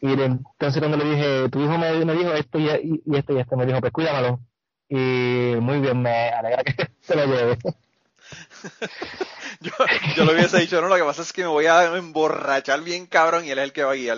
Y 0.01 0.12
entonces 0.12 0.79
cuando 0.79 0.97
le 0.97 1.05
dije, 1.05 1.49
tu 1.49 1.62
hijo 1.62 1.77
me, 1.77 1.93
dijo 1.93 2.34
esto 2.34 2.60
y, 2.60 2.67
esto 2.69 3.34
y 3.34 3.39
esto, 3.39 3.55
me 3.55 3.65
dijo, 3.65 3.79
pues 3.81 3.93
cuídamelo. 3.93 4.39
Y 4.89 5.55
muy 5.60 5.79
bien, 5.79 6.01
me 6.01 6.29
alegra 6.29 6.63
que 6.63 6.89
se 7.01 7.15
lo 7.15 7.25
lleve. 7.25 7.58
yo, 9.62 9.71
yo 10.15 10.25
lo 10.25 10.34
hubiese 10.34 10.60
dicho, 10.60 10.81
no, 10.81 10.88
lo 10.88 10.95
que 10.95 11.03
pasa 11.03 11.21
es 11.21 11.31
que 11.34 11.41
me 11.41 11.47
voy 11.47 11.67
a 11.67 11.95
emborrachar 11.95 12.81
bien 12.81 13.05
cabrón 13.08 13.45
y 13.45 13.51
él 13.51 13.60
es 13.60 13.65
el 13.65 13.73
que 13.73 13.84
va 13.84 13.91
a 13.93 13.95
guiar. 13.95 14.17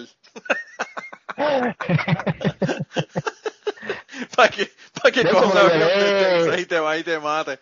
para 4.35 4.49
que, 4.49 4.71
para 5.01 5.11
que 5.11 5.29
coja 5.29 6.59
y 6.59 6.65
te 6.65 6.79
va 6.79 6.97
y 6.97 7.03
te 7.03 7.19
mate. 7.19 7.59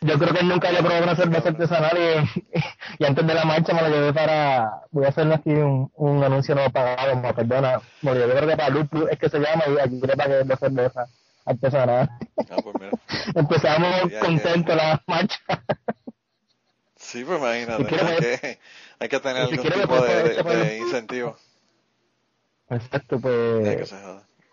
Yo 0.00 0.18
creo 0.18 0.34
que 0.34 0.42
nunca 0.44 0.68
había 0.68 0.80
probado 0.80 1.04
una 1.04 1.16
cerveza 1.16 1.48
artesanal 1.48 1.98
y, 1.98 2.58
y, 2.98 3.04
antes 3.04 3.26
de 3.26 3.34
la 3.34 3.44
marcha 3.44 3.74
me 3.74 3.82
lo 3.82 3.88
llevé 3.88 4.12
para. 4.12 4.82
Voy 4.90 5.04
a 5.04 5.08
hacerle 5.08 5.34
aquí 5.34 5.50
un, 5.50 5.90
un 5.96 6.22
anuncio 6.22 6.54
no 6.54 6.70
pagado, 6.70 7.16
me 7.16 7.34
perdona. 7.34 7.80
Me 8.02 8.14
lo 8.14 8.26
llevé 8.26 8.56
para 8.56 8.70
Lupus, 8.70 9.10
es 9.10 9.18
que 9.18 9.28
se 9.28 9.38
llama, 9.38 9.64
y 9.68 9.80
aquí 9.80 9.98
para 9.98 10.26
que 10.26 10.44
de 10.44 10.56
cerveza 10.56 11.06
artesanal. 11.44 12.08
Ah, 12.50 12.56
pues 12.62 12.76
Empezamos 13.34 14.12
contentos 14.20 14.76
la 14.76 15.02
marcha. 15.06 15.40
Sí, 16.96 17.24
pues 17.24 17.38
imagínate, 17.38 17.82
hay 17.82 18.20
que, 18.20 18.58
hay 19.00 19.08
que 19.08 19.20
tener 19.20 19.42
algún 19.42 19.58
tipo 19.58 20.00
de, 20.00 20.42
de, 20.42 20.78
incentivo. 20.78 21.36
Exacto, 22.70 23.20
pues. 23.20 23.92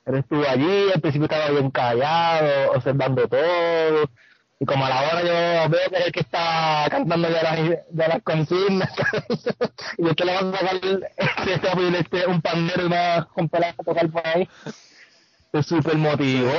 Él 0.06 0.16
estuvo 0.16 0.44
allí, 0.48 0.92
al 0.92 1.02
principio 1.02 1.26
estaba 1.26 1.52
bien 1.52 1.70
callado, 1.70 2.72
observando 2.72 3.28
todo 3.28 4.10
y 4.62 4.66
como 4.66 4.86
a 4.86 4.90
la 4.90 5.02
hora 5.02 5.22
yo 5.22 5.70
veo 5.70 5.90
que 5.90 5.96
es 5.96 6.06
el 6.08 6.12
que 6.12 6.20
está 6.20 6.88
cantando 6.92 7.30
de 7.30 7.42
las, 7.42 7.58
de 7.90 8.08
las 8.08 8.22
consignas, 8.24 8.92
y 9.98 10.06
yo 10.06 10.16
que 10.16 10.26
le 10.26 10.36
van 10.36 10.54
a 10.54 10.58
sacar 10.58 10.76
este, 10.76 12.00
este, 12.00 12.28
un 12.28 12.42
pandero 12.42 12.84
y 12.84 12.86
una 12.86 13.28
con 13.34 13.50
a 13.54 13.74
tocar 13.84 14.10
por 14.10 14.28
ahí, 14.28 14.50
se 15.54 15.64
super 15.64 15.98
motivó 15.98 16.52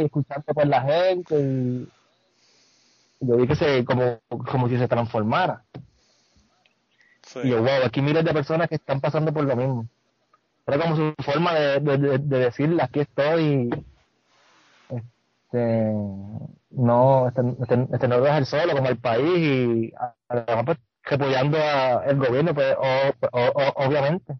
y 0.00 0.04
escuchando 0.04 0.54
por 0.54 0.66
la 0.66 0.80
gente 0.80 1.38
y 1.38 1.88
yo 3.20 3.36
vi 3.36 3.46
que 3.46 3.54
se 3.54 3.84
como, 3.84 4.18
como 4.50 4.68
si 4.68 4.78
se 4.78 4.88
transformara. 4.88 5.62
Y 7.44 7.50
yo, 7.50 7.58
wow, 7.58 7.84
aquí 7.84 8.00
miles 8.00 8.24
de 8.24 8.32
personas 8.32 8.68
que 8.68 8.74
están 8.74 9.00
pasando 9.00 9.32
por 9.32 9.44
lo 9.44 9.56
mismo. 9.56 9.86
Era 10.66 10.78
como 10.78 10.96
su 10.96 11.14
forma 11.22 11.54
de, 11.54 11.80
de, 11.80 11.98
de, 11.98 12.18
de 12.18 12.38
decirle, 12.38 12.82
aquí 12.82 13.00
estoy, 13.00 13.70
este, 15.52 15.92
no, 16.70 17.28
este, 17.28 17.42
este, 17.60 17.86
este, 17.92 18.08
no 18.08 18.26
es 18.26 18.34
el 18.34 18.46
solo, 18.46 18.72
como 18.72 18.88
el 18.88 18.96
país, 18.98 19.38
y 19.38 19.92
además 20.28 20.64
pues, 20.64 20.78
apoyando 21.10 21.58
al 21.58 22.16
gobierno, 22.16 22.54
pues, 22.54 22.74
obviamente, 23.76 24.34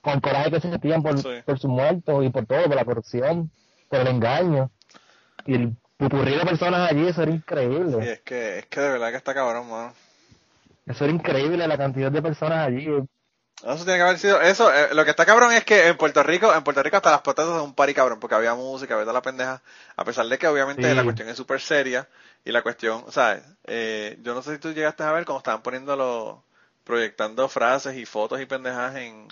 con 0.00 0.14
el 0.14 0.20
coraje 0.22 0.50
que 0.50 0.60
se 0.60 0.70
sentían 0.70 1.02
por, 1.02 1.16
por 1.44 1.58
sus 1.58 1.70
muertos 1.70 2.24
y 2.24 2.30
por 2.30 2.46
todo, 2.46 2.64
por 2.64 2.76
la 2.76 2.84
corrupción, 2.84 3.50
por 3.90 4.00
el 4.00 4.08
engaño, 4.08 4.70
y 5.46 5.54
el 5.54 5.76
pupurrí 5.98 6.34
de 6.34 6.46
personas 6.46 6.90
allí, 6.90 7.08
eso 7.08 7.22
era 7.22 7.32
increíble. 7.32 8.02
Sí, 8.02 8.08
es 8.08 8.20
que, 8.20 8.58
es 8.60 8.66
que 8.66 8.80
de 8.80 8.90
verdad 8.90 9.10
que 9.10 9.16
está 9.16 9.34
cabrón, 9.34 9.68
mano. 9.68 9.92
Eso 10.86 11.04
era 11.04 11.12
increíble, 11.12 11.66
la 11.66 11.78
cantidad 11.78 12.10
de 12.10 12.22
personas 12.22 12.66
allí, 12.66 12.88
eso 13.72 13.84
tiene 13.84 13.98
que 13.98 14.02
haber 14.02 14.18
sido, 14.18 14.40
eso, 14.42 14.72
eh, 14.72 14.94
lo 14.94 15.04
que 15.04 15.10
está 15.10 15.24
cabrón 15.24 15.52
es 15.52 15.64
que 15.64 15.88
en 15.88 15.96
Puerto 15.96 16.22
Rico, 16.22 16.54
en 16.54 16.62
Puerto 16.62 16.82
Rico 16.82 16.96
hasta 16.96 17.10
las 17.10 17.22
protestas 17.22 17.54
son 17.54 17.64
un 17.64 17.74
pari 17.74 17.94
cabrón, 17.94 18.20
porque 18.20 18.34
había 18.34 18.54
música, 18.54 18.94
había 18.94 19.04
toda 19.04 19.14
la 19.14 19.22
pendeja, 19.22 19.62
a 19.96 20.04
pesar 20.04 20.26
de 20.26 20.38
que 20.38 20.46
obviamente 20.46 20.94
la 20.94 21.02
cuestión 21.02 21.28
es 21.28 21.36
súper 21.36 21.60
seria, 21.60 22.06
y 22.44 22.52
la 22.52 22.62
cuestión, 22.62 23.04
o 23.06 23.12
sea, 23.12 23.42
eh, 23.66 24.18
yo 24.22 24.34
no 24.34 24.42
sé 24.42 24.52
si 24.54 24.58
tú 24.58 24.72
llegaste 24.72 25.02
a 25.02 25.12
ver 25.12 25.24
cómo 25.24 25.38
estaban 25.38 25.62
poniéndolo, 25.62 26.44
proyectando 26.84 27.48
frases 27.48 27.96
y 27.96 28.04
fotos 28.04 28.40
y 28.40 28.46
pendejas 28.46 28.96
en, 28.96 29.28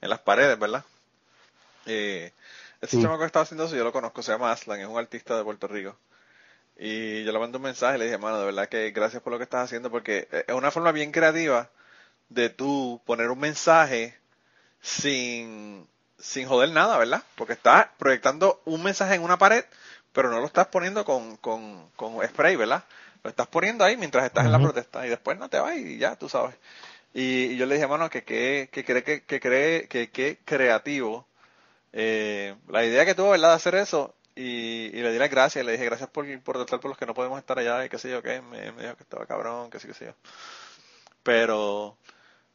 en 0.00 0.08
las 0.08 0.20
paredes, 0.20 0.58
¿verdad? 0.58 0.84
Eh, 1.84 2.32
ese 2.80 3.00
chamaco 3.00 3.20
que 3.20 3.26
estaba 3.26 3.42
haciendo 3.42 3.64
eso, 3.64 3.76
yo 3.76 3.84
lo 3.84 3.92
conozco, 3.92 4.22
se 4.22 4.32
llama 4.32 4.52
Aslan, 4.52 4.80
es 4.80 4.86
un 4.86 4.98
artista 4.98 5.36
de 5.36 5.44
Puerto 5.44 5.68
Rico. 5.68 5.96
Y 6.78 7.24
yo 7.24 7.32
le 7.32 7.38
mandé 7.38 7.56
un 7.56 7.64
mensaje 7.64 7.96
y 7.96 7.98
le 7.98 8.04
dije, 8.06 8.18
mano, 8.18 8.38
de 8.38 8.46
verdad 8.46 8.68
que 8.68 8.90
gracias 8.90 9.22
por 9.22 9.32
lo 9.32 9.38
que 9.38 9.44
estás 9.44 9.64
haciendo, 9.64 9.90
porque 9.90 10.28
es 10.46 10.54
una 10.54 10.70
forma 10.70 10.92
bien 10.92 11.10
creativa 11.12 11.70
de 12.28 12.50
tú 12.50 13.00
poner 13.04 13.30
un 13.30 13.38
mensaje 13.38 14.16
sin, 14.80 15.88
sin 16.18 16.46
joder 16.46 16.70
nada, 16.70 16.98
¿verdad? 16.98 17.22
Porque 17.34 17.54
estás 17.54 17.88
proyectando 17.98 18.60
un 18.64 18.82
mensaje 18.82 19.14
en 19.14 19.22
una 19.22 19.38
pared, 19.38 19.64
pero 20.12 20.30
no 20.30 20.40
lo 20.40 20.46
estás 20.46 20.68
poniendo 20.68 21.04
con, 21.04 21.36
con, 21.36 21.90
con 21.96 22.26
spray, 22.26 22.56
¿verdad? 22.56 22.84
Lo 23.22 23.30
estás 23.30 23.46
poniendo 23.48 23.84
ahí 23.84 23.96
mientras 23.96 24.24
estás 24.24 24.44
en 24.44 24.52
la 24.52 24.60
protesta 24.60 25.04
y 25.06 25.10
después 25.10 25.38
no 25.38 25.48
te 25.48 25.58
vas 25.58 25.76
y 25.76 25.98
ya, 25.98 26.16
tú 26.16 26.28
sabes. 26.28 26.54
Y, 27.12 27.56
yo 27.56 27.66
le 27.66 27.74
dije, 27.74 27.86
mano, 27.86 28.10
que 28.10 28.24
que, 28.24 28.68
que 28.70 28.84
cree 28.84 29.02
que, 29.02 29.24
que 29.24 29.40
cree 29.40 29.88
que, 29.88 30.10
que 30.10 30.38
creativo. 30.44 31.26
Eh, 31.92 32.54
la 32.68 32.84
idea 32.84 33.06
que 33.06 33.14
tuvo, 33.14 33.30
¿verdad?, 33.30 33.50
de 33.50 33.54
hacer 33.54 33.74
eso. 33.74 34.14
Y, 34.34 34.90
y 34.92 35.02
le 35.02 35.12
di 35.12 35.18
las 35.18 35.30
gracias, 35.30 35.64
le 35.64 35.72
dije 35.72 35.86
gracias 35.86 36.10
por, 36.10 36.26
por 36.42 36.66
por 36.66 36.84
los 36.84 36.98
que 36.98 37.06
no 37.06 37.14
podemos 37.14 37.38
estar 37.38 37.58
allá 37.58 37.86
y 37.86 37.88
qué 37.88 37.98
sé 37.98 38.10
yo 38.10 38.22
qué. 38.22 38.42
Me, 38.42 38.70
me 38.72 38.82
dijo 38.82 38.96
que 38.96 39.02
estaba 39.02 39.24
cabrón, 39.26 39.70
que 39.70 39.80
sí, 39.80 39.88
que 39.88 39.94
sé 39.94 40.06
yo. 40.06 40.12
Pero, 41.22 41.96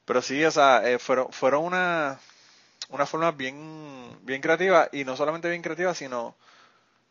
pero 0.06 0.22
sí, 0.22 0.44
o 0.44 0.52
sea, 0.52 0.88
eh, 0.90 1.00
fueron, 1.00 1.32
fueron 1.32 1.64
una, 1.64 2.20
una 2.90 3.06
forma 3.06 3.32
bien, 3.32 4.18
bien 4.24 4.42
creativa 4.42 4.90
y 4.92 5.04
no 5.04 5.16
solamente 5.16 5.50
bien 5.50 5.62
creativa, 5.62 5.94
sino 5.94 6.36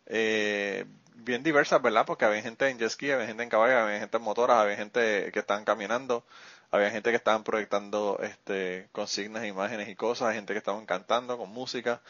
eh, 0.06 0.84
bien 1.14 1.42
diversa, 1.42 1.78
¿verdad? 1.78 2.04
Porque 2.06 2.24
había 2.24 2.42
gente 2.42 2.68
en 2.68 2.78
jet 2.78 2.90
ski, 2.90 3.10
había 3.10 3.26
gente 3.26 3.42
en 3.42 3.48
caballo, 3.48 3.78
había 3.78 4.00
gente 4.00 4.16
en 4.16 4.22
motoras, 4.22 4.58
había 4.58 4.76
gente 4.76 5.30
que 5.32 5.38
estaban 5.38 5.64
caminando, 5.64 6.24
había 6.70 6.90
gente 6.90 7.10
que 7.10 7.16
estaban 7.16 7.44
proyectando 7.44 8.18
este, 8.22 8.88
consignas, 8.92 9.44
imágenes 9.44 9.88
y 9.88 9.94
cosas, 9.94 10.34
gente 10.34 10.52
que 10.52 10.58
estaban 10.58 10.86
cantando 10.86 11.38
con 11.38 11.50
música, 11.50 12.00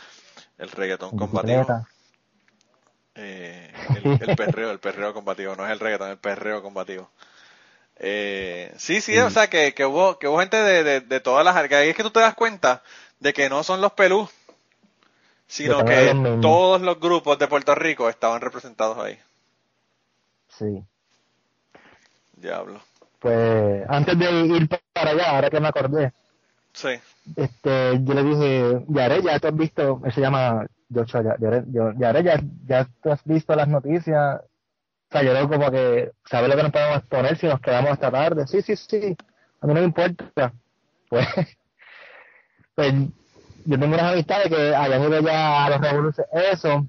el 0.58 0.70
reggaetón 0.70 1.16
combativo. 1.16 1.66
Eh, 3.14 3.72
el, 3.96 4.30
el 4.30 4.36
perreo, 4.36 4.70
el 4.70 4.78
perreo 4.78 5.12
combativo, 5.12 5.56
no 5.56 5.66
es 5.66 5.72
el 5.72 5.80
reggaetón, 5.80 6.10
el 6.10 6.18
perreo 6.18 6.62
combativo. 6.62 7.10
Eh, 8.02 8.72
sí, 8.78 9.02
sí, 9.02 9.18
o 9.18 9.28
sea 9.28 9.50
que, 9.50 9.74
que, 9.74 9.84
hubo, 9.84 10.18
que 10.18 10.26
hubo 10.26 10.40
gente 10.40 10.56
de, 10.56 10.82
de, 10.82 11.00
de 11.02 11.20
todas 11.20 11.44
las 11.44 11.54
áreas. 11.54 11.82
Ahí 11.82 11.90
es 11.90 11.96
que 11.96 12.02
tú 12.02 12.10
te 12.10 12.20
das 12.20 12.34
cuenta 12.34 12.82
de 13.18 13.34
que 13.34 13.50
no 13.50 13.62
son 13.62 13.82
los 13.82 13.92
pelú, 13.92 14.26
sino 15.46 15.84
que 15.84 16.38
todos 16.40 16.80
los 16.80 16.98
grupos 16.98 17.38
de 17.38 17.46
Puerto 17.46 17.74
Rico 17.74 18.08
estaban 18.08 18.40
representados 18.40 18.96
ahí. 18.98 19.18
Sí. 20.48 20.82
Diablo. 22.36 22.80
Pues 23.18 23.84
antes 23.88 24.18
de 24.18 24.30
ir 24.46 24.68
para 24.94 25.10
allá, 25.10 25.30
ahora 25.30 25.50
que 25.50 25.60
me 25.60 25.68
acordé, 25.68 26.12
sí. 26.72 26.88
este, 27.36 28.00
yo 28.02 28.14
le 28.14 28.22
dije, 28.22 28.84
Yare, 28.88 29.22
ya 29.22 29.38
tú 29.38 29.48
has 29.48 29.56
visto, 29.56 30.00
él 30.06 30.12
se 30.12 30.22
llama 30.22 30.66
Joshua, 30.92 31.36
Yare, 31.38 31.64
Yare, 31.98 32.22
ya, 32.22 32.40
ya 32.66 32.88
tú 33.02 33.10
has 33.10 33.22
visto 33.24 33.54
las 33.54 33.68
noticias 33.68 34.40
o 35.10 35.18
sea, 35.18 35.22
yo 35.24 35.48
como 35.48 35.72
que, 35.72 36.12
¿sabes 36.24 36.48
lo 36.48 36.56
que 36.56 36.62
nos 36.62 36.70
podemos 36.70 37.02
poner 37.06 37.36
si 37.36 37.48
nos 37.48 37.60
quedamos 37.60 37.90
hasta 37.90 38.12
tarde? 38.12 38.46
Sí, 38.46 38.62
sí, 38.62 38.76
sí, 38.76 39.16
a 39.60 39.66
mí 39.66 39.74
no 39.74 39.80
me 39.80 39.86
importa. 39.86 40.52
Pues, 41.08 41.26
pues 42.76 42.94
yo 43.64 43.78
tengo 43.78 43.94
unas 43.94 44.12
amistades 44.12 44.48
que 44.48 44.74
hayan 44.74 45.02
ido 45.02 45.20
ya 45.20 45.64
a 45.64 45.70
los 45.70 45.80
revoluciones, 45.80 46.30
eso, 46.52 46.86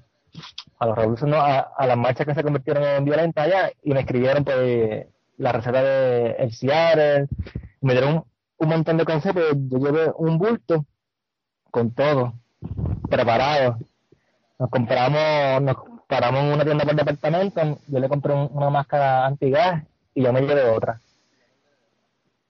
a 0.78 0.86
los 0.86 0.96
revoluciones, 0.96 1.36
no, 1.36 1.42
a, 1.42 1.86
las 1.86 1.96
marchas 1.96 2.24
que 2.24 2.34
se 2.34 2.44
convirtieron 2.44 2.84
en 2.84 3.04
violentas 3.04 3.44
allá, 3.44 3.72
y 3.82 3.92
me 3.92 4.00
escribieron 4.00 4.44
pues 4.44 5.06
la 5.38 5.50
receta 5.50 5.82
de 5.82 6.36
el 6.38 7.28
me 7.80 7.92
dieron 7.92 8.24
un, 8.56 8.68
montón 8.68 8.98
de 8.98 9.04
consejos, 9.04 9.42
yo 9.52 9.78
llevé 9.78 10.12
un 10.16 10.38
bulto 10.38 10.86
con 11.72 11.92
todo, 11.92 12.34
preparado. 13.10 13.78
Nos 14.60 14.70
compramos, 14.70 15.62
nos 15.62 15.91
paramos 16.12 16.42
en 16.42 16.52
una 16.52 16.64
tienda 16.64 16.84
por 16.84 16.94
departamento, 16.94 17.78
yo 17.86 17.98
le 17.98 18.08
compré 18.08 18.34
una 18.34 18.68
máscara 18.68 19.24
antigas 19.24 19.82
y 20.14 20.22
yo 20.22 20.30
me 20.30 20.42
llevé 20.42 20.68
otra. 20.68 21.00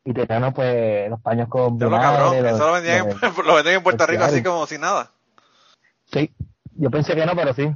Y 0.05 0.13
teníamos 0.13 0.53
pues 0.53 1.09
los 1.09 1.21
paños 1.21 1.49
con 1.49 1.79
Yo 1.79 1.89
lo 1.89 1.97
cabrón, 1.97 2.45
eso 2.45 2.67
lo 2.67 2.73
vendían, 2.73 3.09
en, 3.09 3.17
lo 3.47 3.55
vendían 3.55 3.77
en 3.77 3.83
Puerto 3.85 4.05
Rico 4.05 4.25
así 4.25 4.43
como 4.43 4.67
sin 4.67 4.81
nada. 4.81 5.13
Sí, 6.13 6.35
yo 6.75 6.91
pensé 6.91 7.15
que 7.15 7.25
no, 7.25 7.37
pero 7.37 7.55
sí. 7.55 7.73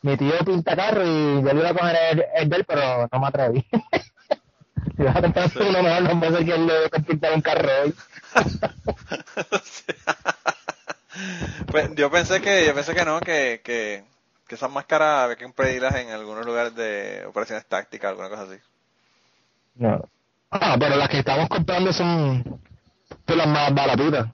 Mi 0.00 0.16
tío 0.16 0.32
pinta 0.46 0.74
carro 0.74 1.02
y 1.04 1.42
yo 1.42 1.52
le 1.52 1.60
iba 1.60 1.68
a 1.68 1.74
coger 1.74 1.96
el, 2.12 2.24
el 2.36 2.48
del, 2.48 2.64
pero 2.64 3.06
no 3.12 3.20
me 3.20 3.26
atreví. 3.26 3.66
si 4.96 5.02
vas 5.02 5.16
a 5.16 5.20
comprar 5.20 5.50
uno 5.54 5.82
mejor, 5.82 6.14
no 6.14 6.38
que 6.38 6.54
él 6.54 6.66
le 6.66 6.88
pintar 7.02 7.34
un 7.34 7.42
carro 7.42 7.68
hoy. 7.84 7.94
pues 11.66 11.94
yo 11.94 12.10
pensé 12.10 12.40
que, 12.40 12.64
yo 12.64 12.74
pensé 12.74 12.94
que 12.94 13.04
no, 13.04 13.20
que, 13.20 13.60
que 13.62 14.08
que 14.50 14.56
esas 14.56 14.68
máscaras 14.68 15.22
había 15.22 15.36
que 15.36 15.48
pedirlas 15.50 15.94
en 15.94 16.10
algunos 16.10 16.44
lugares 16.44 16.74
de 16.74 17.24
operaciones 17.24 17.64
tácticas, 17.66 18.08
alguna 18.10 18.28
cosa 18.28 18.42
así. 18.42 18.56
No. 19.76 20.08
Ah, 20.50 20.74
pero 20.76 20.96
las 20.96 21.08
que 21.08 21.20
estamos 21.20 21.48
comprando 21.48 21.92
son, 21.92 22.60
son 23.28 23.38
las 23.38 23.46
más 23.46 23.72
baratutas. 23.72 24.26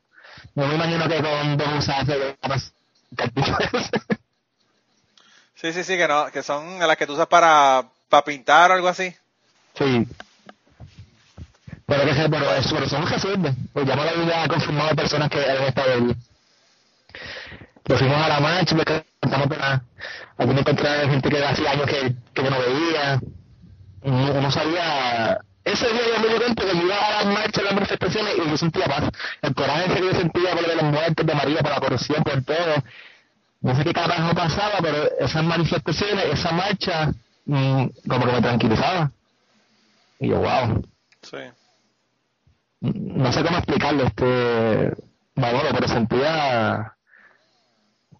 No 0.54 0.68
me 0.68 0.74
imagino 0.76 1.06
que 1.06 1.22
con 1.22 1.58
dos 1.58 1.68
usadas 1.80 2.06
de 2.06 2.34
Sí, 5.54 5.74
sí, 5.74 5.84
sí, 5.84 5.98
que 5.98 6.08
no, 6.08 6.30
que 6.32 6.42
son 6.42 6.78
las 6.78 6.96
que 6.96 7.06
tú 7.06 7.12
usas 7.12 7.26
para, 7.26 7.84
para 8.08 8.24
pintar 8.24 8.70
o 8.70 8.74
algo 8.74 8.88
así. 8.88 9.14
Sí. 9.74 10.08
Pero 11.84 12.04
que 12.06 12.14
se, 12.14 12.30
pero 12.30 12.88
son 12.88 13.06
resuelve. 13.06 13.54
Pues 13.74 13.86
ya 13.86 13.94
me 13.96 14.04
lo 14.04 14.22
había 14.22 14.48
confirmado 14.48 14.96
personas 14.96 15.28
que 15.28 15.40
habían 15.44 15.64
estado 15.64 15.92
allí. 15.92 16.16
Lo 17.84 17.98
fuimos 17.98 18.16
a 18.16 18.28
la 18.28 18.40
marcha, 18.40 18.74
allí 20.38 20.52
me 20.54 20.60
encontré 20.60 21.08
gente 21.08 21.28
que 21.28 21.44
hacía 21.44 21.70
años 21.70 21.86
que, 21.86 22.14
que 22.34 22.42
yo 22.42 22.50
no 22.50 22.58
veía. 22.58 23.20
No, 24.02 24.40
no 24.40 24.50
sabía 24.50 25.40
ese 25.66 25.88
día 25.88 26.02
yo 26.14 26.22
me 26.22 26.28
di 26.32 26.38
cuenta 26.38 26.64
que 26.64 26.74
me 26.74 26.84
iba 26.84 26.94
a 26.94 27.24
las 27.24 27.26
marchas, 27.26 27.64
las 27.64 27.74
manifestaciones 27.74 28.34
y 28.36 28.48
yo 28.48 28.56
sentía 28.56 28.84
paz. 28.84 29.10
El 29.42 29.52
coraje 29.52 29.94
que 29.94 30.00
yo 30.00 30.12
sentía 30.12 30.52
por 30.52 30.62
lo 30.62 30.68
de 30.68 30.76
los 30.76 30.84
muertos 30.84 31.26
de 31.26 31.34
María, 31.34 31.58
por 31.58 31.70
la 31.72 31.80
corrupción, 31.80 32.22
por 32.22 32.40
todo. 32.44 32.74
No 33.62 33.74
sé 33.74 33.82
qué 33.82 33.92
carajo 33.92 34.32
pasaba, 34.32 34.78
pero 34.80 35.10
esas 35.18 35.42
manifestaciones, 35.42 36.24
esa 36.26 36.52
marcha, 36.52 37.12
mmm, 37.46 37.86
como 38.08 38.26
que 38.26 38.32
me 38.32 38.42
tranquilizaba. 38.42 39.10
Y 40.20 40.28
yo, 40.28 40.38
wow. 40.38 40.84
Sí. 41.22 41.38
No 42.80 43.32
sé 43.32 43.42
cómo 43.42 43.56
explicarlo, 43.56 44.04
este. 44.04 44.94
Bueno, 45.34 45.60
pero 45.72 45.88
sentía 45.88 46.95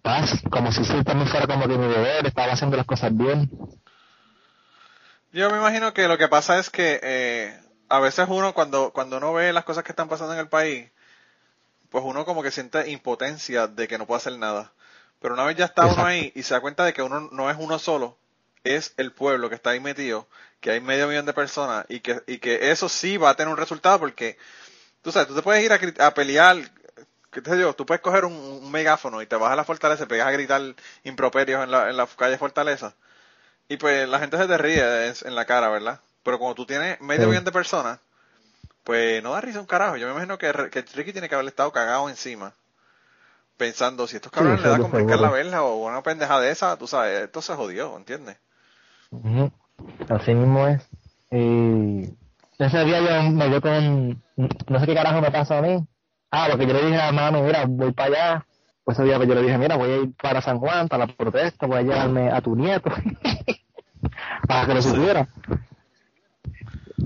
paz, 0.07 0.41
como 0.53 0.71
si 0.71 0.85
sí 0.85 1.03
también 1.03 1.29
fuera 1.29 1.49
como 1.49 1.67
que 1.67 1.77
mi 1.77 1.89
deber, 1.89 2.25
estaba 2.25 2.53
haciendo 2.53 2.77
las 2.77 2.87
cosas 2.87 3.11
bien. 3.17 3.51
Yo 5.33 5.51
me 5.51 5.59
imagino 5.59 5.93
que 5.93 6.07
lo 6.07 6.17
que 6.17 6.29
pasa 6.29 6.61
es 6.61 6.71
que 6.71 7.01
eh, 7.03 7.61
a 7.89 7.99
veces 7.99 8.27
uno 8.29 8.55
cuando, 8.55 8.93
cuando 8.93 9.17
uno 9.17 9.33
ve 9.33 9.53
las 9.53 9.65
cosas 9.65 9.83
que 9.83 9.91
están 9.91 10.09
pasando 10.09 10.33
en 10.35 10.39
el 10.39 10.49
país, 10.49 10.89
pues 11.91 12.05
uno 12.07 12.25
como 12.25 12.45
que 12.45 12.53
siente 12.53 12.89
impotencia 12.89 13.67
de 13.67 13.89
que 13.89 13.99
no 13.99 14.07
puede 14.07 14.19
hacer 14.19 14.39
nada. 14.39 14.73
Pero 15.21 15.35
una 15.35 15.43
vez 15.43 15.57
ya 15.57 15.65
está 15.65 15.87
uno 15.87 16.07
ahí 16.07 16.31
y 16.37 16.45
se 16.45 16.55
da 16.55 16.61
cuenta 16.61 16.85
de 16.85 16.93
que 16.93 17.03
uno 17.03 17.29
no 17.33 17.51
es 17.51 17.57
uno 17.59 17.81
solo, 17.81 18.17
es 18.63 18.95
el 18.99 19.11
pueblo 19.11 19.49
que 19.49 19.57
está 19.57 19.71
ahí 19.71 19.81
metido, 19.81 20.29
que 20.61 20.71
hay 20.71 20.81
medio 20.81 21.09
millón 21.09 21.27
de 21.27 21.33
personas 21.33 21.85
y 21.89 21.99
que, 21.99 22.23
y 22.29 22.39
que 22.39 22.71
eso 22.71 22.89
sí 22.89 23.17
va 23.17 23.31
a 23.31 23.35
tener 23.35 23.53
un 23.53 23.59
resultado 23.59 23.99
porque, 23.99 24.39
tú 25.03 25.11
sabes, 25.11 25.27
tú 25.27 25.35
te 25.35 25.43
puedes 25.43 25.65
ir 25.65 25.73
a, 25.73 26.07
a 26.07 26.15
pelear, 26.15 26.57
qué 27.37 27.43
te 27.43 27.57
digo, 27.57 27.75
tú 27.75 27.85
puedes 27.85 28.01
coger 28.01 28.25
un, 28.25 28.71
megáfono 28.71 29.21
y 29.21 29.27
te 29.27 29.37
vas 29.37 29.53
a 29.53 29.57
la 29.57 29.65
fortaleza 29.65 30.05
y 30.05 30.07
pegas 30.07 30.27
a 30.27 30.31
gritar 30.31 30.63
improperios 31.05 31.63
en 31.63 31.71
la, 31.71 31.91
en 31.91 31.97
la 31.97 32.07
calle 32.07 32.39
Fortaleza 32.39 32.95
y 33.69 33.77
pues 33.77 34.09
la 34.09 34.19
gente 34.19 34.39
se 34.39 34.47
te 34.47 34.59
ríe 34.59 35.09
en 35.09 35.35
la 35.35 35.45
cara, 35.45 35.69
¿verdad? 35.69 36.01
Pero 36.23 36.39
cuando 36.39 36.55
tú 36.55 36.67
tienes 36.67 37.01
medio 37.01 37.29
millón 37.29 37.45
de 37.45 37.53
personas, 37.53 37.99
pues 38.85 39.23
no 39.23 39.33
da 39.33 39.41
risa 39.41 39.61
un 39.61 39.67
carajo. 39.67 39.97
Yo 39.97 40.07
me 40.07 40.13
imagino 40.13 40.39
que, 40.39 40.53
que 40.71 40.83
Ricky 40.95 41.13
tiene 41.13 41.29
que 41.29 41.35
haber 41.35 41.47
estado 41.47 41.73
cagado 41.73 42.09
encima. 42.09 42.53
Pensando, 43.57 44.07
si 44.07 44.17
estos 44.17 44.33
cabrones 44.33 44.63
le 44.63 44.69
da 44.69 44.79
con 44.79 44.91
brincar 44.91 45.19
la 45.19 45.31
verla 45.31 45.63
o 45.63 45.87
una 45.87 46.03
pendeja 46.03 46.41
de 46.41 46.51
esa, 46.51 46.77
tú 46.77 46.87
sabes, 46.87 47.25
esto 47.25 47.43
se 47.43 47.55
jodió, 47.55 47.97
¿entiendes? 47.97 48.39
Así 50.09 50.35
mismo 50.35 50.69
es. 50.69 50.89
Y 51.31 52.15
ese 52.59 52.85
día 52.85 53.01
yo 53.01 53.31
me 53.31 53.49
dio 53.49 53.61
con, 53.61 54.23
no 54.37 54.81
sé 54.81 54.87
qué 54.87 54.95
carajo 54.95 55.21
me 55.21 55.31
pasa 55.31 55.59
a 55.59 55.63
mí. 55.63 55.87
Ah, 56.31 56.49
porque 56.51 56.67
yo 56.67 56.73
le 56.73 56.87
dije 56.87 57.01
a 57.01 57.13
mami, 57.13 57.41
mira, 57.41 57.65
voy 57.67 57.93
para 57.93 58.09
allá. 58.09 58.47
Pues 58.85 58.99
ese 58.99 59.07
día 59.07 59.17
pues 59.17 59.29
yo 59.29 59.35
le 59.35 59.43
dije, 59.43 59.59
mira, 59.59 59.77
voy 59.77 59.91
a 59.91 59.97
ir 59.97 60.13
para 60.21 60.41
San 60.41 60.59
Juan, 60.59 60.89
para 60.89 61.07
la 61.07 61.13
protesta, 61.13 61.67
voy 61.67 61.79
a 61.79 61.83
llevarme 61.83 62.31
a 62.31 62.41
tu 62.41 62.55
nieto. 62.55 62.91
para 64.47 64.67
que 64.67 64.75
lo 64.75 64.83
supiera. 64.83 65.29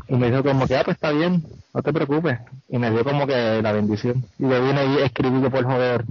Y 0.09 0.17
me 0.17 0.31
dijo 0.31 0.43
como 0.43 0.67
que, 0.67 0.77
ah, 0.77 0.83
pues 0.85 0.97
está 0.97 1.11
bien, 1.11 1.43
no 1.73 1.83
te 1.83 1.93
preocupes. 1.93 2.39
Y 2.69 2.79
me 2.79 2.91
dio 2.91 3.05
como 3.05 3.27
que 3.27 3.63
la 3.63 3.73
bendición. 3.73 4.25
Y 4.39 4.47
le 4.47 4.61
vine 4.61 4.85
y 4.87 4.99
escribí 4.99 5.49
por 5.49 5.65
joder 5.65 6.05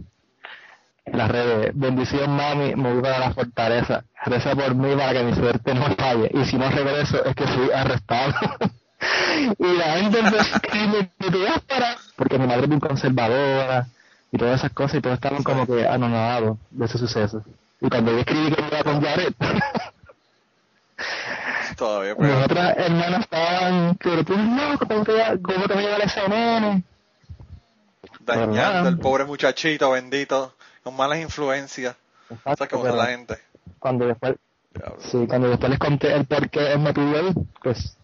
en 1.11 1.17
las 1.17 1.29
redes, 1.29 1.71
bendición 1.73 2.35
mami, 2.35 2.75
me 2.75 2.93
voy 2.93 3.01
para 3.01 3.19
la 3.19 3.33
fortaleza. 3.33 4.03
Reza 4.25 4.55
por 4.55 4.75
mí 4.75 4.95
para 4.95 5.13
que 5.13 5.23
mi 5.23 5.33
suerte 5.33 5.73
no 5.73 5.85
falle. 5.95 6.29
Y 6.33 6.45
si 6.45 6.57
no 6.57 6.69
regreso 6.69 7.23
es 7.25 7.35
que 7.35 7.47
fui 7.47 7.71
arrestado. 7.71 8.33
y 9.59 9.77
la 9.77 9.97
gente 9.97 10.19
empezó 10.19 10.53
a 10.53 10.57
escribirme, 10.57 11.61
para... 11.67 11.95
Porque 12.19 12.37
mi 12.37 12.45
madre 12.47 12.63
es 12.63 12.67
muy 12.67 12.81
conservadora 12.81 13.87
y 14.29 14.37
todas 14.37 14.59
esas 14.59 14.73
cosas 14.73 14.95
y 14.95 15.01
todos 15.01 15.15
estaban 15.15 15.41
como 15.41 15.65
que 15.65 15.87
anonadados 15.87 16.57
de 16.69 16.85
ese 16.85 16.97
suceso. 16.97 17.45
Y 17.79 17.87
cuando 17.87 18.11
yo 18.11 18.17
escribí 18.17 18.53
que 18.53 18.61
me 18.61 18.67
iba 18.67 18.83
con 18.83 19.01
Jared, 19.01 19.33
Todavía 21.77 22.13
Mis 22.15 22.43
otras 22.43 22.77
hermanas 22.77 23.21
estaban, 23.21 23.97
pero 24.03 24.25
tú 24.25 24.35
loco, 24.35 24.85
¿cómo 24.85 25.05
te, 25.05 25.13
cómo 25.41 25.65
te 25.65 25.73
va 25.73 25.79
a 25.79 25.83
llevar 25.83 26.01
ese 26.01 26.27
nene? 26.27 26.83
Dañando 28.19 28.89
al 28.89 28.99
pobre 28.99 29.23
muchachito 29.23 29.91
bendito, 29.91 30.55
con 30.83 30.97
malas 30.97 31.19
influencias. 31.19 31.95
Exacto, 32.29 32.57
¿Sabes 32.57 32.73
cómo 32.73 32.95
la 32.97 33.05
gente? 33.05 33.37
Cuando 33.79 34.07
después, 34.07 34.35
sí, 34.97 35.25
cuando 35.25 35.47
después 35.47 35.69
les 35.69 35.79
conté 35.79 36.13
el 36.13 36.25
por 36.25 36.49
qué 36.49 36.73
él 36.73 36.79
me 36.79 36.93
pidió 36.93 37.17
él, 37.17 37.33
pues 37.63 37.95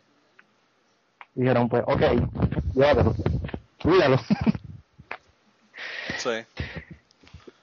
dijeron 1.33 1.67
pues, 1.67 1.83
ok, 1.85 2.01
llévatelo, 2.75 3.13
cuídalo. 3.85 4.19
Sí. 6.17 6.45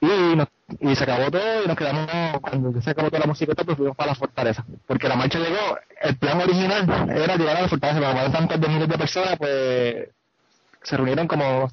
Y 0.01 0.37
nos 0.37 0.49
y 0.81 0.95
se 0.95 1.05
acabó 1.05 1.31
todo 1.31 1.65
y 1.65 1.69
nos 1.69 1.77
quedamos, 1.77 2.07
cuando 2.41 2.81
se 2.81 2.91
acabó 2.91 3.09
toda 3.09 3.21
la 3.21 3.27
música, 3.27 3.53
pues 3.55 3.77
fuimos 3.77 3.97
para 3.97 4.11
la 4.11 4.15
fortaleza. 4.15 4.65
Porque 4.87 5.09
la 5.09 5.17
marcha 5.17 5.39
llegó, 5.39 5.79
el 6.01 6.17
plan 6.17 6.41
original 6.41 7.11
era 7.11 7.37
llegar 7.37 7.57
a 7.57 7.63
la 7.63 7.69
fortaleza, 7.69 8.01
pero 8.01 8.13
como 8.13 8.33
tantos 8.33 8.61
de 8.61 8.69
miles 8.69 8.89
de 8.89 8.99
personas, 8.99 9.37
pues 9.39 10.09
se 10.83 10.97
reunieron 10.97 11.29
como 11.29 11.71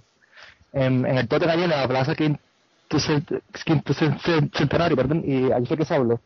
en, 0.73 1.05
en 1.05 1.17
el 1.17 1.27
Tote 1.27 1.49
allí 1.49 1.63
en 1.63 1.69
la 1.69 1.87
plaza 1.87 2.15
Quinto, 2.15 2.99
Centenario, 2.99 4.95
perdón, 4.95 5.23
y 5.25 5.51
allí 5.51 5.65
fue 5.65 5.77
que 5.77 5.85
se 5.85 5.95
habló. 5.95 6.19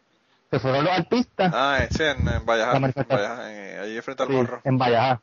Se 0.51 0.59
fueron 0.59 0.85
los 0.85 0.93
artistas. 0.93 1.51
Ah, 1.53 1.79
sí, 1.89 2.03
en, 2.03 2.27
en 2.27 2.45
Valleja, 2.45 2.77
en 2.77 3.79
allí 3.79 4.01
frente 4.01 4.23
al 4.23 4.29
sí, 4.29 4.35
morro. 4.35 4.61
En 4.63 4.77
Valleja. 4.77 5.19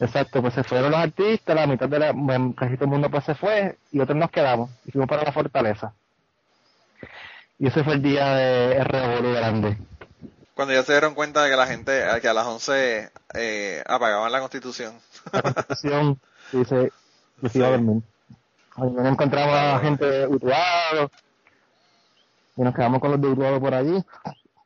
Exacto, 0.00 0.42
pues 0.42 0.54
se 0.54 0.64
fueron 0.64 0.90
los 0.90 1.00
artistas, 1.00 1.54
la 1.54 1.66
mitad 1.66 1.88
de 1.88 1.98
la, 1.98 2.14
casi 2.56 2.74
todo 2.74 2.84
el 2.84 2.90
mundo 2.90 3.10
pues 3.10 3.24
se 3.24 3.34
fue 3.34 3.78
y 3.92 4.00
otros 4.00 4.18
nos 4.18 4.30
quedamos 4.30 4.70
y 4.84 4.90
fuimos 4.90 5.08
para 5.08 5.22
la 5.22 5.32
fortaleza. 5.32 5.92
Y 7.58 7.68
ese 7.68 7.84
fue 7.84 7.94
el 7.94 8.02
día 8.02 8.34
de 8.34 8.84
Revolu 8.84 9.32
Grande. 9.32 9.78
Cuando 10.54 10.74
ya 10.74 10.82
se 10.82 10.92
dieron 10.92 11.14
cuenta 11.14 11.42
de 11.42 11.50
que 11.50 11.56
la 11.56 11.66
gente, 11.66 12.02
que 12.20 12.28
a 12.28 12.34
las 12.34 12.46
11 12.46 13.10
eh, 13.34 13.82
apagaban 13.86 14.30
la 14.30 14.40
constitución. 14.40 14.94
La 15.32 15.42
constitución, 15.42 16.20
dice, 16.52 16.92
que 17.40 17.48
se 17.48 17.58
iba 17.58 17.68
a 17.68 17.70
dormir. 17.72 18.02
nos 18.76 19.06
encontramos 19.06 19.54
a 19.54 19.78
gente 19.80 20.26
Utuado, 20.26 21.10
y 22.56 22.62
nos 22.62 22.74
quedamos 22.74 23.00
con 23.00 23.12
los 23.12 23.20
de 23.20 23.28
Utuado 23.28 23.60
por 23.60 23.74
allí. 23.74 24.04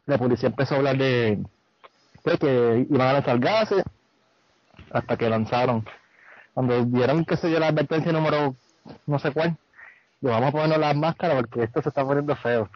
La 0.06 0.18
policía 0.18 0.48
empezó 0.48 0.74
a 0.74 0.78
hablar 0.78 0.96
de 0.96 1.38
pues, 2.22 2.38
que 2.38 2.86
iban 2.90 3.08
a 3.08 3.12
lanzar 3.14 3.38
gases, 3.38 3.82
hasta 4.92 5.16
que 5.16 5.28
lanzaron. 5.28 5.86
Cuando 6.54 6.84
dieron, 6.84 7.24
que 7.24 7.36
se 7.36 7.48
dio 7.48 7.60
la 7.60 7.68
advertencia 7.68 8.12
número 8.12 8.56
no 9.06 9.18
sé 9.18 9.32
cuál, 9.32 9.56
yo 10.20 10.30
vamos 10.30 10.48
a 10.48 10.52
ponernos 10.52 10.78
las 10.78 10.96
máscaras 10.96 11.36
porque 11.36 11.64
esto 11.64 11.82
se 11.82 11.88
está 11.88 12.04
poniendo 12.04 12.34
feo. 12.36 12.68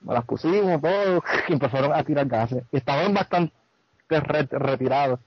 Nos 0.00 0.14
las 0.14 0.24
pusimos 0.24 0.80
todos 0.80 1.22
y 1.48 1.52
empezaron 1.52 1.92
a 1.92 2.02
tirar 2.04 2.26
gases. 2.26 2.64
Y 2.72 2.76
estaban 2.76 3.14
bastante 3.14 3.52
retirados. 4.10 5.20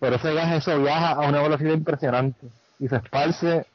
Pero 0.00 0.16
ese 0.16 0.34
gas 0.34 0.52
eso 0.52 0.78
viaja 0.80 1.12
a 1.12 1.28
una 1.28 1.42
velocidad 1.42 1.72
impresionante 1.72 2.46
y 2.78 2.88
se 2.88 2.96
esparce 2.96 3.66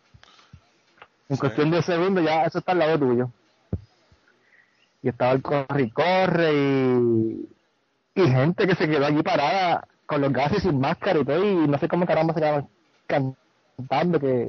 en 1.29 1.37
cuestión 1.37 1.71
de 1.71 1.81
segundos 1.81 2.23
ya 2.23 2.43
eso 2.43 2.59
está 2.59 2.73
al 2.73 2.79
lado 2.79 2.99
tuyo. 2.99 3.29
Y 5.01 5.09
estaba 5.09 5.31
el 5.31 5.41
corre 5.41 5.83
y 5.83 5.91
corre 5.91 6.53
y, 6.53 7.49
y 8.15 8.27
gente 8.27 8.67
que 8.67 8.75
se 8.75 8.89
quedó 8.89 9.05
allí 9.05 9.21
parada 9.23 9.87
con 10.09 10.21
los 10.21 10.33
gases 10.33 10.63
sin 10.63 10.79
máscara 10.79 11.19
y 11.19 11.23
todo 11.23 11.45
y 11.45 11.67
no 11.67 11.77
sé 11.77 11.87
cómo 11.87 12.07
caramba 12.07 12.33
se 12.33 12.39
quedaban 12.39 12.67
cantando 13.05 14.19
que 14.19 14.47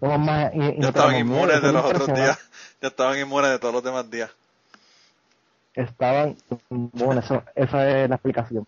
ya 0.00 0.88
estaban 0.88 1.16
inmunes 1.16 1.60
de 1.60 1.72
los 1.72 1.84
otros 1.84 2.06
días. 2.06 2.38
Ya 2.80 2.88
estaban 2.88 3.18
inmunes 3.18 3.50
de 3.50 3.58
todos 3.58 3.74
los 3.74 3.84
demás 3.84 4.10
días. 4.10 4.30
Estaban 5.74 6.36
inmunes, 6.70 7.24
eso, 7.24 7.42
esa 7.54 7.88
es 7.88 8.08
la 8.08 8.16
explicación. 8.16 8.66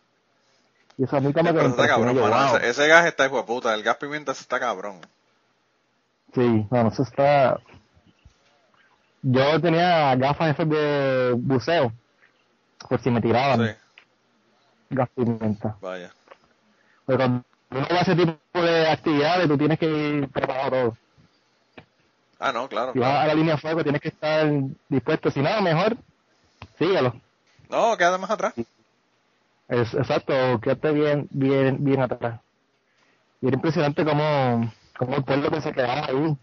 Y 0.98 1.04
eso 1.04 1.16
a 1.16 1.20
mí 1.20 1.32
como 1.32 1.54
que 1.54 1.66
está 1.66 1.86
cabrón, 1.86 2.18
ese, 2.62 2.86
gas 2.86 3.06
está 3.06 3.26
hijo 3.26 3.38
de 3.38 3.44
puta, 3.44 3.74
el 3.74 3.82
gas 3.82 3.96
pimienta 3.96 4.32
está 4.32 4.60
cabrón. 4.60 5.00
Sí, 6.34 6.66
bueno, 6.68 6.90
eso 6.90 7.02
está... 7.02 7.58
Yo 9.22 9.60
tenía 9.60 10.14
gafas 10.16 10.50
esas 10.54 10.68
de 10.68 11.32
buceo, 11.36 11.92
por 12.88 13.00
si 13.00 13.10
me 13.10 13.22
tiraban. 13.22 13.66
Sí. 13.66 13.87
Gas 14.90 15.08
pimienta. 15.14 15.76
Vaya. 15.80 16.10
Pero 17.06 17.18
cuando 17.18 17.44
uno 17.70 17.86
va 17.90 17.98
a 17.98 18.02
ese 18.02 18.16
tipo 18.16 18.38
de 18.54 18.88
actividades, 18.88 19.48
tú 19.48 19.58
tienes 19.58 19.78
que 19.78 19.86
ir 19.86 20.28
preparado 20.28 20.70
todo. 20.70 20.96
Ah, 22.38 22.52
no, 22.52 22.68
claro. 22.68 22.92
Si 22.92 22.98
vas 22.98 23.24
a 23.24 23.26
la 23.26 23.34
línea 23.34 23.54
de 23.54 23.60
fuego 23.60 23.82
tienes 23.82 24.00
que 24.00 24.08
estar 24.08 24.48
dispuesto. 24.88 25.30
Si 25.30 25.40
no, 25.40 25.60
mejor 25.60 25.96
sígalo. 26.78 27.14
No, 27.68 27.96
queda 27.96 28.16
más 28.18 28.30
atrás. 28.30 28.54
Es, 29.68 29.92
exacto, 29.92 30.32
quédate 30.62 30.92
bien, 30.92 31.28
bien, 31.30 31.84
bien 31.84 32.00
atrás. 32.00 32.40
Y 33.40 33.48
era 33.48 33.56
impresionante 33.56 34.04
como, 34.04 34.72
como 34.96 35.16
el 35.16 35.24
pueblo 35.24 35.50
que 35.50 35.60
se 35.60 35.72
quedaba 35.72 36.06
ahí. 36.06 36.36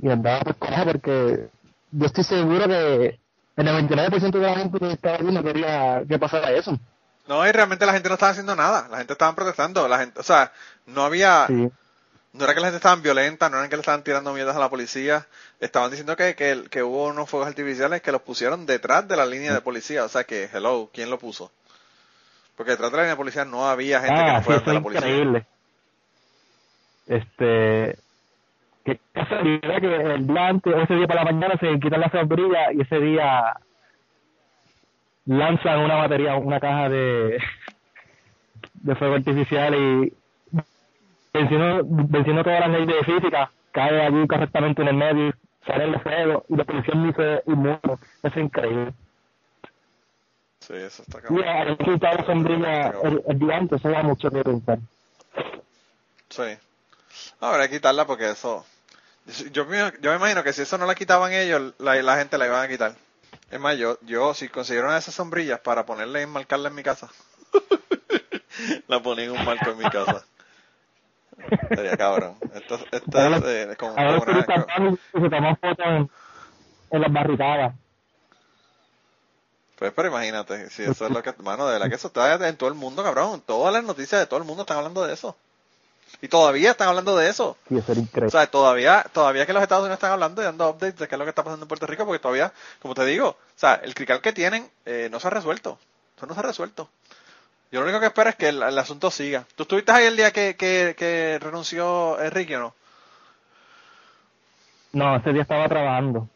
Y 0.00 0.08
andaba 0.08 0.40
por 0.40 0.56
coja 0.56 0.84
porque 0.84 1.48
yo 1.90 2.06
estoy 2.06 2.24
seguro 2.24 2.66
que 2.66 3.18
el 3.56 3.66
99% 3.66 4.30
de 4.30 4.38
la 4.38 4.54
gente 4.54 4.78
que 4.78 4.92
estaba 4.92 5.16
ahí 5.16 5.32
no 5.32 5.42
quería 5.42 6.02
que 6.08 6.18
pasara 6.18 6.52
eso. 6.52 6.78
No, 7.28 7.46
y 7.46 7.52
realmente 7.52 7.86
la 7.86 7.92
gente 7.92 8.08
no 8.08 8.14
estaba 8.14 8.32
haciendo 8.32 8.54
nada. 8.54 8.88
La 8.88 8.98
gente 8.98 9.12
estaba 9.12 9.34
protestando. 9.34 9.88
La 9.88 9.98
gente, 9.98 10.20
o 10.20 10.22
sea, 10.22 10.52
no 10.86 11.02
había, 11.02 11.46
no 11.48 12.44
era 12.44 12.54
que 12.54 12.60
la 12.60 12.66
gente 12.66 12.76
estaba 12.76 12.96
violenta, 12.96 13.50
no 13.50 13.58
era 13.58 13.68
que 13.68 13.76
le 13.76 13.80
estaban 13.80 14.04
tirando 14.04 14.32
mierdas 14.32 14.56
a 14.56 14.60
la 14.60 14.70
policía. 14.70 15.26
Estaban 15.58 15.90
diciendo 15.90 16.16
que, 16.16 16.34
que, 16.34 16.64
que, 16.70 16.82
hubo 16.82 17.06
unos 17.06 17.28
fuegos 17.28 17.48
artificiales 17.48 18.02
que 18.02 18.12
los 18.12 18.22
pusieron 18.22 18.66
detrás 18.66 19.08
de 19.08 19.16
la 19.16 19.26
línea 19.26 19.52
de 19.52 19.60
policía. 19.60 20.04
O 20.04 20.08
sea 20.08 20.24
que, 20.24 20.48
hello, 20.52 20.90
¿quién 20.92 21.10
lo 21.10 21.18
puso? 21.18 21.50
Porque 22.56 22.72
detrás 22.72 22.90
de 22.90 22.96
la 22.96 23.02
línea 23.02 23.14
de 23.14 23.18
policía 23.18 23.44
no 23.44 23.68
había 23.68 24.00
gente 24.00 24.20
que 24.20 24.32
no 24.32 24.36
ah, 24.36 24.42
fuera 24.42 24.60
de 24.60 24.72
la 24.74 24.80
policía. 24.80 25.08
Increíble. 25.08 25.46
Este, 27.06 27.98
que 28.84 29.00
casualidad 29.12 29.80
que 29.80 29.94
el 29.94 30.38
antes, 30.38 30.74
ese 30.76 30.94
día 30.94 31.06
para 31.06 31.24
la 31.24 31.32
mañana 31.32 31.56
se 31.58 31.78
quitan 31.80 32.00
la 32.00 32.10
sombrilla 32.10 32.72
y 32.72 32.80
ese 32.82 32.98
día 32.98 33.56
lanzan 35.26 35.80
una 35.80 35.96
batería, 35.96 36.36
una 36.36 36.60
caja 36.60 36.88
de, 36.88 37.38
de 38.74 38.94
fuego 38.96 39.14
artificial 39.14 39.74
y 39.74 40.12
venciendo, 41.32 41.82
venciendo 41.84 42.42
todas 42.44 42.60
las 42.60 42.70
leyes 42.70 42.86
de 42.88 43.04
física, 43.14 43.50
cae 43.72 44.06
allí 44.06 44.26
correctamente 44.26 44.82
en 44.82 44.88
el 44.88 44.96
medio, 44.96 45.34
sale 45.66 45.84
el 45.84 46.00
fuego 46.00 46.44
y 46.48 46.56
la 46.56 46.64
policía 46.64 46.94
no 46.94 47.10
hizo 47.10 47.22
inmuno. 47.46 47.98
Es 48.22 48.36
increíble. 48.36 48.94
Sí, 50.60 50.74
eso 50.74 51.02
está 51.02 51.20
cabrón. 51.20 51.76
Sombrilla 52.26 52.88
el, 53.04 53.22
el 53.28 53.38
día 53.38 53.56
antes, 53.56 53.78
eso 53.80 53.90
da 53.90 54.02
mucho 54.02 54.30
que 54.30 54.42
pensar. 54.42 54.78
Sí. 56.28 56.42
Ahora 57.40 57.68
quitarla 57.68 58.06
porque 58.06 58.30
eso. 58.30 58.64
Yo, 59.52 59.64
yo 60.00 60.10
me 60.10 60.16
imagino 60.16 60.42
que 60.44 60.52
si 60.52 60.62
eso 60.62 60.78
no 60.78 60.86
la 60.86 60.94
quitaban 60.94 61.32
ellos, 61.32 61.74
la, 61.78 62.00
la 62.02 62.16
gente 62.16 62.38
la 62.38 62.46
iban 62.46 62.64
a 62.64 62.68
quitar. 62.68 62.94
Es 63.50 63.60
más, 63.60 63.76
yo, 63.78 63.98
yo 64.02 64.34
si 64.34 64.48
consiguieron 64.48 64.94
esas 64.94 65.14
sombrillas 65.14 65.60
para 65.60 65.86
ponerle 65.86 66.20
y 66.20 66.24
enmarcarla 66.24 66.68
en 66.68 66.74
mi 66.74 66.82
casa, 66.82 67.08
la 68.88 69.00
ponía 69.00 69.26
en 69.26 69.30
un 69.32 69.44
marco 69.44 69.70
en 69.70 69.78
mi 69.78 69.88
casa. 69.88 70.24
Sería 71.68 71.96
cabrón. 71.96 72.36
Esto, 72.54 72.78
esto 72.90 73.36
es 73.36 73.42
eh, 73.44 73.76
como, 73.78 73.94
como 73.94 74.22
una... 74.22 75.56
fotos 75.56 75.86
en 76.90 77.00
las 77.00 77.12
barricadas. 77.12 77.74
Pues, 79.76 79.92
pero 79.92 80.08
imagínate, 80.08 80.70
si 80.70 80.82
eso 80.82 81.06
es 81.06 81.12
lo 81.12 81.22
que, 81.22 81.34
mano, 81.42 81.66
de 81.66 81.74
verdad 81.74 81.88
que 81.88 81.96
eso 81.96 82.08
está 82.08 82.48
en 82.48 82.56
todo 82.56 82.68
el 82.70 82.74
mundo, 82.74 83.02
cabrón. 83.02 83.42
Todas 83.44 83.72
las 83.72 83.84
noticias 83.84 84.20
de 84.20 84.26
todo 84.26 84.38
el 84.40 84.46
mundo 84.46 84.62
están 84.62 84.78
hablando 84.78 85.06
de 85.06 85.12
eso. 85.12 85.36
Y 86.22 86.28
todavía 86.28 86.70
están 86.70 86.88
hablando 86.88 87.16
de 87.16 87.28
eso. 87.28 87.56
Sí, 87.68 87.76
eso 87.76 87.92
increíble. 87.92 88.28
O 88.28 88.30
sea, 88.30 88.46
todavía, 88.46 89.04
todavía 89.12 89.46
que 89.46 89.52
los 89.52 89.62
Estados 89.62 89.82
Unidos 89.82 89.96
están 89.96 90.12
hablando 90.12 90.42
y 90.42 90.44
dando 90.44 90.70
updates 90.70 90.98
de 90.98 91.08
qué 91.08 91.14
es 91.14 91.18
lo 91.18 91.24
que 91.24 91.30
está 91.30 91.44
pasando 91.44 91.64
en 91.64 91.68
Puerto 91.68 91.86
Rico, 91.86 92.04
porque 92.06 92.20
todavía, 92.20 92.52
como 92.80 92.94
te 92.94 93.04
digo, 93.04 93.28
o 93.28 93.36
sea, 93.58 93.74
el 93.74 93.94
crical 93.94 94.20
que 94.20 94.32
tienen 94.32 94.68
eh, 94.84 95.08
no 95.10 95.20
se 95.20 95.28
ha 95.28 95.30
resuelto. 95.30 95.78
Eso 96.16 96.26
no 96.26 96.34
se 96.34 96.40
ha 96.40 96.44
resuelto. 96.44 96.88
Yo 97.70 97.80
lo 97.80 97.86
único 97.86 98.00
que 98.00 98.06
espero 98.06 98.30
es 98.30 98.36
que 98.36 98.48
el, 98.48 98.62
asunto 98.62 99.10
siga. 99.10 99.44
¿Tú 99.56 99.64
estuviste 99.64 99.92
ahí 99.92 100.06
el 100.06 100.16
día 100.16 100.30
que, 100.30 100.56
que, 100.56 100.94
que 100.96 101.38
renunció 101.40 102.20
Enrique 102.20 102.56
o 102.56 102.60
no? 102.60 102.74
No, 104.92 105.16
ese 105.16 105.32
día 105.32 105.42
estaba 105.42 105.68
trabajando. 105.68 106.28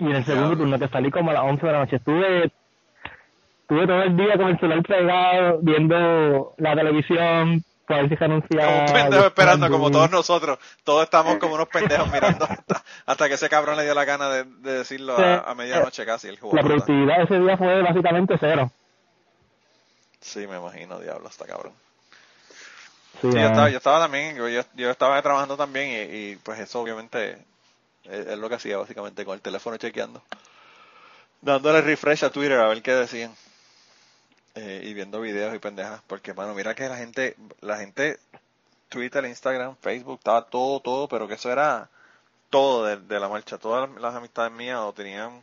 Y 0.00 0.06
en 0.06 0.16
el 0.16 0.24
segundo 0.24 0.56
turno 0.56 0.78
que 0.78 0.88
salí 0.88 1.10
como 1.10 1.30
a 1.30 1.34
las 1.34 1.44
11 1.44 1.66
de 1.66 1.72
la 1.72 1.78
noche. 1.80 1.96
Estuve, 1.96 2.50
estuve 3.60 3.86
todo 3.86 4.02
el 4.02 4.16
día 4.16 4.36
con 4.36 4.48
el 4.48 4.58
celular 4.58 4.82
pegado, 4.82 5.58
viendo 5.62 6.54
la 6.56 6.74
televisión, 6.74 7.62
para 7.90 8.02
ver 8.02 8.10
si 8.10 8.16
se 8.16 8.24
anunciaba. 8.24 8.84
Un 8.84 8.92
pendejo 8.92 9.26
esperando, 9.26 9.68
como 9.68 9.90
todos 9.90 10.10
nosotros. 10.10 10.58
Todos 10.84 11.02
estamos 11.02 11.38
como 11.38 11.56
unos 11.56 11.68
pendejos 11.68 12.10
mirando 12.12 12.46
hasta, 13.06 13.28
que 13.28 13.34
ese 13.34 13.48
cabrón 13.48 13.76
le 13.76 13.82
dio 13.82 13.94
la 13.94 14.04
gana 14.04 14.30
de, 14.30 14.44
decirlo 14.44 15.16
a, 15.18 15.52
medianoche 15.56 16.06
casi. 16.06 16.28
El 16.28 16.38
la 16.52 16.62
productividad 16.62 17.22
ese 17.22 17.38
día 17.40 17.56
fue 17.56 17.82
básicamente 17.82 18.36
cero. 18.38 18.70
Sí, 20.20 20.46
me 20.46 20.58
imagino, 20.58 21.00
diablo, 21.00 21.26
hasta 21.26 21.46
cabrón. 21.46 21.72
Sí, 23.20 23.28
yo, 23.32 23.40
estaba, 23.40 23.68
yo 23.68 23.78
estaba 23.78 23.98
también, 23.98 24.36
yo, 24.36 24.48
yo 24.48 24.90
estaba 24.90 25.20
trabajando 25.20 25.56
también 25.56 26.08
y, 26.12 26.36
pues 26.36 26.60
eso 26.60 26.80
obviamente 26.80 27.38
es, 28.04 28.38
lo 28.38 28.48
que 28.48 28.54
hacía 28.54 28.78
básicamente 28.78 29.24
con 29.24 29.34
el 29.34 29.40
teléfono 29.40 29.76
chequeando. 29.76 30.22
Dándole 31.40 31.80
refresh 31.80 32.24
a 32.24 32.30
Twitter 32.30 32.58
a 32.60 32.68
ver 32.68 32.82
qué 32.82 32.94
decían. 32.94 33.32
Eh, 34.54 34.82
y 34.84 34.94
viendo 34.94 35.20
videos 35.20 35.54
y 35.54 35.58
pendejas. 35.58 36.00
Porque, 36.06 36.34
mano, 36.34 36.54
mira 36.54 36.74
que 36.74 36.88
la 36.88 36.96
gente, 36.96 37.36
la 37.60 37.76
gente, 37.76 38.18
Twitter, 38.88 39.24
Instagram, 39.24 39.76
Facebook, 39.80 40.18
estaba 40.18 40.46
todo, 40.46 40.80
todo, 40.80 41.08
pero 41.08 41.28
que 41.28 41.34
eso 41.34 41.50
era 41.52 41.88
todo 42.50 42.84
de, 42.84 42.96
de 42.96 43.20
la 43.20 43.28
marcha. 43.28 43.58
Todas 43.58 43.88
las 44.00 44.14
amistades 44.14 44.52
mías 44.52 44.78
o 44.80 44.92
tenían 44.92 45.42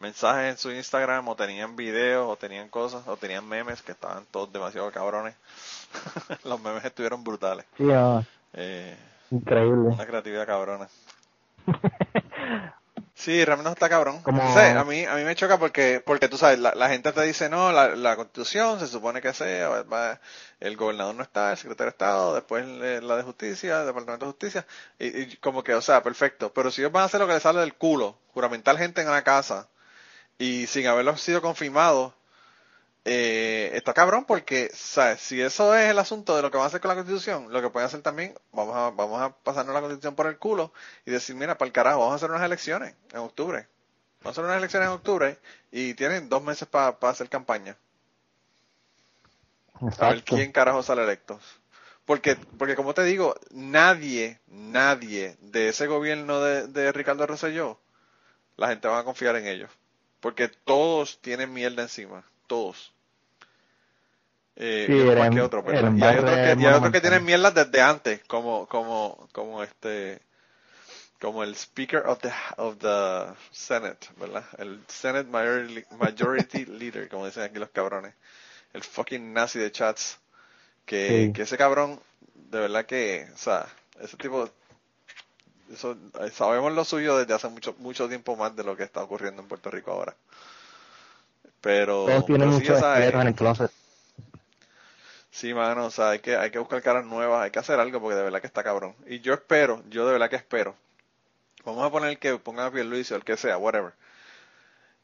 mensajes 0.00 0.52
en 0.52 0.56
su 0.58 0.70
Instagram, 0.70 1.26
o 1.26 1.34
tenían 1.34 1.74
videos, 1.74 2.30
o 2.30 2.36
tenían 2.36 2.68
cosas, 2.68 3.06
o 3.08 3.16
tenían 3.16 3.46
memes 3.48 3.82
que 3.82 3.92
estaban 3.92 4.24
todos 4.30 4.52
demasiado 4.52 4.90
cabrones. 4.92 5.34
Los 6.44 6.60
memes 6.60 6.84
estuvieron 6.84 7.24
brutales. 7.24 7.66
eh, 8.52 8.96
Increíble. 9.30 9.88
Una 9.90 10.06
creatividad 10.06 10.46
cabrona. 10.46 10.88
Sí, 13.18 13.44
realmente 13.44 13.72
está 13.72 13.88
cabrón. 13.88 14.22
a 14.24 14.84
mí 14.84 15.04
a 15.04 15.14
mí 15.16 15.24
me 15.24 15.34
choca 15.34 15.58
porque 15.58 16.00
porque 16.04 16.28
tú 16.28 16.38
sabes, 16.38 16.60
la, 16.60 16.88
gente 16.88 17.10
te 17.10 17.22
dice, 17.22 17.48
no, 17.48 17.72
la, 17.72 17.96
la 17.96 18.14
constitución 18.14 18.78
se 18.78 18.86
supone 18.86 19.20
que 19.20 19.34
sea, 19.34 19.84
el 20.60 20.76
gobernador 20.76 21.16
no 21.16 21.24
está, 21.24 21.50
el 21.50 21.58
secretario 21.58 21.86
de 21.86 21.94
Estado, 21.94 22.34
después 22.36 22.64
la 22.64 23.16
de 23.16 23.22
justicia, 23.24 23.80
el 23.80 23.86
departamento 23.86 24.26
de 24.26 24.30
justicia, 24.30 24.66
y, 25.00 25.36
como 25.38 25.64
que, 25.64 25.74
o 25.74 25.82
sea, 25.82 26.00
perfecto. 26.04 26.52
Pero 26.54 26.70
si 26.70 26.80
ellos 26.80 26.92
van 26.92 27.02
a 27.02 27.06
hacer 27.06 27.18
lo 27.18 27.26
que 27.26 27.32
les 27.32 27.42
sale 27.42 27.58
del 27.58 27.74
culo, 27.74 28.16
juramentar 28.34 28.78
gente 28.78 29.00
en 29.00 29.08
una 29.08 29.24
casa, 29.24 29.68
y 30.38 30.68
sin 30.68 30.86
haberlo 30.86 31.16
sido 31.16 31.42
confirmado, 31.42 32.14
eh, 33.10 33.70
está 33.72 33.94
cabrón 33.94 34.26
porque, 34.26 34.70
¿sabes? 34.74 35.22
Si 35.22 35.40
eso 35.40 35.74
es 35.74 35.90
el 35.90 35.98
asunto 35.98 36.36
de 36.36 36.42
lo 36.42 36.50
que 36.50 36.58
van 36.58 36.64
a 36.64 36.66
hacer 36.66 36.82
con 36.82 36.90
la 36.90 36.94
constitución, 36.94 37.50
lo 37.50 37.62
que 37.62 37.70
pueden 37.70 37.86
hacer 37.86 38.02
también, 38.02 38.34
vamos 38.52 38.76
a, 38.76 38.90
vamos 38.90 39.22
a 39.22 39.30
pasarnos 39.30 39.74
la 39.74 39.80
constitución 39.80 40.14
por 40.14 40.26
el 40.26 40.36
culo 40.36 40.74
y 41.06 41.10
decir, 41.10 41.34
mira, 41.34 41.56
para 41.56 41.68
el 41.68 41.72
carajo, 41.72 42.00
vamos 42.00 42.12
a 42.12 42.16
hacer 42.16 42.30
unas 42.30 42.42
elecciones 42.42 42.94
en 43.12 43.20
octubre. 43.20 43.66
Vamos 44.20 44.26
a 44.26 44.28
hacer 44.28 44.44
unas 44.44 44.58
elecciones 44.58 44.88
en 44.88 44.92
octubre 44.92 45.38
y 45.72 45.94
tienen 45.94 46.28
dos 46.28 46.42
meses 46.42 46.68
para 46.68 46.98
hacer 47.00 47.30
campaña. 47.30 47.78
A 49.98 50.10
ver 50.10 50.22
quién 50.22 50.52
carajo 50.52 50.82
sale 50.82 51.02
electo. 51.02 51.40
Porque, 52.04 52.36
porque 52.58 52.76
como 52.76 52.92
te 52.92 53.04
digo, 53.04 53.36
nadie, 53.52 54.38
nadie 54.48 55.38
de 55.40 55.70
ese 55.70 55.86
gobierno 55.86 56.42
de, 56.42 56.66
de 56.66 56.92
Ricardo 56.92 57.26
Rosselló, 57.26 57.78
la 58.58 58.68
gente 58.68 58.86
va 58.86 58.98
a 58.98 59.04
confiar 59.04 59.36
en 59.36 59.46
ellos. 59.46 59.70
Porque 60.20 60.48
todos 60.48 61.20
tienen 61.22 61.54
mierda 61.54 61.82
encima. 61.82 62.22
Todos. 62.46 62.92
Eh, 64.60 64.86
sí, 64.88 64.92
que 64.92 65.40
otro, 65.40 65.64
y 65.68 66.02
hay 66.02 66.16
otros 66.16 66.90
que, 66.90 67.00
tienen 67.00 67.24
mierda 67.24 67.52
desde 67.52 67.80
antes, 67.80 68.24
como, 68.24 68.66
como, 68.66 69.28
como 69.30 69.62
este, 69.62 70.20
como 71.20 71.44
el 71.44 71.54
Speaker 71.54 72.02
of 72.06 72.18
the, 72.18 72.32
of 72.56 72.78
the 72.78 73.34
Senate, 73.52 74.08
¿verdad? 74.16 74.44
El 74.58 74.80
Senate 74.88 75.30
Majority, 75.30 75.84
majority 75.96 76.64
Leader, 76.78 77.08
como 77.08 77.26
dicen 77.26 77.44
aquí 77.44 77.60
los 77.60 77.70
cabrones. 77.70 78.14
El 78.72 78.82
fucking 78.82 79.32
nazi 79.32 79.60
de 79.60 79.70
chats. 79.70 80.18
Que, 80.84 81.32
que 81.34 81.42
ese 81.42 81.58
cabrón, 81.58 82.00
de 82.34 82.60
verdad 82.60 82.86
que, 82.86 83.28
o 83.34 83.36
sea, 83.36 83.66
ese 84.00 84.16
tipo, 84.16 84.48
eso, 85.70 85.96
eh, 86.20 86.30
sabemos 86.30 86.72
lo 86.72 86.84
suyo 86.84 87.18
desde 87.18 87.34
hace 87.34 87.48
mucho, 87.48 87.76
mucho 87.78 88.08
tiempo 88.08 88.36
más 88.36 88.56
de 88.56 88.64
lo 88.64 88.74
que 88.74 88.84
está 88.84 89.02
ocurriendo 89.02 89.42
en 89.42 89.48
Puerto 89.48 89.70
Rico 89.70 89.92
ahora. 89.92 90.16
Pero, 91.60 92.06
mucho 92.26 92.74
closet. 93.36 93.70
Sí, 95.38 95.54
mano, 95.54 95.86
o 95.86 95.90
sea, 95.92 96.10
hay 96.10 96.18
que, 96.18 96.36
hay 96.36 96.50
que 96.50 96.58
buscar 96.58 96.82
caras 96.82 97.04
nuevas, 97.06 97.44
hay 97.44 97.52
que 97.52 97.60
hacer 97.60 97.78
algo 97.78 98.00
porque 98.00 98.16
de 98.16 98.24
verdad 98.24 98.40
que 98.40 98.48
está 98.48 98.64
cabrón. 98.64 98.96
Y 99.06 99.20
yo 99.20 99.34
espero, 99.34 99.84
yo 99.88 100.04
de 100.04 100.12
verdad 100.12 100.28
que 100.28 100.34
espero. 100.34 100.74
Vamos 101.64 101.86
a 101.86 101.90
poner 101.92 102.18
que 102.18 102.36
ponga 102.38 102.66
a 102.66 102.72
Pierluisi 102.72 103.14
o 103.14 103.16
el 103.18 103.24
que 103.24 103.36
sea, 103.36 103.56
whatever. 103.56 103.92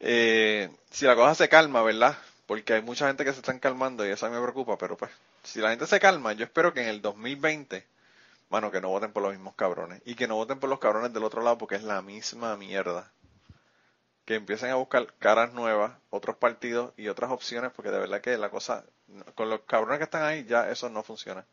Eh, 0.01 0.71
si 0.91 1.07
la 1.07 1.15
cosa 1.15 1.37
se 1.37 1.49
calma, 1.49 1.83
¿verdad? 1.85 2.19
Porque 2.47 2.75
hay 2.75 2.83
mucha 2.83 3.07
gente 3.07 3.25
que 3.25 3.33
se 3.33 3.39
están 3.39 3.61
calmando 3.61 4.05
y 4.07 4.11
eso 4.11 4.29
me 4.29 4.41
preocupa, 4.41 4.77
pero 4.77 4.97
pues, 4.97 5.13
si 5.45 5.61
la 5.61 5.71
gente 5.71 5.87
se 5.87 6.01
calma, 6.01 6.33
yo 6.33 6.45
espero 6.45 6.75
que 6.75 6.83
en 6.83 6.89
el 6.89 7.01
2020, 7.01 7.87
mano, 8.51 8.73
que 8.73 8.81
no 8.81 8.89
voten 8.89 9.13
por 9.13 9.23
los 9.23 9.33
mismos 9.33 9.55
cabrones. 9.55 10.03
Y 10.05 10.17
que 10.17 10.27
no 10.27 10.35
voten 10.35 10.59
por 10.59 10.69
los 10.69 10.81
cabrones 10.81 11.13
del 11.13 11.25
otro 11.25 11.43
lado 11.43 11.59
porque 11.59 11.77
es 11.77 11.85
la 11.85 12.03
misma 12.03 12.57
mierda 12.57 13.13
que 14.25 14.37
empiecen 14.37 14.71
a 14.71 14.77
buscar 14.77 15.07
caras 15.19 15.53
nuevas, 15.53 15.93
otros 16.11 16.37
partidos 16.37 16.93
y 16.97 17.09
otras 17.09 17.31
opciones, 17.31 17.71
porque 17.75 17.91
de 17.91 17.99
verdad 17.99 18.21
que 18.21 18.37
la 18.39 18.49
cosa, 18.49 18.85
con 19.35 19.51
los 19.51 19.61
cabrones 19.61 19.99
que 19.99 20.05
están 20.05 20.23
ahí, 20.23 20.45
ya 20.45 20.71
eso 20.71 20.89
no 20.89 21.03
funciona. 21.03 21.45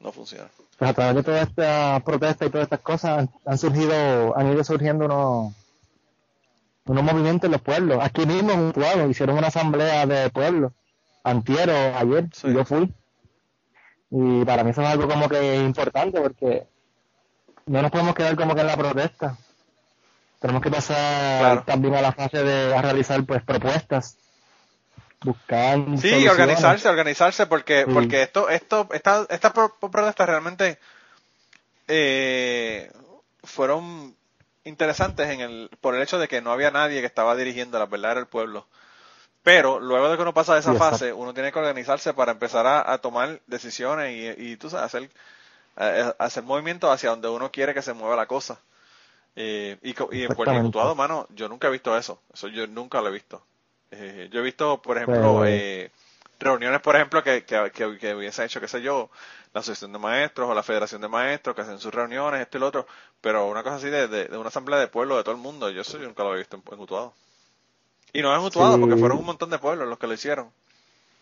No 0.00 0.12
funciona. 0.12 0.48
Pues 0.78 0.90
a 0.90 0.94
través 0.94 1.16
de 1.16 1.22
toda 1.24 1.42
esta 1.42 2.00
protesta 2.04 2.46
y 2.46 2.50
todas 2.50 2.66
estas 2.66 2.80
cosas 2.80 3.28
han 3.44 3.58
surgido, 3.58 4.36
han 4.38 4.52
ido 4.52 4.62
surgiendo 4.62 5.06
unos, 5.06 5.54
unos 6.86 7.02
movimientos 7.02 7.48
en 7.48 7.52
los 7.52 7.60
pueblos. 7.60 7.98
Aquí 8.00 8.24
mismo 8.24 8.52
en 8.52 8.72
pueblo 8.72 9.10
hicieron 9.10 9.36
una 9.36 9.48
asamblea 9.48 10.06
de 10.06 10.30
pueblos, 10.30 10.72
antiero, 11.24 11.72
ayer, 11.72 12.28
y 12.44 12.54
yo 12.54 12.64
fui. 12.64 12.94
Y 14.10 14.44
para 14.44 14.62
mí 14.64 14.70
eso 14.70 14.82
es 14.82 14.88
algo 14.88 15.08
como 15.08 15.28
que 15.28 15.56
importante 15.56 16.20
porque 16.20 16.66
no 17.66 17.82
nos 17.82 17.90
podemos 17.90 18.14
quedar 18.14 18.36
como 18.36 18.54
que 18.54 18.62
en 18.62 18.66
la 18.68 18.76
protesta 18.76 19.36
tenemos 20.38 20.62
que 20.62 20.70
pasar 20.70 21.64
también 21.64 21.94
a 21.94 22.02
la 22.02 22.12
fase 22.12 22.42
de 22.42 22.80
realizar 22.80 23.24
pues 23.24 23.42
propuestas 23.42 24.18
buscar. 25.24 25.78
Sí, 25.98 26.28
organizarse, 26.28 26.88
organizarse, 26.88 27.46
porque, 27.46 27.86
porque 27.92 28.22
esto, 28.22 28.48
esto, 28.48 28.88
esta, 28.92 29.26
estas 29.28 29.52
protestas 29.52 30.28
realmente 30.28 30.78
eh, 31.88 32.90
fueron 33.42 34.14
interesantes 34.64 35.28
en 35.30 35.40
el, 35.40 35.70
por 35.80 35.94
el 35.94 36.02
hecho 36.02 36.18
de 36.18 36.28
que 36.28 36.40
no 36.40 36.52
había 36.52 36.70
nadie 36.70 37.00
que 37.00 37.06
estaba 37.06 37.34
dirigiendo 37.34 37.78
la 37.78 37.86
verdad 37.86 38.12
era 38.12 38.20
el 38.20 38.26
pueblo. 38.26 38.66
Pero 39.42 39.80
luego 39.80 40.10
de 40.10 40.16
que 40.16 40.22
uno 40.22 40.34
pasa 40.34 40.54
de 40.54 40.60
esa 40.60 40.74
fase, 40.74 41.12
uno 41.12 41.32
tiene 41.32 41.52
que 41.52 41.58
organizarse 41.58 42.12
para 42.12 42.32
empezar 42.32 42.66
a, 42.66 42.98
tomar 42.98 43.40
decisiones 43.46 44.36
y, 44.38 44.50
y 44.50 44.56
tú 44.56 44.68
sabes, 44.68 44.86
hacer, 44.94 46.14
hacer 46.18 46.42
movimientos 46.42 46.90
hacia 46.92 47.10
donde 47.10 47.28
uno 47.28 47.50
quiere 47.50 47.72
que 47.72 47.80
se 47.80 47.94
mueva 47.94 48.16
la 48.16 48.26
cosa. 48.26 48.58
Eh, 49.40 49.78
y, 49.82 49.90
y, 49.90 50.22
en 50.24 50.34
Puerto 50.34 50.60
Rico, 50.60 50.94
mano, 50.96 51.28
yo 51.32 51.48
nunca 51.48 51.68
he 51.68 51.70
visto 51.70 51.96
eso. 51.96 52.20
Eso 52.34 52.48
yo 52.48 52.66
nunca 52.66 53.00
lo 53.00 53.06
he 53.06 53.12
visto. 53.12 53.40
Eh, 53.92 54.28
yo 54.32 54.40
he 54.40 54.42
visto, 54.42 54.82
por 54.82 54.96
ejemplo, 54.96 55.46
eh, 55.46 55.92
reuniones, 56.40 56.80
por 56.80 56.96
ejemplo, 56.96 57.22
que, 57.22 57.44
que, 57.44 57.70
que, 57.70 58.14
hubiese 58.14 58.44
hecho, 58.44 58.60
qué 58.60 58.66
sé 58.66 58.82
yo, 58.82 59.10
la 59.54 59.60
Asociación 59.60 59.92
de 59.92 60.00
Maestros 60.00 60.50
o 60.50 60.54
la 60.54 60.64
Federación 60.64 61.02
de 61.02 61.08
Maestros, 61.08 61.54
que 61.54 61.62
hacen 61.62 61.78
sus 61.78 61.94
reuniones, 61.94 62.40
esto 62.40 62.56
y 62.56 62.60
lo 62.60 62.66
otro, 62.66 62.88
pero 63.20 63.46
una 63.46 63.62
cosa 63.62 63.76
así 63.76 63.88
de, 63.88 64.08
de, 64.08 64.36
una 64.36 64.48
asamblea 64.48 64.80
de 64.80 64.88
pueblo 64.88 65.16
de 65.16 65.22
todo 65.22 65.36
el 65.36 65.40
mundo, 65.40 65.70
yo 65.70 65.82
eso 65.82 65.98
yo 65.98 66.08
nunca 66.08 66.24
lo 66.24 66.34
he 66.34 66.38
visto 66.38 66.56
en, 66.56 66.74
en 66.74 66.80
Utuado. 66.80 67.14
Y 68.12 68.22
no 68.22 68.36
es 68.36 68.44
Utuado, 68.44 68.80
porque 68.80 68.96
fueron 68.96 69.18
un 69.18 69.24
montón 69.24 69.50
de 69.50 69.60
pueblos 69.60 69.86
los 69.86 70.00
que 70.00 70.08
lo 70.08 70.14
hicieron. 70.14 70.50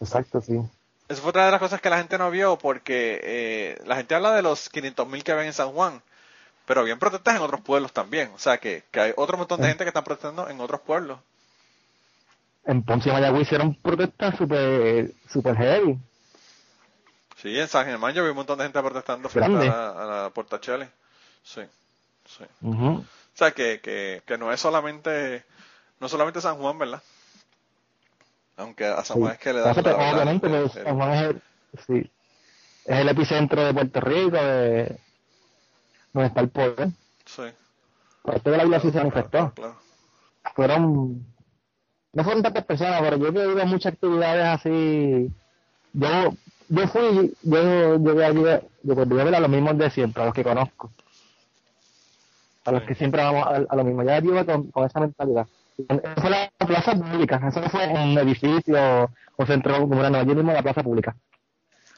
Exacto, 0.00 0.40
sí. 0.40 0.58
Eso 1.06 1.20
fue 1.20 1.28
otra 1.28 1.44
de 1.44 1.50
las 1.50 1.60
cosas 1.60 1.82
que 1.82 1.90
la 1.90 1.98
gente 1.98 2.16
no 2.16 2.30
vio, 2.30 2.56
porque 2.56 3.20
eh, 3.22 3.78
la 3.84 3.96
gente 3.96 4.14
habla 4.14 4.34
de 4.34 4.40
los 4.40 4.72
500.000 4.72 5.22
que 5.22 5.34
ven 5.34 5.48
en 5.48 5.52
San 5.52 5.72
Juan, 5.72 6.00
pero 6.66 6.84
bien 6.84 6.98
protestas 6.98 7.36
en 7.36 7.42
otros 7.42 7.62
pueblos 7.62 7.92
también. 7.92 8.30
O 8.34 8.38
sea, 8.38 8.58
que, 8.58 8.84
que 8.90 9.00
hay 9.00 9.12
otro 9.16 9.38
montón 9.38 9.60
de 9.60 9.66
eh. 9.66 9.68
gente 9.70 9.84
que 9.84 9.88
están 9.88 10.04
protestando 10.04 10.48
en 10.48 10.60
otros 10.60 10.80
pueblos 10.82 11.18
en 12.66 12.82
Ponce 12.82 13.08
y 13.08 13.12
Mayagüez 13.12 13.42
hicieron 13.42 13.74
protestas 13.74 14.36
super, 14.36 15.12
super 15.28 15.56
heavy. 15.56 15.98
Sí, 17.36 17.58
en 17.58 17.68
San 17.68 17.86
Germán 17.86 18.12
yo 18.12 18.24
vi 18.24 18.30
un 18.30 18.36
montón 18.36 18.58
de 18.58 18.64
gente 18.64 18.80
protestando 18.80 19.28
frente 19.28 19.68
a 19.68 20.22
la, 20.24 20.30
Puerta 20.34 20.60
Chile. 20.60 20.88
Sí, 21.44 21.62
sí. 22.24 22.44
O 22.62 23.04
sea, 23.34 23.52
que, 23.52 23.80
que, 23.80 24.22
que 24.26 24.38
no 24.38 24.52
es 24.52 24.60
solamente, 24.60 25.44
no 26.00 26.08
solamente 26.08 26.40
San 26.40 26.56
Juan, 26.56 26.78
¿verdad? 26.78 27.02
Aunque 28.56 28.86
a 28.86 29.04
San 29.04 29.18
Juan 29.18 29.34
es 29.34 29.38
que 29.38 29.52
le 29.52 29.60
da 29.60 29.74
la, 29.74 30.12
Obviamente, 30.12 30.68
San 30.70 30.96
Juan 30.96 31.12
es 31.12 31.22
el, 31.22 31.42
sí, 31.86 32.10
es 32.86 32.98
el 32.98 33.08
epicentro 33.08 33.64
de 33.64 33.74
Puerto 33.74 34.00
Rico, 34.00 34.36
de 34.36 34.98
donde 36.20 36.28
está 36.28 36.40
el 36.40 36.48
poder. 36.48 36.88
Sí. 37.24 37.42
Parte 38.22 38.50
de 38.50 38.56
la 38.56 38.64
isla 38.64 38.80
sí 38.80 38.90
se 38.90 38.98
manifestó. 38.98 39.52
Claro. 39.54 39.76
Fueron 40.54 41.26
no 42.16 42.24
fueron 42.24 42.42
tantas 42.42 42.64
personas, 42.64 43.02
pero 43.02 43.18
yo 43.18 43.28
he 43.28 43.52
ido 43.52 43.66
muchas 43.66 43.92
actividades 43.92 44.46
así. 44.46 45.30
Yo, 45.92 46.08
yo 46.70 46.88
fui, 46.88 47.34
yo 47.42 47.96
yo 47.98 48.94
pues 48.94 49.08
voy 49.08 49.20
a 49.20 49.36
a 49.36 49.40
los 49.40 49.50
mismos 49.50 49.76
de 49.76 49.90
siempre, 49.90 50.22
a 50.22 50.26
los 50.26 50.34
que 50.34 50.42
conozco. 50.42 50.90
A 52.64 52.72
los 52.72 52.84
que 52.84 52.94
siempre 52.94 53.22
vamos 53.22 53.46
a, 53.68 53.76
lo 53.76 53.84
mismo. 53.84 54.02
Ya 54.02 54.18
yo 54.20 54.32
con, 54.46 54.86
esa 54.86 55.00
mentalidad. 55.00 55.46
Eso 55.76 56.00
fue 56.22 56.30
la 56.30 56.50
plaza 56.66 56.94
pública, 56.94 57.48
eso 57.48 57.60
no 57.60 57.68
fue 57.68 57.86
un 57.86 58.16
edificio 58.16 59.10
o 59.36 59.46
centro 59.46 59.80
comunal, 59.80 60.26
yo 60.26 60.34
mismo 60.34 60.52
en 60.52 60.56
la 60.56 60.62
plaza 60.62 60.82
pública. 60.82 61.14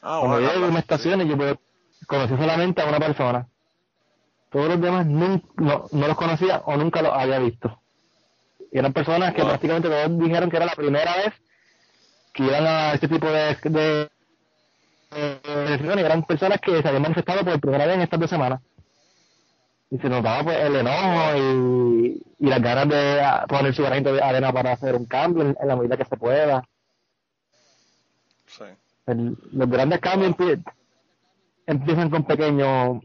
Ah, 0.01 0.17
Cuando 0.19 0.41
yo 0.41 0.53
llegué 0.53 0.75
a 0.75 0.79
estaciones, 0.79 1.27
yo 1.29 1.37
conocí 2.07 2.35
solamente 2.35 2.81
a 2.81 2.89
una 2.89 2.99
persona. 2.99 3.47
Todos 4.49 4.69
los 4.69 4.81
demás 4.81 5.05
no, 5.05 5.41
no 5.57 6.07
los 6.07 6.17
conocía 6.17 6.63
o 6.65 6.75
nunca 6.75 7.01
los 7.01 7.13
había 7.13 7.39
visto. 7.39 7.79
Y 8.71 8.79
eran 8.79 8.93
personas 8.93 9.33
que 9.33 9.43
prácticamente 9.43 9.89
todos 9.89 10.19
dijeron 10.19 10.49
que 10.49 10.57
era 10.57 10.65
la 10.65 10.75
primera 10.75 11.15
vez 11.17 11.33
que 12.33 12.43
iban 12.43 12.65
a 12.65 12.93
este 12.93 13.07
tipo 13.07 13.27
de, 13.27 13.57
de, 13.63 14.09
de, 15.11 16.01
eran 16.01 16.23
personas 16.23 16.59
que 16.61 16.81
se 16.81 16.87
habían 16.87 17.01
manifestado 17.01 17.43
por 17.43 17.59
primera 17.59 17.85
vez 17.85 17.95
en 17.95 18.01
estas 18.01 18.19
dos 18.19 18.29
semanas. 18.29 18.61
Y 19.91 19.97
se 19.97 20.07
notaba 20.07 20.43
pues 20.43 20.57
el 20.57 20.75
enojo 20.75 21.37
y, 21.37 22.23
y 22.39 22.45
las 22.45 22.61
ganas 22.61 22.87
de 22.89 23.21
poner 23.47 23.73
su 23.73 23.81
granito 23.81 24.13
de 24.13 24.21
arena 24.21 24.53
para 24.53 24.73
hacer 24.73 24.95
un 24.95 25.05
cambio 25.05 25.43
en, 25.43 25.67
la 25.67 25.75
medida 25.75 25.97
que 25.97 26.05
se 26.05 26.17
pueda. 26.17 26.63
Sí. 28.45 28.65
los 29.05 29.69
grandes 29.69 29.99
cambios 29.99 30.35
empiezan 31.65 32.09
con 32.09 32.23
pequeños 32.23 32.99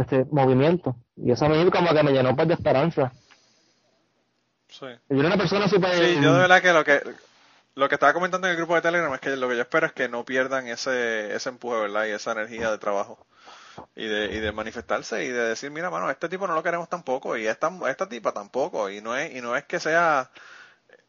este, 0.00 0.24
movimientos. 0.30 0.94
Y 1.16 1.32
eso 1.32 1.46
a 1.46 1.48
mí 1.48 1.70
como 1.70 1.92
que 1.92 2.02
me 2.02 2.12
llenó 2.12 2.34
pues 2.36 2.48
de 2.48 2.54
esperanza. 2.54 3.12
Sí. 4.68 4.86
Yo 5.08 5.18
era 5.18 5.28
una 5.28 5.36
persona 5.36 5.68
súper... 5.68 5.94
Sí, 5.94 6.20
yo 6.22 6.34
de 6.34 6.40
verdad 6.40 6.62
que 6.62 6.72
lo 6.72 6.84
que 6.84 7.02
lo 7.78 7.88
que 7.88 7.94
estaba 7.94 8.12
comentando 8.12 8.48
en 8.48 8.52
el 8.52 8.56
grupo 8.56 8.74
de 8.74 8.82
Telegram 8.82 9.14
es 9.14 9.20
que 9.20 9.36
lo 9.36 9.48
que 9.48 9.54
yo 9.54 9.62
espero 9.62 9.86
es 9.86 9.92
que 9.92 10.08
no 10.08 10.24
pierdan 10.24 10.66
ese, 10.66 11.32
ese 11.32 11.48
empuje, 11.48 11.78
¿verdad? 11.78 12.06
Y 12.06 12.10
esa 12.10 12.32
energía 12.32 12.72
de 12.72 12.78
trabajo. 12.78 13.24
Y 13.94 14.06
de, 14.06 14.34
y 14.34 14.40
de 14.40 14.50
manifestarse 14.50 15.24
y 15.24 15.28
de 15.28 15.50
decir, 15.50 15.70
mira, 15.70 15.88
mano, 15.88 16.10
este 16.10 16.28
tipo 16.28 16.48
no 16.48 16.54
lo 16.54 16.62
queremos 16.64 16.88
tampoco 16.88 17.36
y 17.36 17.46
esta, 17.46 17.70
esta 17.88 18.08
tipa 18.08 18.32
tampoco. 18.32 18.90
Y 18.90 19.00
no 19.00 19.16
es, 19.16 19.32
y 19.32 19.40
no 19.40 19.54
es 19.54 19.64
que 19.64 19.78
sea 19.78 20.28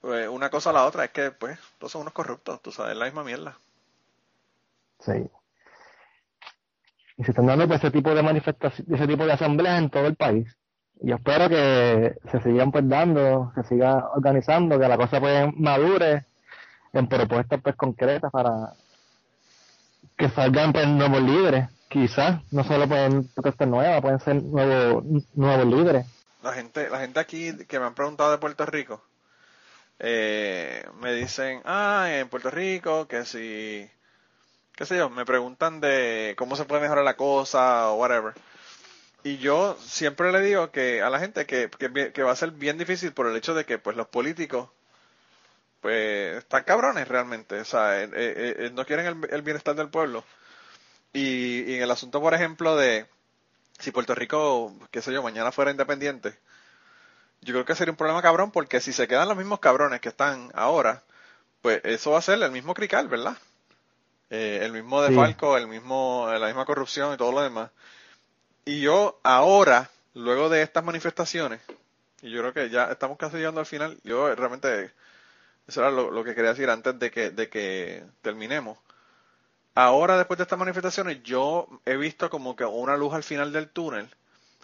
eh, 0.03 0.27
una 0.27 0.51
cosa 0.51 0.69
o 0.69 0.73
la 0.73 0.85
otra, 0.85 1.05
es 1.05 1.09
que, 1.09 1.31
pues, 1.31 1.57
todos 1.79 1.91
son 1.91 2.01
unos 2.01 2.13
corruptos, 2.13 2.61
tú 2.61 2.71
sabes, 2.71 2.91
es 2.91 2.97
la 2.99 3.05
misma 3.05 3.23
mierda. 3.23 3.57
Sí. 4.99 5.27
Y 7.19 7.23
se 7.23 7.31
están 7.31 7.45
dando 7.45 7.67
pues, 7.67 7.79
ese 7.79 7.91
tipo 7.91 8.15
de 8.15 8.23
manifestaciones, 8.23 8.91
ese 8.91 9.07
tipo 9.07 9.25
de 9.25 9.33
asambleas 9.33 9.77
en 9.77 9.91
todo 9.91 10.07
el 10.07 10.15
país 10.15 10.47
y 11.01 11.13
espero 11.13 11.47
que 11.47 12.15
se 12.29 12.41
sigan 12.41 12.71
pues 12.71 12.87
dando, 12.87 13.51
se 13.55 13.63
siga 13.63 14.09
organizando, 14.13 14.77
que 14.77 14.87
la 14.87 14.97
cosa 14.97 15.19
pues 15.19 15.47
madure 15.55 16.25
en 16.91 17.07
propuestas 17.07 17.61
pues 17.61 17.75
concretas 17.75 18.31
para 18.31 18.73
que 20.17 20.29
salgan 20.29 20.73
pues 20.73 20.87
nuevos 20.87 21.21
líderes, 21.21 21.69
quizás, 21.87 22.41
no 22.51 22.65
solo 22.65 22.87
pueden 22.87 23.29
protestas 23.29 23.67
nuevas, 23.67 24.01
pueden 24.01 24.19
ser 24.19 24.43
nuevos, 24.43 25.03
nuevos 25.35 25.65
líderes. 25.65 26.05
La 26.43 26.51
gente, 26.51 26.89
la 26.89 26.99
gente 26.99 27.19
aquí 27.19 27.65
que 27.65 27.79
me 27.79 27.85
han 27.85 27.95
preguntado 27.95 28.31
de 28.31 28.37
Puerto 28.37 28.65
Rico, 28.65 29.01
eh, 29.99 30.85
me 31.01 31.13
dicen, 31.13 31.61
ah, 31.63 32.07
en 32.11 32.27
Puerto 32.27 32.51
Rico, 32.51 33.07
que 33.07 33.23
si, 33.23 33.89
qué 34.79 34.85
sé 34.85 34.95
yo, 34.95 35.09
me 35.09 35.25
preguntan 35.25 35.81
de 35.81 36.35
cómo 36.37 36.55
se 36.55 36.63
puede 36.63 36.81
mejorar 36.81 37.03
la 37.03 37.17
cosa 37.17 37.89
o 37.89 37.95
whatever. 37.95 38.33
Y 39.23 39.37
yo 39.37 39.77
siempre 39.77 40.31
le 40.31 40.39
digo 40.39 40.71
que 40.71 41.01
a 41.01 41.09
la 41.09 41.19
gente 41.19 41.45
que, 41.45 41.69
va 42.23 42.31
a 42.31 42.35
ser 42.37 42.51
bien 42.51 42.77
difícil 42.77 43.11
por 43.11 43.27
el 43.27 43.35
hecho 43.35 43.53
de 43.53 43.65
que 43.65 43.77
pues 43.77 43.97
los 43.97 44.07
políticos 44.07 44.69
pues 45.81 46.37
están 46.37 46.63
cabrones 46.63 47.09
realmente, 47.09 47.59
o 47.59 47.65
sea, 47.65 48.01
eh, 48.01 48.09
eh, 48.13 48.55
eh, 48.57 48.71
no 48.73 48.85
quieren 48.85 49.21
el, 49.29 49.41
bienestar 49.41 49.75
del 49.75 49.89
pueblo. 49.89 50.23
Y, 51.11 51.75
en 51.75 51.81
el 51.83 51.91
asunto, 51.91 52.21
por 52.21 52.33
ejemplo, 52.33 52.77
de 52.77 53.05
si 53.79 53.91
Puerto 53.91 54.15
Rico, 54.15 54.73
qué 54.91 55.01
sé 55.01 55.11
yo, 55.11 55.21
mañana 55.23 55.51
fuera 55.51 55.71
independiente, 55.71 56.39
yo 57.41 57.53
creo 57.53 57.65
que 57.65 57.75
sería 57.75 57.91
un 57.91 57.97
problema 57.97 58.21
cabrón 58.21 58.51
porque 58.51 58.79
si 58.79 58.93
se 58.93 59.09
quedan 59.09 59.27
los 59.27 59.37
mismos 59.37 59.59
cabrones 59.59 59.99
que 59.99 60.09
están 60.09 60.51
ahora, 60.55 61.03
pues 61.61 61.81
eso 61.83 62.11
va 62.11 62.19
a 62.19 62.21
ser 62.21 62.41
el 62.41 62.51
mismo 62.51 62.73
crical, 62.73 63.09
¿verdad? 63.09 63.37
El 64.29 64.71
mismo 64.71 65.01
defalco, 65.01 65.57
el 65.57 65.67
mismo, 65.67 66.27
la 66.31 66.47
misma 66.47 66.65
corrupción 66.65 67.13
y 67.13 67.17
todo 67.17 67.31
lo 67.31 67.41
demás. 67.41 67.71
Y 68.65 68.81
yo 68.81 69.19
ahora, 69.23 69.89
luego 70.13 70.49
de 70.49 70.61
estas 70.61 70.83
manifestaciones, 70.83 71.61
y 72.21 72.31
yo 72.31 72.41
creo 72.41 72.53
que 72.53 72.69
ya 72.69 72.85
estamos 72.85 73.17
casi 73.17 73.37
llegando 73.37 73.59
al 73.59 73.65
final, 73.65 73.97
yo 74.03 74.33
realmente, 74.35 74.91
eso 75.67 75.81
era 75.81 75.91
lo, 75.91 76.23
que 76.23 76.35
quería 76.35 76.51
decir 76.51 76.69
antes 76.69 76.99
de 76.99 77.09
que, 77.11 77.31
de 77.31 77.49
que 77.49 78.03
terminemos. 78.21 78.77
Ahora, 79.75 80.17
después 80.17 80.37
de 80.37 80.43
estas 80.43 80.59
manifestaciones, 80.59 81.23
yo 81.23 81.67
he 81.85 81.95
visto 81.95 82.29
como 82.29 82.55
que 82.55 82.65
una 82.65 82.97
luz 82.97 83.13
al 83.13 83.23
final 83.23 83.51
del 83.53 83.69
túnel, 83.69 84.09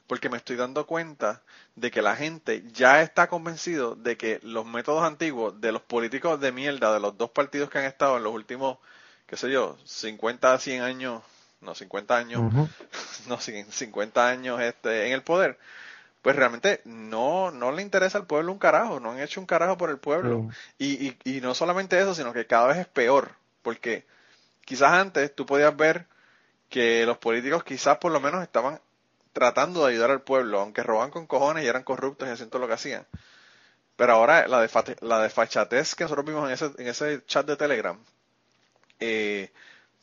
porque 0.08 0.30
me 0.30 0.38
estoy 0.38 0.56
dando 0.56 0.86
cuenta 0.86 1.42
de 1.76 1.90
que 1.90 2.02
la 2.02 2.16
gente 2.16 2.64
ya 2.72 3.02
está 3.02 3.28
convencido 3.28 3.96
de 3.96 4.18
que 4.18 4.40
los 4.44 4.66
métodos 4.66 5.04
antiguos 5.04 5.60
de 5.62 5.72
los 5.72 5.82
políticos 5.82 6.40
de 6.40 6.52
mierda, 6.52 6.94
de 6.94 7.00
los 7.00 7.18
dos 7.18 7.32
partidos 7.32 7.70
que 7.70 7.80
han 7.80 7.86
estado 7.86 8.18
en 8.18 8.24
los 8.24 8.34
últimos, 8.34 8.78
qué 9.26 9.38
sé 9.38 9.52
yo, 9.52 9.78
50 9.86 10.54
a 10.54 10.60
100 10.60 10.82
años 10.82 11.24
no 11.66 11.76
50 11.76 12.16
años, 12.16 12.42
no 13.28 13.40
50 13.40 14.28
años 14.28 14.62
este, 14.62 15.08
en 15.08 15.14
el 15.14 15.24
poder, 15.24 15.58
pues 16.22 16.36
realmente 16.36 16.82
no, 16.86 17.52
no 17.52 17.72
le 17.72 17.82
interesa 17.82 18.18
al 18.18 18.28
pueblo 18.28 18.52
un 18.52 18.60
carajo, 18.60 19.00
no 19.00 19.12
han 19.12 19.20
hecho 19.20 19.40
un 19.40 19.46
carajo 19.46 19.78
por 19.78 19.90
el 19.90 19.98
pueblo. 19.98 20.50
Y, 20.78 21.08
y, 21.08 21.18
y 21.24 21.42
no 21.42 21.54
solamente 21.54 22.00
eso, 22.00 22.16
sino 22.16 22.34
que 22.34 22.48
cada 22.48 22.68
vez 22.68 22.78
es 22.78 22.88
peor, 22.88 23.32
porque 23.62 24.06
quizás 24.64 24.94
antes 24.94 25.36
tú 25.36 25.46
podías 25.46 25.76
ver 25.76 26.06
que 26.70 27.06
los 27.06 27.18
políticos 27.18 27.64
quizás 27.64 27.98
por 27.98 28.12
lo 28.12 28.20
menos 28.20 28.42
estaban 28.42 28.80
tratando 29.34 29.86
de 29.86 29.92
ayudar 29.92 30.12
al 30.12 30.22
pueblo, 30.22 30.62
aunque 30.62 30.82
roban 30.82 31.12
con 31.12 31.28
cojones 31.28 31.64
y 31.64 31.68
eran 31.68 31.84
corruptos 31.84 32.28
y 32.28 32.32
hacían 32.32 32.50
todo 32.50 32.62
lo 32.62 32.68
que 32.68 32.74
hacían. 32.74 33.06
Pero 33.96 34.14
ahora 34.14 34.48
la, 34.48 34.68
la 35.02 35.20
desfachatez 35.22 35.96
que 35.96 36.06
nosotros 36.06 36.26
vimos 36.26 36.48
en 36.48 36.54
ese, 36.54 36.72
en 36.82 36.88
ese 36.88 37.24
chat 37.26 37.46
de 37.46 37.56
Telegram, 37.56 37.98
eh, 39.00 39.52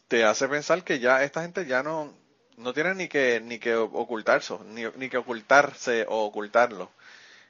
te 0.09 0.24
hace 0.24 0.49
pensar 0.49 0.84
que 0.84 0.99
ya 0.99 1.22
esta 1.24 1.43
gente 1.43 1.66
ya 1.66 1.82
no, 1.82 2.12
no 2.57 2.72
tiene 2.72 2.95
ni 2.95 3.09
que, 3.09 3.40
ni 3.40 3.59
que 3.59 3.74
ocultarse, 3.74 4.55
ni, 4.66 4.84
ni 4.97 5.09
que 5.09 5.18
ocultarse 5.18 6.07
o 6.09 6.24
ocultarlo. 6.24 6.90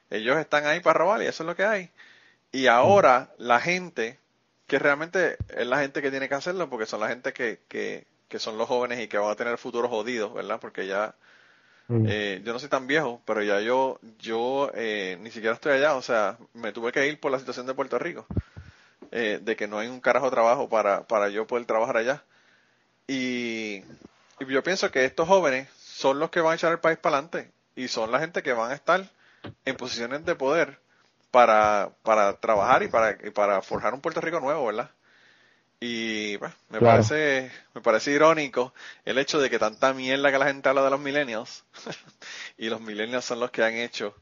Ellos 0.09 0.37
están 0.37 0.65
ahí 0.65 0.79
para 0.79 0.99
robar 0.99 1.21
y 1.21 1.25
eso 1.25 1.43
es 1.43 1.47
lo 1.47 1.55
que 1.55 1.65
hay. 1.65 1.89
Y 2.51 2.67
ahora 2.67 3.33
la 3.37 3.59
gente 3.59 4.19
que 4.67 4.79
realmente 4.79 5.37
es 5.49 5.67
la 5.67 5.79
gente 5.79 6.01
que 6.01 6.11
tiene 6.11 6.29
que 6.29 6.35
hacerlo 6.35 6.69
porque 6.69 6.85
son 6.85 6.99
la 6.99 7.09
gente 7.09 7.33
que, 7.33 7.59
que, 7.67 8.05
que 8.27 8.39
son 8.39 8.57
los 8.57 8.67
jóvenes 8.67 8.99
y 8.99 9.07
que 9.07 9.17
van 9.17 9.31
a 9.31 9.35
tener 9.35 9.53
el 9.53 9.59
futuro 9.59 9.89
jodido, 9.89 10.33
¿verdad? 10.33 10.59
Porque 10.59 10.87
ya, 10.87 11.15
eh, 12.07 12.41
yo 12.43 12.53
no 12.53 12.59
soy 12.59 12.69
tan 12.69 12.87
viejo, 12.87 13.21
pero 13.25 13.43
ya 13.43 13.59
yo, 13.59 13.99
yo 14.19 14.71
eh, 14.73 15.17
ni 15.21 15.29
siquiera 15.31 15.55
estoy 15.55 15.73
allá, 15.73 15.95
o 15.95 16.01
sea, 16.01 16.37
me 16.53 16.71
tuve 16.71 16.91
que 16.91 17.07
ir 17.07 17.19
por 17.19 17.31
la 17.31 17.39
situación 17.39 17.67
de 17.67 17.73
Puerto 17.75 17.99
Rico, 17.99 18.25
eh, 19.15 19.39
de 19.39 19.55
que 19.55 19.67
no 19.67 19.77
hay 19.77 19.87
un 19.87 20.01
carajo 20.01 20.25
de 20.25 20.31
trabajo 20.31 20.67
para, 20.67 21.03
para 21.03 21.29
yo 21.29 21.45
poder 21.45 21.65
trabajar 21.65 21.97
allá. 21.97 22.23
Y, 23.07 23.83
y 24.39 24.47
yo 24.47 24.63
pienso 24.63 24.89
que 24.89 25.05
estos 25.05 25.27
jóvenes 25.27 25.69
son 25.77 26.17
los 26.17 26.31
que 26.31 26.41
van 26.41 26.53
a 26.53 26.55
echar 26.55 26.71
el 26.71 26.79
país 26.79 26.97
para 26.97 27.17
adelante 27.17 27.51
y 27.75 27.87
son 27.89 28.11
la 28.11 28.19
gente 28.19 28.41
que 28.41 28.53
van 28.53 28.71
a 28.71 28.73
estar 28.73 29.07
en 29.65 29.75
posiciones 29.77 30.25
de 30.25 30.33
poder 30.33 30.79
para, 31.29 31.91
para 32.01 32.39
trabajar 32.39 32.81
y 32.81 32.87
para, 32.87 33.11
y 33.23 33.29
para 33.29 33.61
forjar 33.61 33.93
un 33.93 34.01
Puerto 34.01 34.19
Rico 34.19 34.39
nuevo, 34.39 34.65
¿verdad? 34.65 34.89
Y 35.79 36.39
me 36.69 36.79
parece 36.79 37.51
me 37.75 37.81
parece 37.81 38.11
irónico 38.11 38.73
el 39.05 39.19
hecho 39.19 39.39
de 39.39 39.49
que 39.49 39.59
tanta 39.59 39.93
mierda 39.93 40.31
que 40.31 40.39
la 40.39 40.47
gente 40.47 40.69
habla 40.69 40.83
de 40.83 40.89
los 40.89 40.99
millennials 40.99 41.65
y 42.57 42.69
los 42.69 42.81
millennials 42.81 43.25
son 43.25 43.41
los 43.41 43.51
que 43.51 43.63
han 43.63 43.75
hecho 43.75 44.15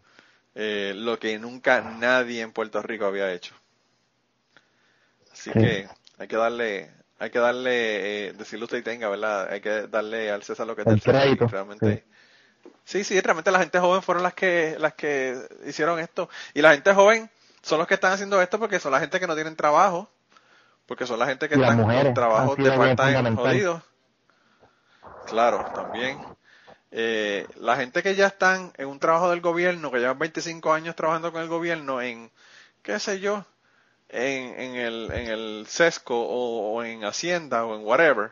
eh, 0.55 0.93
lo 0.95 1.17
que 1.17 1.37
nunca 1.39 1.81
nadie 1.81 2.41
en 2.41 2.51
Puerto 2.51 2.81
Rico 2.81 3.05
había 3.05 3.31
hecho. 3.31 3.55
Así 5.31 5.51
que 5.51 5.87
hay 6.17 6.27
que 6.27 6.35
darle 6.35 6.91
hay 7.19 7.29
que 7.29 7.39
darle 7.39 8.27
eh, 8.27 8.33
decirle 8.33 8.65
usted 8.65 8.77
y 8.77 8.81
tenga, 8.83 9.09
¿verdad? 9.09 9.49
Hay 9.51 9.61
que 9.61 9.87
darle 9.87 10.31
al 10.31 10.43
César 10.43 10.65
lo 10.67 10.75
que 10.75 10.81
es 10.81 10.87
del 10.87 11.37
realmente 11.37 12.05
sí. 12.83 13.03
sí, 13.03 13.19
realmente 13.21 13.51
la 13.51 13.59
gente 13.59 13.79
joven 13.79 14.01
fueron 14.01 14.23
las 14.23 14.33
que 14.33 14.75
las 14.79 14.93
que 14.93 15.37
hicieron 15.65 15.99
esto 15.99 16.29
y 16.53 16.61
la 16.61 16.73
gente 16.73 16.93
joven 16.93 17.29
son 17.61 17.77
los 17.79 17.87
que 17.87 17.93
están 17.93 18.13
haciendo 18.13 18.41
esto 18.41 18.59
porque 18.59 18.79
son 18.79 18.91
la 18.91 18.99
gente 18.99 19.19
que 19.19 19.27
no 19.27 19.35
tienen 19.35 19.55
trabajo 19.55 20.09
porque 20.91 21.07
son 21.07 21.19
la 21.19 21.25
gente 21.25 21.47
que 21.47 21.55
están 21.55 21.89
en 21.89 22.13
trabajos 22.13 22.57
de 22.57 22.69
part-time 22.69 23.35
jodidos. 23.35 23.81
Claro, 25.27 25.65
también. 25.73 26.19
Eh, 26.91 27.47
la 27.55 27.77
gente 27.77 28.03
que 28.03 28.15
ya 28.15 28.27
están 28.27 28.73
en 28.77 28.89
un 28.89 28.99
trabajo 28.99 29.29
del 29.29 29.39
gobierno, 29.39 29.89
que 29.89 29.99
llevan 29.99 30.19
25 30.19 30.73
años 30.73 30.95
trabajando 30.95 31.31
con 31.31 31.41
el 31.41 31.47
gobierno 31.47 32.01
en, 32.01 32.29
qué 32.81 32.99
sé 32.99 33.21
yo, 33.21 33.45
en, 34.11 34.59
en, 34.59 34.75
el, 34.75 35.11
en 35.11 35.27
el 35.27 35.65
sesco 35.67 36.19
o, 36.19 36.83
en 36.83 37.03
Hacienda 37.03 37.65
o 37.65 37.75
en 37.75 37.85
whatever, 37.85 38.31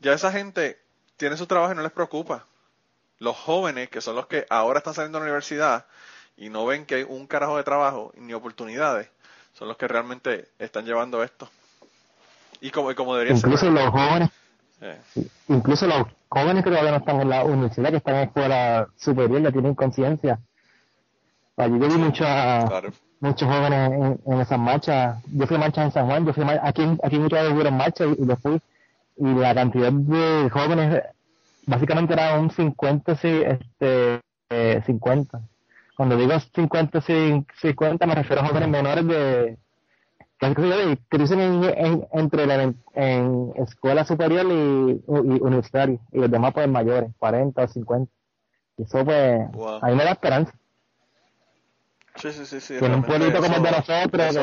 ya 0.00 0.12
esa 0.12 0.30
gente 0.30 0.78
tiene 1.16 1.36
su 1.36 1.46
trabajo 1.46 1.72
y 1.72 1.76
no 1.76 1.82
les 1.82 1.92
preocupa. 1.92 2.44
Los 3.18 3.36
jóvenes, 3.36 3.88
que 3.88 4.00
son 4.00 4.14
los 4.14 4.26
que 4.26 4.46
ahora 4.48 4.78
están 4.78 4.94
saliendo 4.94 5.18
de 5.18 5.24
la 5.24 5.30
universidad 5.30 5.86
y 6.36 6.50
no 6.50 6.66
ven 6.66 6.86
que 6.86 6.96
hay 6.96 7.02
un 7.02 7.26
carajo 7.26 7.56
de 7.56 7.64
trabajo 7.64 8.12
ni 8.16 8.32
oportunidades, 8.34 9.08
son 9.54 9.66
los 9.66 9.76
que 9.76 9.88
realmente 9.88 10.48
están 10.58 10.84
llevando 10.84 11.24
esto. 11.24 11.50
Y 12.60 12.70
como, 12.70 12.94
como 12.94 13.14
debería 13.14 13.36
incluso 13.36 13.70
los 13.70 13.90
jóvenes, 13.90 14.30
incluso 15.48 15.86
los 15.86 16.06
jóvenes 16.28 16.62
que 16.62 16.70
todavía 16.70 16.92
no 16.92 16.98
están 16.98 17.20
en 17.20 17.30
la 17.30 17.44
universidad, 17.44 17.90
que 17.90 17.96
están 17.96 18.14
en 18.16 18.28
escuela 18.28 18.88
superior, 18.96 19.42
ya 19.42 19.50
tienen 19.50 19.74
conciencia. 19.74 20.38
Allí 21.56 21.80
yo 21.80 21.88
vi 21.88 21.94
muchos 21.94 22.26
muchos 23.20 23.48
jóvenes 23.48 24.18
en, 24.26 24.40
esas 24.40 24.58
marchas. 24.58 25.22
Yo 25.32 25.46
fui 25.46 25.56
a 25.56 25.60
marchas 25.60 25.84
en 25.86 25.92
San 25.92 26.06
Juan, 26.06 26.26
yo 26.26 26.32
fui 26.32 26.44
aquí, 26.62 26.82
aquí 27.02 27.18
muchos 27.18 27.56
de 27.56 27.68
en 27.68 27.76
marcha 27.76 28.04
y, 28.04 28.24
lo 28.24 28.36
fui. 28.36 28.60
Y 29.16 29.34
la 29.34 29.54
cantidad 29.54 29.92
de 29.92 30.48
jóvenes, 30.50 31.02
básicamente 31.66 32.12
era 32.12 32.38
un 32.38 32.50
50, 32.50 33.12
este, 33.12 34.20
50. 34.86 35.38
Eh, 35.38 35.40
Cuando 35.96 36.16
digo 36.16 36.38
50, 36.38 37.00
50 37.00 38.06
me 38.06 38.14
refiero 38.14 38.42
a 38.42 38.46
jóvenes 38.46 38.68
menores 38.68 39.06
de 39.06 39.58
que 40.38 41.18
dicen 41.18 41.40
en, 41.40 42.06
entre 42.12 42.46
la, 42.46 42.72
en 42.94 43.52
escuela 43.56 44.04
superior 44.04 44.46
y, 44.46 45.02
universitaria 45.06 45.98
y 46.12 46.18
los 46.18 46.30
demás 46.30 46.52
pues 46.54 46.68
mayores, 46.68 47.10
40 47.18 47.62
o 47.62 47.68
50. 47.68 48.12
Y 48.78 48.82
eso 48.82 49.04
pues, 49.04 49.40
ahí 49.82 49.96
me 49.96 50.04
da 50.04 50.12
esperanza. 50.12 50.52
Sí, 52.20 52.32
sí, 52.32 52.46
sí, 52.46 52.60
sí. 52.60 52.74
en 52.74 52.94
un 52.94 53.02
pueblito 53.02 53.40
como 53.40 53.56
el 53.56 53.62
de 53.62 53.70
nosotros, 53.70 54.36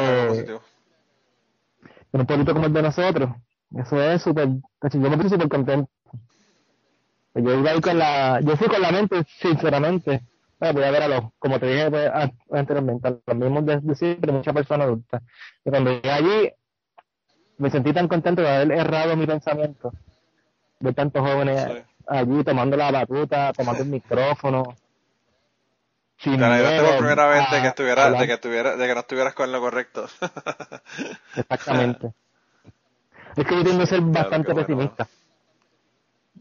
en 2.13 2.21
un 2.21 2.25
pueblito 2.25 2.53
como 2.53 2.65
el 2.67 2.73
de 2.73 2.81
nosotros, 2.81 3.29
eso 3.75 4.01
es 4.01 4.21
súper, 4.21 4.47
yo 4.47 4.99
me 4.99 5.15
estoy 5.15 5.29
súper 5.29 5.49
contento. 5.49 5.89
Yo 7.33 7.53
iba 7.53 7.71
ahí 7.71 7.81
con 7.81 7.97
la, 7.97 8.39
yo 8.39 8.55
fui 8.55 8.67
con 8.67 8.81
la 8.81 8.91
mente, 8.91 9.25
sinceramente, 9.41 10.21
voy 10.59 10.83
a 10.83 10.91
ver 10.91 11.03
a 11.03 11.07
los, 11.09 11.21
como 11.37 11.59
te 11.59 11.67
dije 11.67 11.91
pues, 11.91 12.09
anteriormente, 12.51 13.07
a 13.07 13.11
los 13.25 13.35
mismos 13.35 13.65
de, 13.65 13.95
siempre, 13.95 14.31
muchas 14.31 14.53
personas 14.53 14.87
adultas. 14.87 15.21
Y 15.65 15.69
cuando 15.69 15.91
llegué 15.91 16.11
allí, 16.11 16.51
me 17.57 17.69
sentí 17.69 17.91
tan 17.91 18.07
contento 18.07 18.41
de 18.41 18.49
haber 18.49 18.71
errado 18.71 19.17
mi 19.17 19.25
pensamiento, 19.25 19.91
de 20.79 20.93
tantos 20.93 21.21
jóvenes 21.21 21.83
allí 22.07 22.43
tomando 22.43 22.77
la 22.77 22.91
batuta, 22.91 23.51
tomando 23.51 23.83
el 23.83 23.89
micrófono. 23.89 24.63
Te 26.21 26.29
por 26.29 26.97
primera 26.97 27.27
vez 27.27 27.51
de 27.51 27.61
que, 27.61 27.67
estuviera, 27.67 28.09
de, 28.09 28.25
que 28.25 28.33
estuviera, 28.33 28.75
de 28.75 28.87
que 28.87 28.93
no 28.93 29.01
estuvieras 29.01 29.33
con 29.33 29.51
lo 29.51 29.59
correcto. 29.59 30.07
Exactamente. 31.35 32.13
Es 33.35 33.45
que 33.45 33.53
yo 33.53 33.63
tengo 33.65 33.79
que 33.79 33.87
ser 33.87 33.99
bastante 33.99 34.55
pesimista. 34.55 35.09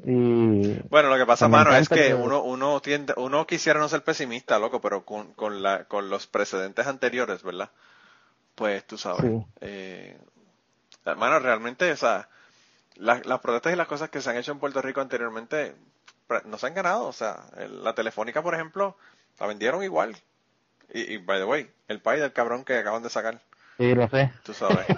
Y 0.04 0.78
bueno, 0.88 1.08
lo 1.08 1.16
que 1.16 1.26
pasa, 1.26 1.48
mano, 1.48 1.74
es 1.74 1.88
que, 1.88 2.14
uno, 2.14 2.40
uno 2.42 2.80
tiende, 2.80 3.14
uno 3.16 3.48
quisiera 3.48 3.80
no 3.80 3.88
ser 3.88 4.04
pesimista, 4.04 4.60
loco, 4.60 4.80
pero 4.80 5.04
con, 5.04 5.32
con, 5.32 5.60
la, 5.60 5.86
con 5.86 6.08
los 6.08 6.28
precedentes 6.28 6.86
anteriores, 6.86 7.42
¿verdad? 7.42 7.70
Pues 8.54 8.86
tú 8.86 8.96
sabes. 8.96 9.44
Eh, 9.60 10.16
mano, 11.16 11.40
realmente, 11.40 11.90
o 11.90 11.96
sea, 11.96 12.28
las 12.96 13.40
protestas 13.40 13.72
y 13.72 13.76
las 13.76 13.88
cosas 13.88 14.10
que 14.10 14.20
se 14.20 14.30
han 14.30 14.36
hecho 14.36 14.52
en 14.52 14.60
Puerto 14.60 14.80
Rico 14.80 15.00
anteriormente 15.00 15.74
no 16.44 16.58
se 16.58 16.66
han 16.66 16.74
ganado. 16.74 17.06
O 17.06 17.12
sea, 17.12 17.44
la 17.82 17.94
telefónica, 17.94 18.42
por 18.42 18.54
ejemplo, 18.54 18.96
la 19.38 19.46
vendieron 19.46 19.82
igual. 19.82 20.16
Y, 20.92 21.16
by 21.18 21.38
the 21.38 21.44
way, 21.44 21.70
el 21.88 22.00
país 22.00 22.20
del 22.20 22.32
cabrón 22.32 22.64
que 22.64 22.76
acaban 22.76 23.02
de 23.02 23.10
sacar. 23.10 23.40
Sí, 23.78 23.94
lo 23.94 24.08
sé. 24.08 24.32
Tú 24.42 24.54
sabes. 24.54 24.86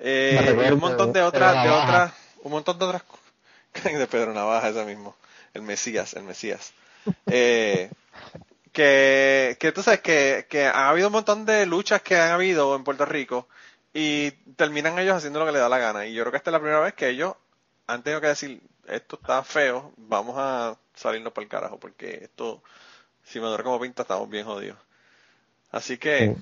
Eh, 0.00 0.56
y 0.68 0.72
un 0.72 0.78
montón 0.78 1.12
de 1.12 1.20
otras, 1.22 1.64
de 1.64 1.70
otras, 1.70 2.12
un 2.44 2.52
montón 2.52 2.78
de 2.78 2.84
otras 2.84 3.02
de 3.82 4.06
Pedro 4.06 4.32
Navaja, 4.32 4.68
ese 4.68 4.84
mismo, 4.84 5.16
el 5.54 5.62
Mesías, 5.62 6.14
el 6.14 6.22
Mesías. 6.22 6.72
Eh, 7.26 7.90
que, 8.72 9.56
que 9.58 9.72
tú 9.72 9.82
sabes 9.82 9.98
que, 9.98 10.46
que 10.48 10.66
ha 10.66 10.88
habido 10.88 11.08
un 11.08 11.14
montón 11.14 11.44
de 11.44 11.66
luchas 11.66 12.00
que 12.00 12.16
han 12.16 12.30
habido 12.30 12.76
en 12.76 12.84
Puerto 12.84 13.06
Rico 13.06 13.48
y 13.92 14.30
terminan 14.56 14.98
ellos 14.98 15.16
haciendo 15.16 15.40
lo 15.40 15.46
que 15.46 15.52
les 15.52 15.60
da 15.60 15.68
la 15.68 15.78
gana. 15.78 16.06
Y 16.06 16.14
yo 16.14 16.22
creo 16.22 16.30
que 16.30 16.36
esta 16.36 16.50
es 16.50 16.52
la 16.52 16.60
primera 16.60 16.80
vez 16.80 16.94
que 16.94 17.08
ellos 17.08 17.34
han 17.86 18.02
tenido 18.02 18.20
que 18.20 18.28
decir, 18.28 18.60
esto 18.86 19.18
está 19.20 19.42
feo, 19.42 19.92
vamos 19.96 20.36
a 20.38 20.76
salirnos 20.94 21.32
por 21.32 21.42
el 21.42 21.48
carajo, 21.48 21.78
porque 21.78 22.20
esto, 22.22 22.62
si 23.28 23.40
me 23.40 23.46
duele 23.46 23.64
como 23.64 23.80
pinta, 23.80 24.02
estamos 24.02 24.28
bien 24.28 24.44
jodidos. 24.46 24.78
Así 25.70 25.98
que 25.98 26.34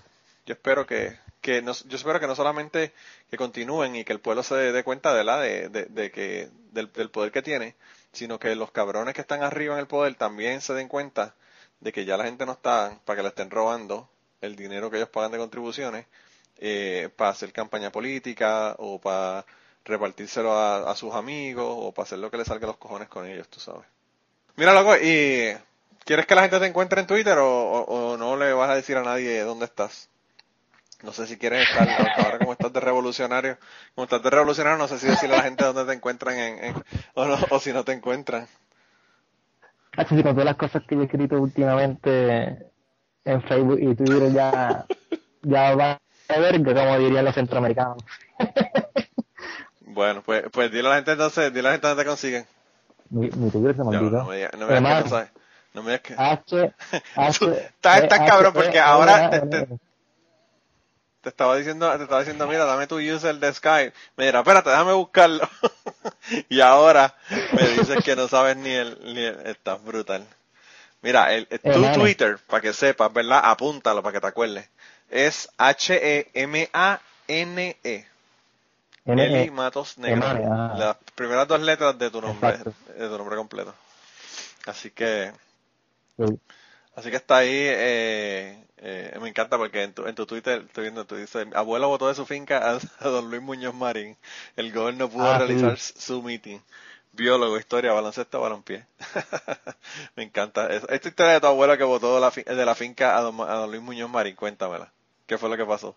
yo 0.47 0.55
espero 0.55 0.87
que, 0.87 1.19
que 1.41 1.61
no, 1.61 1.73
yo 1.73 1.97
espero 1.97 2.21
que 2.21 2.27
no 2.27 2.37
solamente 2.37 2.93
que 3.29 3.37
continúen 3.37 3.97
y 3.97 4.05
que 4.05 4.13
el 4.13 4.21
pueblo 4.21 4.43
se 4.43 4.55
dé 4.55 4.85
cuenta 4.85 5.15
de 5.15 5.25
la 5.25 5.41
de, 5.41 5.69
de, 5.69 6.11
que 6.11 6.49
del, 6.73 6.89
poder 7.11 7.33
que 7.33 7.43
tiene, 7.43 7.75
sino 8.13 8.39
que 8.39 8.55
los 8.55 8.71
cabrones 8.71 9.15
que 9.15 9.21
están 9.21 9.43
arriba 9.43 9.75
en 9.75 9.81
el 9.81 9.87
poder 9.87 10.15
también 10.15 10.61
se 10.61 10.75
den 10.75 10.89
cuenta 10.89 11.35
de 11.81 11.93
que 11.93 12.05
ya 12.05 12.17
la 12.17 12.25
gente 12.25 12.47
no 12.47 12.53
está 12.53 12.99
para 13.05 13.17
que 13.17 13.23
le 13.23 13.29
estén 13.29 13.51
robando 13.51 14.09
el 14.41 14.55
dinero 14.55 14.91
que 14.91 14.99
ellos 14.99 15.09
pagan 15.09 15.33
de 15.33 15.39
contribuciones 15.39 16.07
eh, 16.59 17.11
para 17.17 17.31
hacer 17.31 17.53
campaña 17.53 17.91
política 17.91 18.77
o 18.79 19.01
para 19.01 19.45
repartírselo 19.85 20.57
a, 20.59 20.95
sus 20.97 21.15
amigos 21.15 21.67
o 21.69 21.93
para 21.93 22.05
hacer 22.05 22.19
lo 22.19 22.31
que 22.31 22.39
le 22.39 22.45
salga 22.45 22.67
los 22.67 22.77
cojones 22.77 23.09
con 23.09 23.27
ellos, 23.27 23.49
tú 23.49 23.61
sabes. 23.61 23.87
Mira, 24.57 24.73
loco, 24.73 24.97
¿y 24.97 25.55
quieres 26.07 26.27
que 26.27 26.35
la 26.35 26.43
gente 26.43 26.59
te 26.59 26.67
encuentre 26.67 27.03
en 27.03 27.07
Twitter 27.07 27.37
o 27.39 28.17
no 28.19 28.37
le 28.39 28.55
vas 28.55 28.71
a 28.71 28.77
decir 28.77 28.97
a 28.97 29.03
nadie 29.03 29.43
dónde 29.43 29.67
estás? 29.67 30.09
No 31.03 31.13
sé 31.13 31.27
si 31.27 31.37
quieres 31.37 31.69
estar, 31.69 31.89
ahora 32.25 32.39
como 32.39 32.53
estás 32.53 32.73
de 32.73 32.81
revolucionario, 32.81 33.59
como 33.95 34.05
estás 34.05 34.23
de 34.23 34.31
revolucionario, 34.31 34.79
no 34.79 34.89
sé 34.89 34.99
si 34.99 35.07
decirle 35.07 35.35
a 35.35 35.39
la 35.39 35.45
gente 35.45 35.65
dónde 35.65 35.85
te 35.85 35.93
encuentran 35.93 36.37
en, 36.39 36.75
o, 37.15 37.25
no, 37.27 37.37
o 37.51 37.61
si 37.61 37.73
no 37.73 37.85
te 37.85 37.93
encuentran. 37.93 38.47
Así 39.97 40.23
con 40.23 40.33
todas 40.33 40.45
las 40.45 40.57
cosas 40.57 40.83
que 40.87 40.95
yo 40.95 41.03
he 41.03 41.05
escrito 41.05 41.41
últimamente 41.41 42.67
en 43.25 43.43
Facebook 43.43 43.79
y 43.81 43.95
Twitter 43.95 44.33
ya, 44.33 44.87
ya 45.43 45.75
va 45.75 46.01
a 46.29 46.39
ver 46.39 46.63
como 46.63 46.99
dirían 46.99 47.25
los 47.25 47.35
centroamericanos. 47.35 48.03
bueno, 49.81 50.23
pues, 50.23 50.45
pues 50.51 50.71
dile 50.71 50.89
a 50.89 50.91
la 50.91 50.97
gente 50.97 51.13
entonces, 51.13 51.53
dile 51.53 51.69
a 51.69 51.71
la 51.71 51.73
gente 51.73 51.89
dónde 51.89 52.03
te 52.03 52.09
consiguen. 52.09 52.47
Mi, 53.11 53.31
mi 53.31 53.51
Twitter 53.51 53.77
se 53.77 53.85
me 53.85 53.97
olvidó. 53.97 54.19
No, 54.19 54.25
me 54.27 54.37
digas, 54.37 54.53
no 54.59 54.67
me 54.67 54.79
digas 54.79 55.05
que 55.05 55.36
no 55.77 55.83
me 55.83 56.01
que... 56.01 56.15
H, 56.17 56.73
H, 57.17 57.71
estás, 57.71 58.09
cabrón 58.09 58.55
porque 58.55 58.81
ahora 58.81 59.29
te, 59.29 59.69
te 61.21 61.29
estaba 61.29 61.55
diciendo, 61.55 61.95
te 61.99 62.05
estaba 62.05 62.21
diciendo, 62.21 62.47
mira, 62.47 62.65
dame 62.65 62.87
tu 62.87 62.97
user 62.97 63.35
de 63.35 63.53
Skype. 63.53 63.93
Me 64.17 64.25
dirá, 64.25 64.39
espérate, 64.39 64.71
déjame 64.71 64.95
buscarlo. 64.95 65.47
y 66.49 66.61
ahora 66.61 67.15
me 67.53 67.69
dices 67.69 68.03
que 68.03 68.17
no 68.17 68.27
sabes 68.27 68.57
ni 68.57 68.71
el, 68.71 68.99
ni 69.05 69.21
el, 69.21 69.47
estás 69.47 69.85
brutal. 69.85 70.27
Mira, 71.03 71.35
el, 71.35 71.47
tu 71.47 71.93
Twitter, 71.93 72.39
para 72.47 72.63
que 72.63 72.73
sepas, 72.73 73.13
¿verdad? 73.13 73.43
Apúntalo 73.45 74.03
para 74.03 74.15
que 74.15 74.21
te 74.21 74.29
acuerdes. 74.29 74.67
Es 75.11 75.51
H-E-M-A-N-E. 75.59 76.97
Eli 79.05 79.51
Matos 79.51 79.99
Negro. 79.99 80.27
Las 80.79 80.97
primeras 81.15 81.47
dos 81.47 81.61
letras 81.61 81.99
de 81.99 82.11
tu 82.11 82.23
nombre, 82.23 82.57
de 82.99 83.09
tu 83.09 83.19
nombre 83.19 83.37
completo. 83.37 83.75
Así 84.67 84.91
que, 84.91 85.33
así 86.95 87.11
que 87.11 87.17
está 87.17 87.39
ahí. 87.39 87.51
Eh, 87.51 88.67
eh, 88.79 89.19
me 89.21 89.29
encanta 89.29 89.57
porque 89.57 89.83
en 89.83 89.95
tu, 89.95 90.07
en 90.07 90.15
tu 90.15 90.27
Twitter 90.27 90.63
estoy 90.67 90.83
viendo, 90.83 91.07
tú 91.07 91.17
dices, 91.17 91.47
abuelo 91.55 91.89
votó 91.89 92.09
de 92.09 92.15
su 92.15 92.27
finca 92.27 92.79
a, 93.01 93.09
don 93.09 93.31
Luis 93.31 93.43
Muñoz 93.43 93.75
Marín. 93.75 94.17
El 94.57 94.73
gobierno 94.73 95.09
pudo 95.09 95.31
ah, 95.31 95.39
realizar 95.39 95.79
su 95.79 96.23
meeting. 96.23 96.59
Biólogo, 97.13 97.59
historia, 97.59 97.93
baloncesto, 97.93 98.41
balonpié. 98.41 98.85
me 100.17 100.25
encanta. 100.25 100.69
Esta 100.69 101.09
historia 101.09 101.33
de 101.33 101.41
tu 101.41 101.47
abuelo 101.47 101.79
que 101.79 101.85
votó 101.85 102.15
de 102.15 102.21
la, 102.21 102.31
de 102.31 102.67
la 102.67 102.75
finca 102.75 103.17
a 103.17 103.23
don, 103.23 103.41
a 103.41 103.55
don 103.55 103.71
Luis 103.71 103.83
Muñoz 103.83 104.11
Marín, 104.11 104.37
cuéntamela. 104.37 104.93
¿Qué 105.27 105.39
fue 105.39 105.49
lo 105.49 105.57
que 105.57 105.65
pasó? 105.65 105.97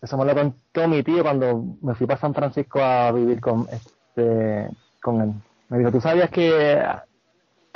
Eso 0.00 0.16
me 0.16 0.24
lo 0.24 0.34
contó 0.34 0.88
mi 0.88 1.02
tío 1.02 1.22
cuando 1.22 1.62
me 1.82 1.94
fui 1.94 2.06
para 2.06 2.18
San 2.18 2.34
Francisco 2.34 2.82
a 2.82 3.12
vivir 3.12 3.40
con 3.40 3.68
este 3.70 4.68
con 5.00 5.20
él. 5.20 5.32
Me 5.68 5.78
dijo, 5.78 5.92
¿tú 5.92 6.00
sabías 6.00 6.30
que, 6.30 6.82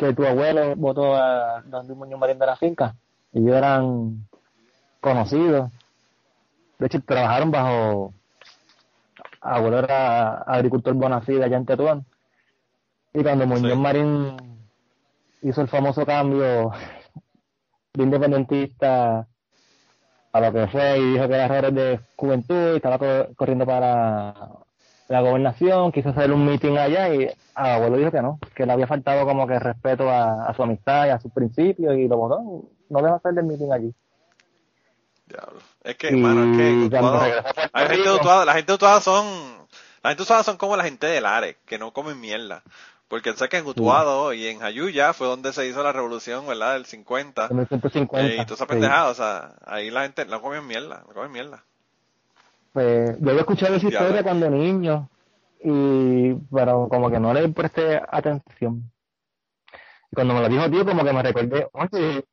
que 0.01 0.15
tu 0.15 0.25
abuelo 0.25 0.75
votó 0.77 1.15
a 1.15 1.61
Don 1.67 1.87
Luis 1.87 1.99
Muñoz 1.99 2.19
Marín 2.19 2.39
de 2.39 2.47
la 2.47 2.57
finca? 2.57 2.97
Y 3.35 3.41
ellos 3.41 3.55
eran 3.55 4.27
conocidos. 4.99 5.71
De 6.79 6.87
hecho, 6.87 7.01
trabajaron 7.03 7.51
bajo... 7.51 8.15
Abuelo 9.43 9.79
era 9.79 10.43
agricultor 10.43 10.95
bonafide 10.95 11.45
allá 11.45 11.59
en 11.59 11.67
Tetuán. 11.67 12.07
Y 13.13 13.23
cuando 13.23 13.47
Muñoz 13.47 13.79
Marín 13.79 14.37
hizo 15.43 15.61
el 15.61 15.69
famoso 15.69 16.07
cambio 16.07 16.71
de 17.93 18.03
independentista 18.03 19.27
a 20.33 20.41
lo 20.41 20.53
que 20.53 20.67
fue 20.69 20.99
y 20.99 21.13
dijo 21.13 21.29
que 21.29 21.35
era 21.35 21.45
errores 21.45 21.75
de 21.75 22.01
juventud 22.17 22.73
y 22.73 22.77
estaba 22.77 22.99
corriendo 23.37 23.67
para 23.67 24.35
la 25.11 25.23
gobernación, 25.23 25.91
quiso 25.91 26.11
hacer 26.11 26.31
un 26.31 26.47
meeting 26.47 26.77
allá 26.77 27.13
y 27.13 27.29
a 27.57 27.75
abuelo 27.75 27.97
dijo 27.97 28.13
que 28.13 28.23
no, 28.23 28.39
que 28.55 28.65
le 28.65 28.73
había 28.73 28.87
faltado 28.87 29.27
como 29.27 29.45
que 29.45 29.59
respeto 29.59 30.09
a, 30.09 30.55
su 30.55 30.63
amistad 30.63 31.07
y 31.07 31.11
a 31.11 31.19
sus 31.19 31.33
principios 31.33 31.97
y 31.97 32.07
lo 32.07 32.17
votó, 32.17 32.71
no 32.89 33.03
dejó 33.03 33.17
hacer 33.17 33.37
el 33.37 33.45
meeting 33.45 33.73
allí. 33.73 33.93
Diablo. 35.27 35.59
Es 35.83 35.97
que, 35.97 36.09
hermano, 36.09 36.53
es 36.53 36.57
que 36.57 36.63
la 36.63 37.89
gente 37.89 38.09
de 38.09 38.45
la 38.47 38.55
gente 38.55 38.73
de 38.73 39.01
son, 39.01 39.27
la 40.05 40.11
gente 40.11 40.25
de 40.33 40.45
son 40.45 40.57
como 40.57 40.77
la 40.77 40.85
gente 40.85 41.09
del 41.09 41.27
Are, 41.27 41.57
que 41.67 41.77
no 41.77 41.93
comen 41.93 42.21
mierda. 42.21 42.63
Porque 43.09 43.33
sé 43.33 43.49
que 43.49 43.57
en 43.57 43.67
Utuado 43.67 44.33
y 44.33 44.47
en 44.47 44.61
Jayuya 44.61 45.13
fue 45.13 45.27
donde 45.27 45.53
se 45.53 45.67
hizo 45.67 45.83
la 45.83 45.91
revolución, 45.91 46.47
¿verdad? 46.47 46.75
Del 46.75 46.87
50. 46.87 47.49
En 47.51 47.59
el 47.59 47.67
150. 47.67 48.29
Eh, 48.29 48.37
y 48.41 48.47
tú 48.47 48.55
esa 48.55 48.69
pendejada, 48.69 49.11
o 49.11 49.15
sea, 49.15 49.55
ahí 49.67 49.91
la 49.91 50.03
gente 50.03 50.25
no 50.27 50.41
come 50.41 50.61
mierda, 50.61 51.03
no 51.09 51.15
come 51.15 51.29
mierda. 51.29 51.65
Pues 52.73 53.19
yo 53.21 53.31
había 53.31 53.41
escuchado 53.41 53.75
esa 53.75 53.89
historia 53.89 54.23
cuando 54.23 54.49
niño, 54.49 55.09
y 55.63 56.35
pero 56.53 56.89
como 56.89 57.11
que 57.11 57.19
no 57.21 57.35
le 57.35 57.49
presté 57.49 58.01
atención. 58.09 58.91
Y 60.11 60.15
cuando 60.15 60.35
me 60.35 60.41
lo 60.41 60.49
dijo 60.49 60.71
tío, 60.71 60.85
como 60.87 61.05
que 61.05 61.13
me 61.13 61.23
recordé, 61.23 61.69
oye, 61.73 62.25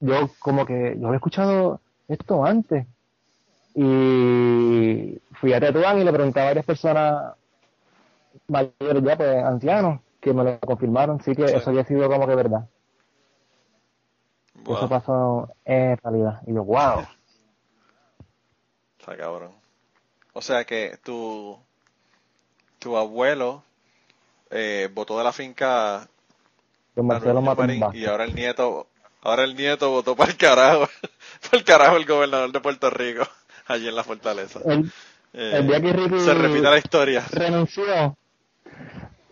yo 0.00 0.30
como 0.38 0.66
que 0.66 0.96
yo 0.98 1.06
había 1.06 1.16
escuchado 1.16 1.80
esto 2.08 2.44
antes. 2.44 2.86
Y 3.74 5.18
fui 5.32 5.52
a 5.52 5.60
Tetuán 5.60 5.98
y 5.98 6.04
le 6.04 6.12
pregunté 6.12 6.40
a 6.40 6.44
varias 6.44 6.64
personas 6.64 7.34
mayores 8.46 9.02
ya, 9.02 9.16
pues 9.16 9.44
ancianos, 9.44 10.00
que 10.20 10.32
me 10.32 10.44
lo 10.44 10.60
confirmaron, 10.60 11.20
sí 11.20 11.34
que 11.34 11.44
eso 11.44 11.70
había 11.70 11.84
sido 11.84 12.08
como 12.08 12.26
que 12.26 12.34
verdad. 12.34 12.68
Eso 14.62 14.88
pasó 14.88 15.48
en 15.64 15.96
realidad. 15.98 16.40
Y 16.46 16.54
yo, 16.54 16.64
wow. 16.64 17.04
Está 19.04 19.18
cabrón. 19.18 19.52
O 20.32 20.40
sea 20.40 20.64
que 20.64 20.96
tu, 21.04 21.58
tu 22.78 22.96
abuelo 22.96 23.62
eh, 24.50 24.88
votó 24.94 25.18
de 25.18 25.24
la 25.24 25.32
finca 25.34 26.08
Marcelo 26.96 27.42
Marín, 27.42 27.84
y 27.92 28.06
ahora 28.06 28.24
el 28.24 28.34
nieto 28.34 28.86
ahora 29.20 29.44
el 29.44 29.56
nieto 29.56 29.90
votó 29.90 30.16
para 30.16 30.30
el 30.30 30.38
carajo 30.38 30.88
para 31.42 31.58
el 31.58 31.64
carajo 31.64 31.96
el 31.98 32.06
gobernador 32.06 32.50
de 32.50 32.60
Puerto 32.60 32.88
Rico 32.88 33.28
allí 33.66 33.88
en 33.88 33.94
la 33.94 34.04
fortaleza. 34.04 34.60
El, 34.64 34.90
eh, 35.34 35.62
día 35.64 35.82
que 35.82 35.92
Ricky 35.92 36.20
se 36.20 36.32
repite 36.32 36.62
la 36.62 36.78
historia. 36.78 37.26
renunció 37.30 38.16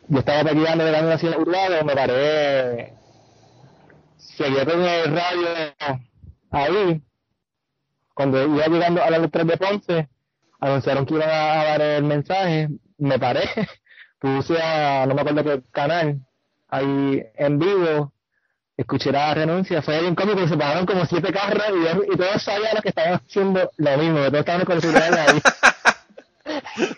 yo 0.09 0.19
estaba 0.19 0.51
pequeñando 0.51 0.85
de 0.85 0.93
la 0.93 0.99
Universidad 0.99 1.41
Urbana, 1.41 1.83
me 1.83 1.95
paré, 1.95 2.93
seguía 4.19 4.67
con 4.67 4.83
el 4.83 5.17
radio 5.17 5.49
ahí, 6.51 7.03
cuando 8.15 8.43
iba 8.43 8.67
llegando 8.67 9.03
a 9.03 9.11
las 9.11 9.21
letras 9.21 9.47
de 9.47 9.57
Ponce, 9.57 10.09
anunciaron 10.61 11.07
que 11.07 11.15
iban 11.15 11.29
a 11.29 11.65
dar 11.65 11.81
el 11.81 12.05
mensaje, 12.05 12.69
me 12.99 13.19
paré, 13.19 13.49
puse 14.19 14.61
a, 14.61 15.07
no 15.07 15.15
me 15.15 15.21
acuerdo 15.23 15.45
qué 15.45 15.63
canal, 15.73 16.21
ahí 16.69 17.23
en 17.37 17.59
vivo, 17.59 18.13
escuché 18.77 19.13
la 19.13 19.35
renuncia, 19.35 19.83
fue 19.83 20.01
bien 20.01 20.15
cómico, 20.15 20.47
se 20.47 20.57
pagaron 20.57 20.87
como 20.87 21.05
siete 21.07 21.33
carros 21.33 21.65
y, 22.13 22.17
todos 22.17 22.43
sabían 22.43 22.81
que 22.83 22.89
estaban 22.89 23.15
haciendo 23.15 23.71
lo 23.77 23.99
mismo, 23.99 24.19
todos 24.19 24.41
estaban 24.41 24.65
con 24.65 24.79
el 24.79 24.97
ahí. 24.97 25.43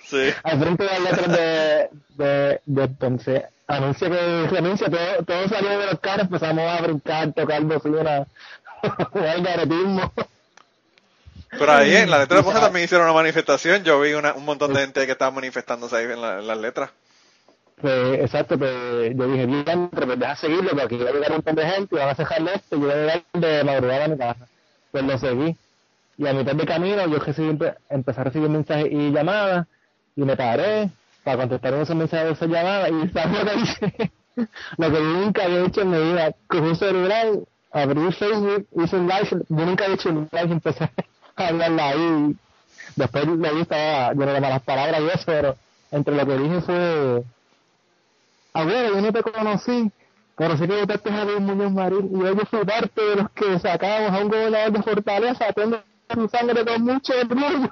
Sí. 0.05 0.31
Al 0.43 0.59
frente 0.59 0.85
de 0.85 0.91
las 0.91 1.01
letras 1.01 1.29
de, 1.37 1.91
de, 2.25 2.61
de 2.65 2.89
Ponce. 2.89 3.47
Anuncia 3.67 4.09
que 4.09 4.47
renuncia, 4.49 4.89
todo, 4.89 5.25
todo 5.27 5.49
salió 5.49 5.79
de 5.79 5.87
los 5.87 6.01
carros, 6.01 6.27
empezamos 6.27 6.65
a 6.65 6.83
brincar, 6.83 7.33
tocar 7.33 7.63
bocina, 7.63 8.27
jugar 9.13 9.43
garetismo. 9.43 10.13
Pero 11.59 11.73
ahí 11.73 11.97
en 11.97 12.11
la 12.11 12.19
letra 12.19 12.39
de 12.39 12.43
Ponce 12.43 12.61
también 12.61 12.85
hicieron 12.85 13.07
una 13.07 13.15
manifestación. 13.15 13.85
Yo 13.85 14.01
vi 14.01 14.15
una, 14.15 14.35
un 14.35 14.45
montón 14.45 14.73
de 14.73 14.81
gente 14.81 15.07
que 15.07 15.13
estaba 15.13 15.31
manifestándose 15.31 15.97
ahí 15.97 16.05
en, 16.05 16.21
las 16.21 16.59
letras. 16.59 16.91
Pues, 17.81 18.21
exacto, 18.21 18.59
pues 18.59 19.17
yo 19.17 19.27
dije, 19.27 19.47
bien, 19.47 19.89
pero 19.89 20.07
pues 20.07 20.19
deja 20.19 20.37
seguirlo, 20.37 20.71
porque 20.71 20.85
aquí 20.85 20.97
va 20.97 21.11
a 21.11 21.13
llegar 21.13 21.31
un 21.31 21.37
montón 21.37 21.55
de 21.57 21.67
gente 21.67 21.95
y 21.95 21.99
van 21.99 22.09
a 22.09 22.15
cejarle 22.15 22.55
esto, 22.55 22.77
y 22.77 22.81
yo 22.81 22.87
voy 22.87 22.95
a 22.95 23.01
llegar 23.01 23.23
de 23.33 23.65
madrugada 23.65 24.05
a 24.05 24.09
mi 24.09 24.17
casa. 24.17 24.47
Pues 24.93 25.05
lo 25.05 25.19
seguí. 25.19 25.57
Y 26.17 26.27
a 26.27 26.33
mitad 26.33 26.55
de 26.55 26.65
camino 26.65 27.07
yo 27.09 27.19
recibí, 27.19 27.59
empecé 27.89 28.21
a 28.21 28.25
recibir 28.25 28.49
mensajes 28.49 28.87
y 28.91 29.11
llamadas 29.11 29.67
y 30.17 30.23
me 30.23 30.37
paré 30.37 30.91
para 31.25 31.39
contestar 31.39 31.75
esos 31.75 31.97
mensajes 31.97 32.27
de 32.27 32.33
esas 32.33 32.49
llamadas 32.49 32.91
y 32.91 33.09
sabes 33.09 33.39
lo 33.45 33.51
que 33.51 33.57
hice, 33.59 34.13
lo 34.77 34.93
que 34.93 35.01
nunca 35.01 35.45
había 35.45 35.67
hecho 35.67 35.81
en 35.81 35.91
mi 35.91 35.99
vida, 35.99 36.35
con 36.47 36.63
un 36.63 36.77
celular, 36.77 37.27
abrí 37.73 38.13
Facebook, 38.13 38.69
hice 38.77 38.97
un 38.97 39.09
live, 39.09 39.29
yo 39.49 39.67
nunca 39.67 39.85
había 39.85 39.97
hecho 39.97 40.11
un 40.11 40.29
live 40.31 40.49
y 40.49 40.53
empecé 40.53 40.91
hablarla 41.37 41.89
ahí. 41.89 42.37
Después 42.97 43.27
le 43.27 43.55
vi 43.55 43.61
estaba 43.63 44.13
lleno 44.13 44.33
de 44.33 44.41
malas 44.41 44.63
palabras 44.63 45.01
y 45.01 45.07
eso, 45.07 45.25
pero 45.27 45.57
entre 45.91 46.15
lo 46.15 46.27
que 46.27 46.39
dije 46.39 46.61
fue, 46.61 47.25
abuelo, 48.53 48.95
yo 48.95 49.01
no 49.01 49.13
te 49.13 49.23
conocí, 49.23 49.91
pero 50.37 50.57
sí 50.57 50.67
que 50.67 50.81
votaste 50.81 51.11
a 51.11 51.25
Luis 51.25 51.41
Muñoz 51.41 51.73
Marín 51.73 52.11
y 52.13 52.19
yo 52.25 52.47
fui 52.47 52.65
parte 52.65 53.01
de 53.01 53.17
los 53.17 53.31
que 53.31 53.59
sacamos 53.59 54.13
a 54.13 54.19
un 54.19 54.29
gobernador 54.29 54.73
de 54.73 54.83
Fortaleza, 54.83 55.53
tengo 55.53 55.81
su 56.13 56.29
sangre 56.29 56.65
con 56.65 56.83
mucho 56.83 57.13
orgullo. 57.19 57.71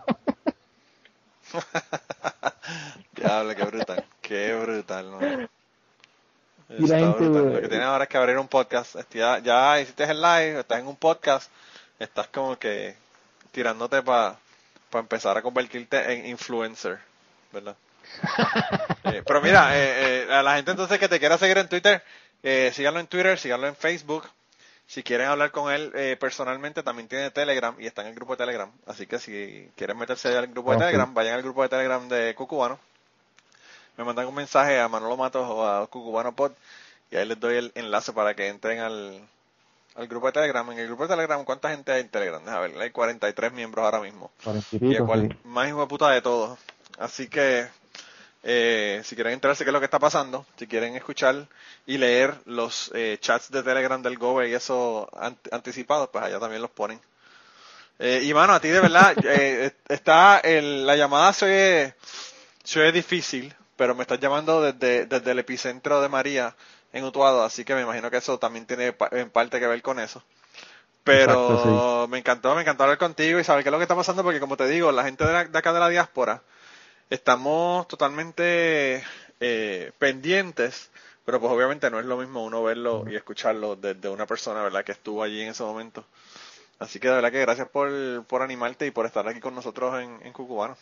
Diablo, 3.16 3.54
qué 3.54 3.64
brutal, 3.64 4.04
qué 4.20 4.54
brutal, 4.54 5.10
¿no? 5.10 5.20
Lo 6.78 7.60
que 7.60 7.68
tienes 7.68 7.86
ahora 7.86 8.04
es 8.04 8.10
que 8.10 8.16
abrir 8.16 8.38
un 8.38 8.48
podcast. 8.48 8.96
Ya, 9.12 9.38
ya 9.40 9.78
hiciste 9.80 10.04
el 10.04 10.22
live, 10.22 10.60
estás 10.60 10.80
en 10.80 10.86
un 10.86 10.96
podcast, 10.96 11.50
estás 11.98 12.28
como 12.28 12.58
que 12.58 12.96
tirándote 13.52 14.02
para 14.02 14.36
empezar 14.92 15.38
a 15.38 15.42
convertirte 15.42 16.12
en 16.12 16.26
influencer, 16.26 16.98
¿verdad? 17.52 17.76
Eh, 19.04 19.22
pero 19.26 19.40
mira, 19.42 19.76
eh, 19.76 20.26
eh, 20.28 20.32
a 20.32 20.42
la 20.42 20.54
gente 20.56 20.70
entonces 20.70 20.98
que 20.98 21.08
te 21.08 21.18
quiera 21.18 21.36
seguir 21.36 21.58
en 21.58 21.68
Twitter, 21.68 22.02
eh, 22.42 22.70
síganlo 22.72 23.00
en 23.00 23.08
Twitter, 23.08 23.36
síganlo 23.36 23.66
en 23.66 23.74
Facebook, 23.74 24.28
si 24.86 25.02
quieren 25.02 25.28
hablar 25.28 25.50
con 25.52 25.72
él 25.72 25.90
eh, 25.94 26.16
personalmente, 26.20 26.82
también 26.82 27.08
tiene 27.08 27.30
Telegram 27.30 27.74
y 27.78 27.86
está 27.86 28.02
en 28.02 28.08
el 28.08 28.14
grupo 28.14 28.34
de 28.34 28.44
Telegram. 28.44 28.70
Así 28.86 29.06
que 29.06 29.18
si 29.18 29.70
quieren 29.74 29.96
meterse 29.96 30.36
al 30.36 30.48
grupo 30.48 30.72
de 30.72 30.78
Telegram, 30.78 31.14
vayan 31.14 31.34
al 31.34 31.42
grupo 31.42 31.62
de 31.62 31.70
Telegram 31.70 32.06
de 32.08 32.34
Cucubano. 32.34 32.78
Me 33.96 34.04
mandan 34.04 34.26
un 34.26 34.34
mensaje 34.34 34.78
a 34.80 34.88
Manolo 34.88 35.16
Matos 35.16 35.48
o 35.48 35.66
a 35.66 35.86
Cucubano 35.86 36.34
Pod 36.34 36.52
y 37.10 37.16
ahí 37.16 37.26
les 37.26 37.40
doy 37.40 37.56
el 37.56 37.72
enlace 37.74 38.12
para 38.12 38.34
que 38.34 38.48
entren 38.48 38.80
al, 38.80 39.26
al 39.94 40.08
grupo 40.08 40.26
de 40.26 40.32
Telegram. 40.32 40.70
En 40.72 40.78
el 40.78 40.86
grupo 40.86 41.04
de 41.04 41.10
Telegram, 41.10 41.44
¿cuánta 41.44 41.70
gente 41.70 41.92
hay 41.92 42.00
en 42.00 42.08
Telegram? 42.08 42.44
Déjame 42.44 42.68
ver, 42.68 42.80
hay 42.82 42.90
43 42.90 43.52
miembros 43.52 43.84
ahora 43.84 44.00
mismo. 44.00 44.30
y 44.72 44.94
el 44.94 45.04
cual, 45.04 45.36
más 45.44 45.68
hijo 45.68 45.80
de 45.80 45.86
puta 45.86 46.10
de 46.10 46.22
todos. 46.22 46.58
Así 46.98 47.28
que 47.28 47.66
eh, 48.42 49.00
si 49.04 49.14
quieren 49.14 49.34
enterarse 49.34 49.64
qué 49.64 49.70
es 49.70 49.72
lo 49.72 49.80
que 49.80 49.86
está 49.86 49.98
pasando, 49.98 50.46
si 50.56 50.66
quieren 50.66 50.96
escuchar 50.96 51.46
y 51.86 51.98
leer 51.98 52.34
los 52.46 52.90
eh, 52.94 53.18
chats 53.20 53.50
de 53.50 53.62
Telegram 53.62 54.02
del 54.02 54.18
Gobe 54.18 54.48
y 54.48 54.54
eso 54.54 55.08
anticipados, 55.50 56.08
pues 56.12 56.24
allá 56.24 56.40
también 56.40 56.62
los 56.62 56.70
ponen. 56.70 57.00
Eh, 57.98 58.22
y 58.24 58.34
mano, 58.34 58.52
a 58.54 58.60
ti 58.60 58.68
de 58.68 58.80
verdad, 58.80 59.14
eh, 59.24 59.72
está 59.88 60.38
el, 60.38 60.86
la 60.86 60.96
llamada 60.96 61.32
se 61.32 61.94
oye, 62.74 62.92
difícil, 62.92 63.54
pero 63.76 63.94
me 63.94 64.02
estás 64.02 64.18
llamando 64.18 64.60
desde, 64.60 65.06
desde 65.06 65.30
el 65.30 65.38
epicentro 65.38 66.00
de 66.00 66.08
María 66.08 66.54
en 66.92 67.04
Utuado, 67.04 67.42
así 67.42 67.64
que 67.64 67.74
me 67.74 67.82
imagino 67.82 68.10
que 68.10 68.18
eso 68.18 68.38
también 68.38 68.66
tiene 68.66 68.94
en 69.12 69.30
parte 69.30 69.58
que 69.58 69.66
ver 69.66 69.82
con 69.82 69.98
eso. 69.98 70.22
Pero 71.04 72.06
me 72.08 72.18
encantó, 72.18 72.54
me 72.54 72.62
encantó 72.62 72.84
hablar 72.84 72.98
contigo 72.98 73.40
y 73.40 73.44
saber 73.44 73.64
qué 73.64 73.70
es 73.70 73.72
lo 73.72 73.78
que 73.78 73.84
está 73.84 73.96
pasando, 73.96 74.22
porque 74.22 74.40
como 74.40 74.56
te 74.56 74.68
digo, 74.68 74.92
la 74.92 75.04
gente 75.04 75.24
de, 75.24 75.36
acá 75.36 75.72
de 75.72 75.80
la 75.80 75.88
diáspora, 75.88 76.42
estamos 77.10 77.88
totalmente 77.88 79.02
eh, 79.40 79.92
pendientes, 79.98 80.90
pero 81.24 81.40
pues 81.40 81.52
obviamente 81.52 81.90
no 81.90 81.98
es 81.98 82.06
lo 82.06 82.18
mismo 82.18 82.44
uno 82.44 82.62
verlo 82.62 83.04
y 83.10 83.16
escucharlo 83.16 83.74
desde 83.74 84.08
una 84.08 84.26
persona, 84.26 84.62
¿verdad?, 84.62 84.84
que 84.84 84.92
estuvo 84.92 85.22
allí 85.22 85.42
en 85.42 85.48
ese 85.48 85.64
momento. 85.64 86.04
Así 86.78 86.98
que 86.98 87.08
de 87.08 87.14
verdad 87.14 87.32
que 87.32 87.40
gracias 87.40 87.68
por, 87.68 87.90
por 88.24 88.42
animarte 88.42 88.86
y 88.86 88.90
por 88.90 89.06
estar 89.06 89.26
aquí 89.26 89.40
con 89.40 89.54
nosotros 89.54 90.00
en, 90.00 90.18
en 90.24 90.32
Cucubano. 90.32 90.76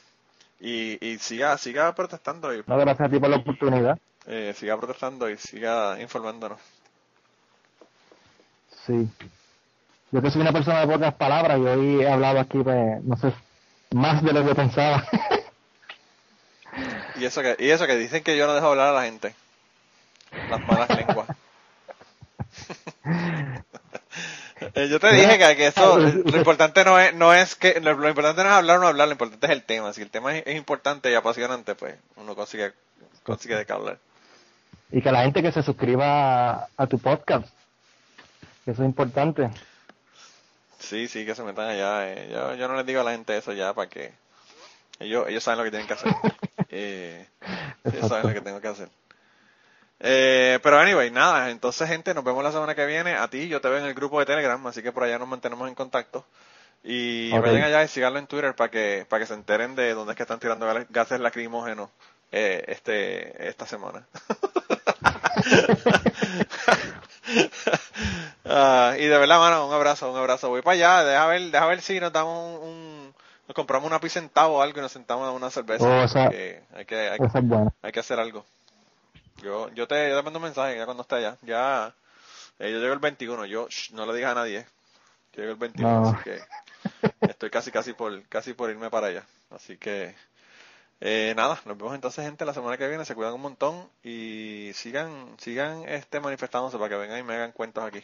Y, 0.58 1.04
y 1.06 1.18
siga, 1.18 1.56
siga 1.56 1.94
protestando. 1.94 2.54
Y, 2.54 2.62
no, 2.66 2.76
gracias 2.78 3.08
a 3.08 3.10
ti 3.10 3.18
por 3.18 3.30
la 3.30 3.36
oportunidad. 3.36 3.98
Eh, 4.26 4.54
siga 4.56 4.76
protestando 4.76 5.28
y 5.28 5.36
siga 5.36 6.00
informándonos. 6.00 6.60
Sí. 8.86 9.08
Yo 10.10 10.20
que 10.20 10.30
soy 10.30 10.42
una 10.42 10.52
persona 10.52 10.80
de 10.80 10.92
pocas 10.92 11.14
palabras 11.14 11.58
y 11.58 11.62
hoy 11.62 12.02
he 12.02 12.10
hablado 12.10 12.40
aquí, 12.40 12.58
pues, 12.62 13.02
no 13.04 13.16
sé, 13.16 13.32
más 13.92 14.22
de 14.22 14.32
lo 14.32 14.44
que 14.44 14.54
pensaba. 14.54 15.06
y 17.16 17.24
eso 17.24 17.42
que, 17.42 17.56
y 17.58 17.70
eso 17.70 17.86
que 17.86 17.96
dicen 17.96 18.22
que 18.22 18.36
yo 18.36 18.46
no 18.46 18.54
dejo 18.54 18.68
hablar 18.68 18.88
a 18.88 18.92
la 18.92 19.04
gente. 19.04 19.34
Las 20.48 20.60
malas 20.66 20.90
lenguas. 20.96 21.28
Eh, 24.74 24.88
yo 24.88 25.00
te 25.00 25.10
dije 25.14 25.38
que, 25.56 25.66
eso, 25.66 25.98
lo 25.98 26.36
importante 26.36 26.84
no 26.84 27.00
es, 27.00 27.14
no 27.14 27.32
es 27.32 27.54
que, 27.54 27.80
lo, 27.80 27.92
importante 28.06 28.42
no 28.42 28.50
es 28.50 28.54
hablar 28.54 28.76
o 28.76 28.80
no 28.80 28.88
hablar, 28.88 29.08
lo 29.08 29.12
importante 29.12 29.46
es 29.46 29.52
el 29.52 29.64
tema. 29.64 29.94
Si 29.94 30.02
el 30.02 30.10
tema 30.10 30.36
es, 30.36 30.54
importante 30.54 31.10
y 31.10 31.14
apasionante, 31.14 31.74
pues 31.74 31.94
uno 32.16 32.36
consigue, 32.36 32.74
consigue 33.22 33.56
de 33.56 33.64
qué 33.64 33.72
hablar. 33.72 33.98
Y 34.92 35.02
que 35.02 35.12
la 35.12 35.22
gente 35.22 35.42
que 35.42 35.52
se 35.52 35.62
suscriba 35.62 36.68
a, 36.76 36.86
tu 36.88 36.98
podcast, 36.98 37.46
eso 38.66 38.82
es 38.82 38.88
importante. 38.88 39.50
Sí, 40.78 41.06
sí, 41.06 41.24
que 41.24 41.34
se 41.34 41.44
metan 41.44 41.68
allá. 41.68 42.12
Eh. 42.12 42.30
Yo, 42.32 42.54
yo 42.54 42.68
no 42.68 42.74
les 42.74 42.86
digo 42.86 43.00
a 43.00 43.04
la 43.04 43.12
gente 43.12 43.36
eso 43.36 43.52
ya 43.52 43.72
para 43.72 43.88
que 43.88 44.12
ellos, 44.98 45.28
ellos 45.28 45.44
saben 45.44 45.58
lo 45.58 45.64
que 45.64 45.70
tienen 45.70 45.86
que 45.86 45.94
hacer. 45.94 46.12
eh, 46.68 47.26
ellos 47.84 48.08
saben 48.08 48.26
lo 48.26 48.34
que 48.34 48.40
tengo 48.40 48.60
que 48.60 48.68
hacer. 48.68 48.88
Eh, 50.00 50.58
pero 50.62 50.78
anyway, 50.78 51.10
nada, 51.10 51.50
entonces 51.50 51.86
gente, 51.86 52.14
nos 52.14 52.24
vemos 52.24 52.42
la 52.42 52.52
semana 52.52 52.74
que 52.74 52.86
viene. 52.86 53.16
A 53.16 53.28
ti, 53.28 53.48
yo 53.48 53.60
te 53.60 53.68
veo 53.68 53.78
en 53.78 53.84
el 53.84 53.94
grupo 53.94 54.18
de 54.18 54.26
Telegram, 54.26 54.66
así 54.66 54.82
que 54.82 54.92
por 54.92 55.04
allá 55.04 55.18
nos 55.18 55.28
mantenemos 55.28 55.68
en 55.68 55.74
contacto. 55.74 56.24
Y 56.82 57.30
vayan 57.30 57.62
allá 57.64 57.84
y 57.84 57.88
síganlo 57.88 58.18
en 58.18 58.26
Twitter 58.26 58.54
para 58.54 58.70
que, 58.70 59.06
para 59.08 59.20
que 59.20 59.26
se 59.26 59.34
enteren 59.34 59.74
de 59.74 59.92
dónde 59.92 60.12
es 60.12 60.16
que 60.16 60.22
están 60.22 60.40
tirando 60.40 60.66
gases 60.88 61.20
lacrimógenos 61.20 61.90
eh, 62.32 62.64
este, 62.68 63.48
esta 63.48 63.66
semana. 63.66 64.06
Ah, 68.52 68.96
y 68.98 69.04
de 69.06 69.16
verdad, 69.16 69.38
mano, 69.38 69.68
un 69.68 69.72
abrazo, 69.72 70.10
un 70.10 70.18
abrazo. 70.18 70.48
Voy 70.48 70.62
para 70.62 70.74
allá, 70.74 71.04
deja 71.04 71.26
ver, 71.26 71.42
deja 71.52 71.66
ver 71.66 71.80
si 71.82 72.00
nos 72.00 72.12
damos 72.12 72.60
un, 72.60 73.14
nos 73.46 73.54
compramos 73.54 73.86
una 73.86 74.00
pizza 74.00 74.20
o 74.48 74.62
algo 74.62 74.78
y 74.78 74.82
nos 74.82 74.90
sentamos 74.90 75.28
a 75.28 75.30
una 75.30 75.50
cerveza. 75.50 75.84
Oh, 75.84 76.00
hay, 76.18 76.84
que, 76.84 77.08
hay, 77.82 77.92
que 77.92 78.00
hacer 78.00 78.18
algo. 78.18 78.44
Yo, 79.42 79.68
yo 79.70 79.86
te, 79.86 80.10
yo 80.10 80.22
mando 80.22 80.38
un 80.38 80.44
mensaje 80.44 80.76
ya 80.76 80.84
cuando 80.84 81.02
esté 81.02 81.16
allá. 81.16 81.36
Ya, 81.42 81.94
eh, 82.58 82.72
yo 82.72 82.78
llego 82.78 82.92
el 82.92 82.98
21, 82.98 83.46
yo 83.46 83.68
no 83.92 84.06
le 84.06 84.14
digas 84.14 84.32
a 84.32 84.34
nadie. 84.34 84.66
Yo 85.32 85.42
llego 85.42 85.52
el 85.52 85.58
21, 85.58 86.08
así 86.08 86.16
que 86.24 86.40
estoy 87.22 87.50
casi, 87.50 87.70
casi 87.70 87.92
por, 87.92 88.22
casi 88.24 88.52
por 88.52 88.70
irme 88.70 88.90
para 88.90 89.08
allá. 89.08 89.24
Así 89.50 89.76
que, 89.76 90.14
eh, 91.00 91.34
nada, 91.36 91.60
nos 91.64 91.76
vemos 91.76 91.94
entonces 91.94 92.24
gente 92.24 92.44
la 92.44 92.54
semana 92.54 92.76
que 92.76 92.88
viene, 92.88 93.04
se 93.04 93.14
cuidan 93.14 93.34
un 93.34 93.40
montón 93.40 93.88
y 94.02 94.70
sigan, 94.74 95.34
sigan 95.38 95.88
este 95.88 96.20
manifestándose 96.20 96.78
para 96.78 96.88
que 96.88 96.96
vengan 96.96 97.18
y 97.18 97.22
me 97.22 97.34
hagan 97.34 97.52
cuentos 97.52 97.84
aquí. 97.84 98.02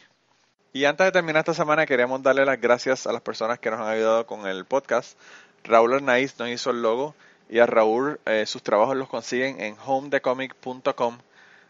Y 0.73 0.85
antes 0.85 1.05
de 1.05 1.11
terminar 1.11 1.39
esta 1.39 1.53
semana 1.53 1.85
queríamos 1.85 2.21
darle 2.21 2.45
las 2.45 2.59
gracias 2.59 3.07
a 3.07 3.11
las 3.11 3.21
personas 3.21 3.59
que 3.59 3.71
nos 3.71 3.79
han 3.79 3.87
ayudado 3.87 4.25
con 4.25 4.47
el 4.47 4.65
podcast. 4.65 5.17
Raúl 5.63 5.93
Arnaiz 5.93 6.37
nos 6.39 6.49
hizo 6.49 6.71
el 6.71 6.81
logo 6.81 7.15
y 7.49 7.59
a 7.59 7.65
Raúl 7.65 8.19
eh, 8.25 8.45
sus 8.45 8.63
trabajos 8.63 8.95
los 8.95 9.09
consiguen 9.09 9.61
en 9.61 9.77
homedecomic.com 9.85 11.17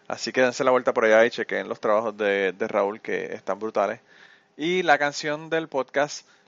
Así 0.07 0.31
que 0.31 0.41
dense 0.41 0.63
la 0.63 0.71
vuelta 0.71 0.93
por 0.93 1.05
allá 1.05 1.25
y 1.25 1.29
chequen 1.29 1.67
los 1.67 1.81
trabajos 1.81 2.15
de, 2.15 2.53
Raúl 2.59 3.01
que 3.01 3.33
están 3.33 3.59
brutales. 3.59 3.99
Y 4.55 4.83
la 4.83 4.97
canción 4.97 5.49
del 5.49 5.67
podcast 5.67 6.25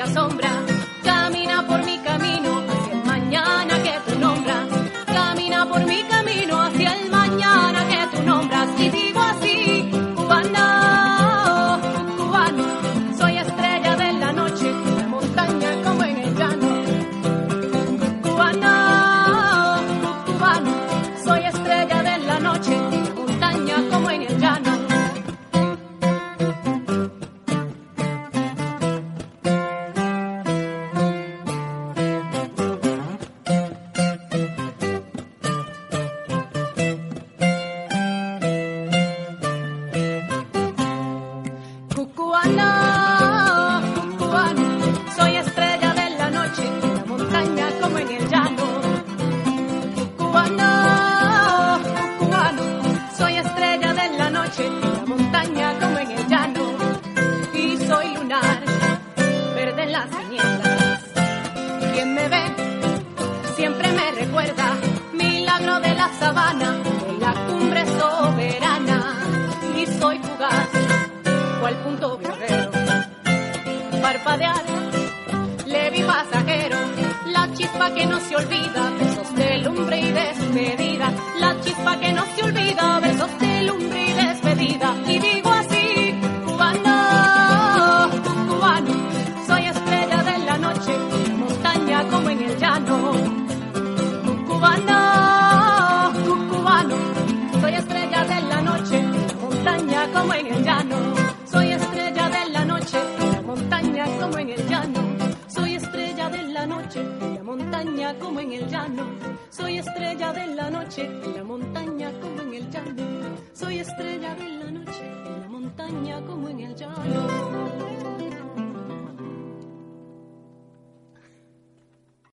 asombra. 0.00 0.57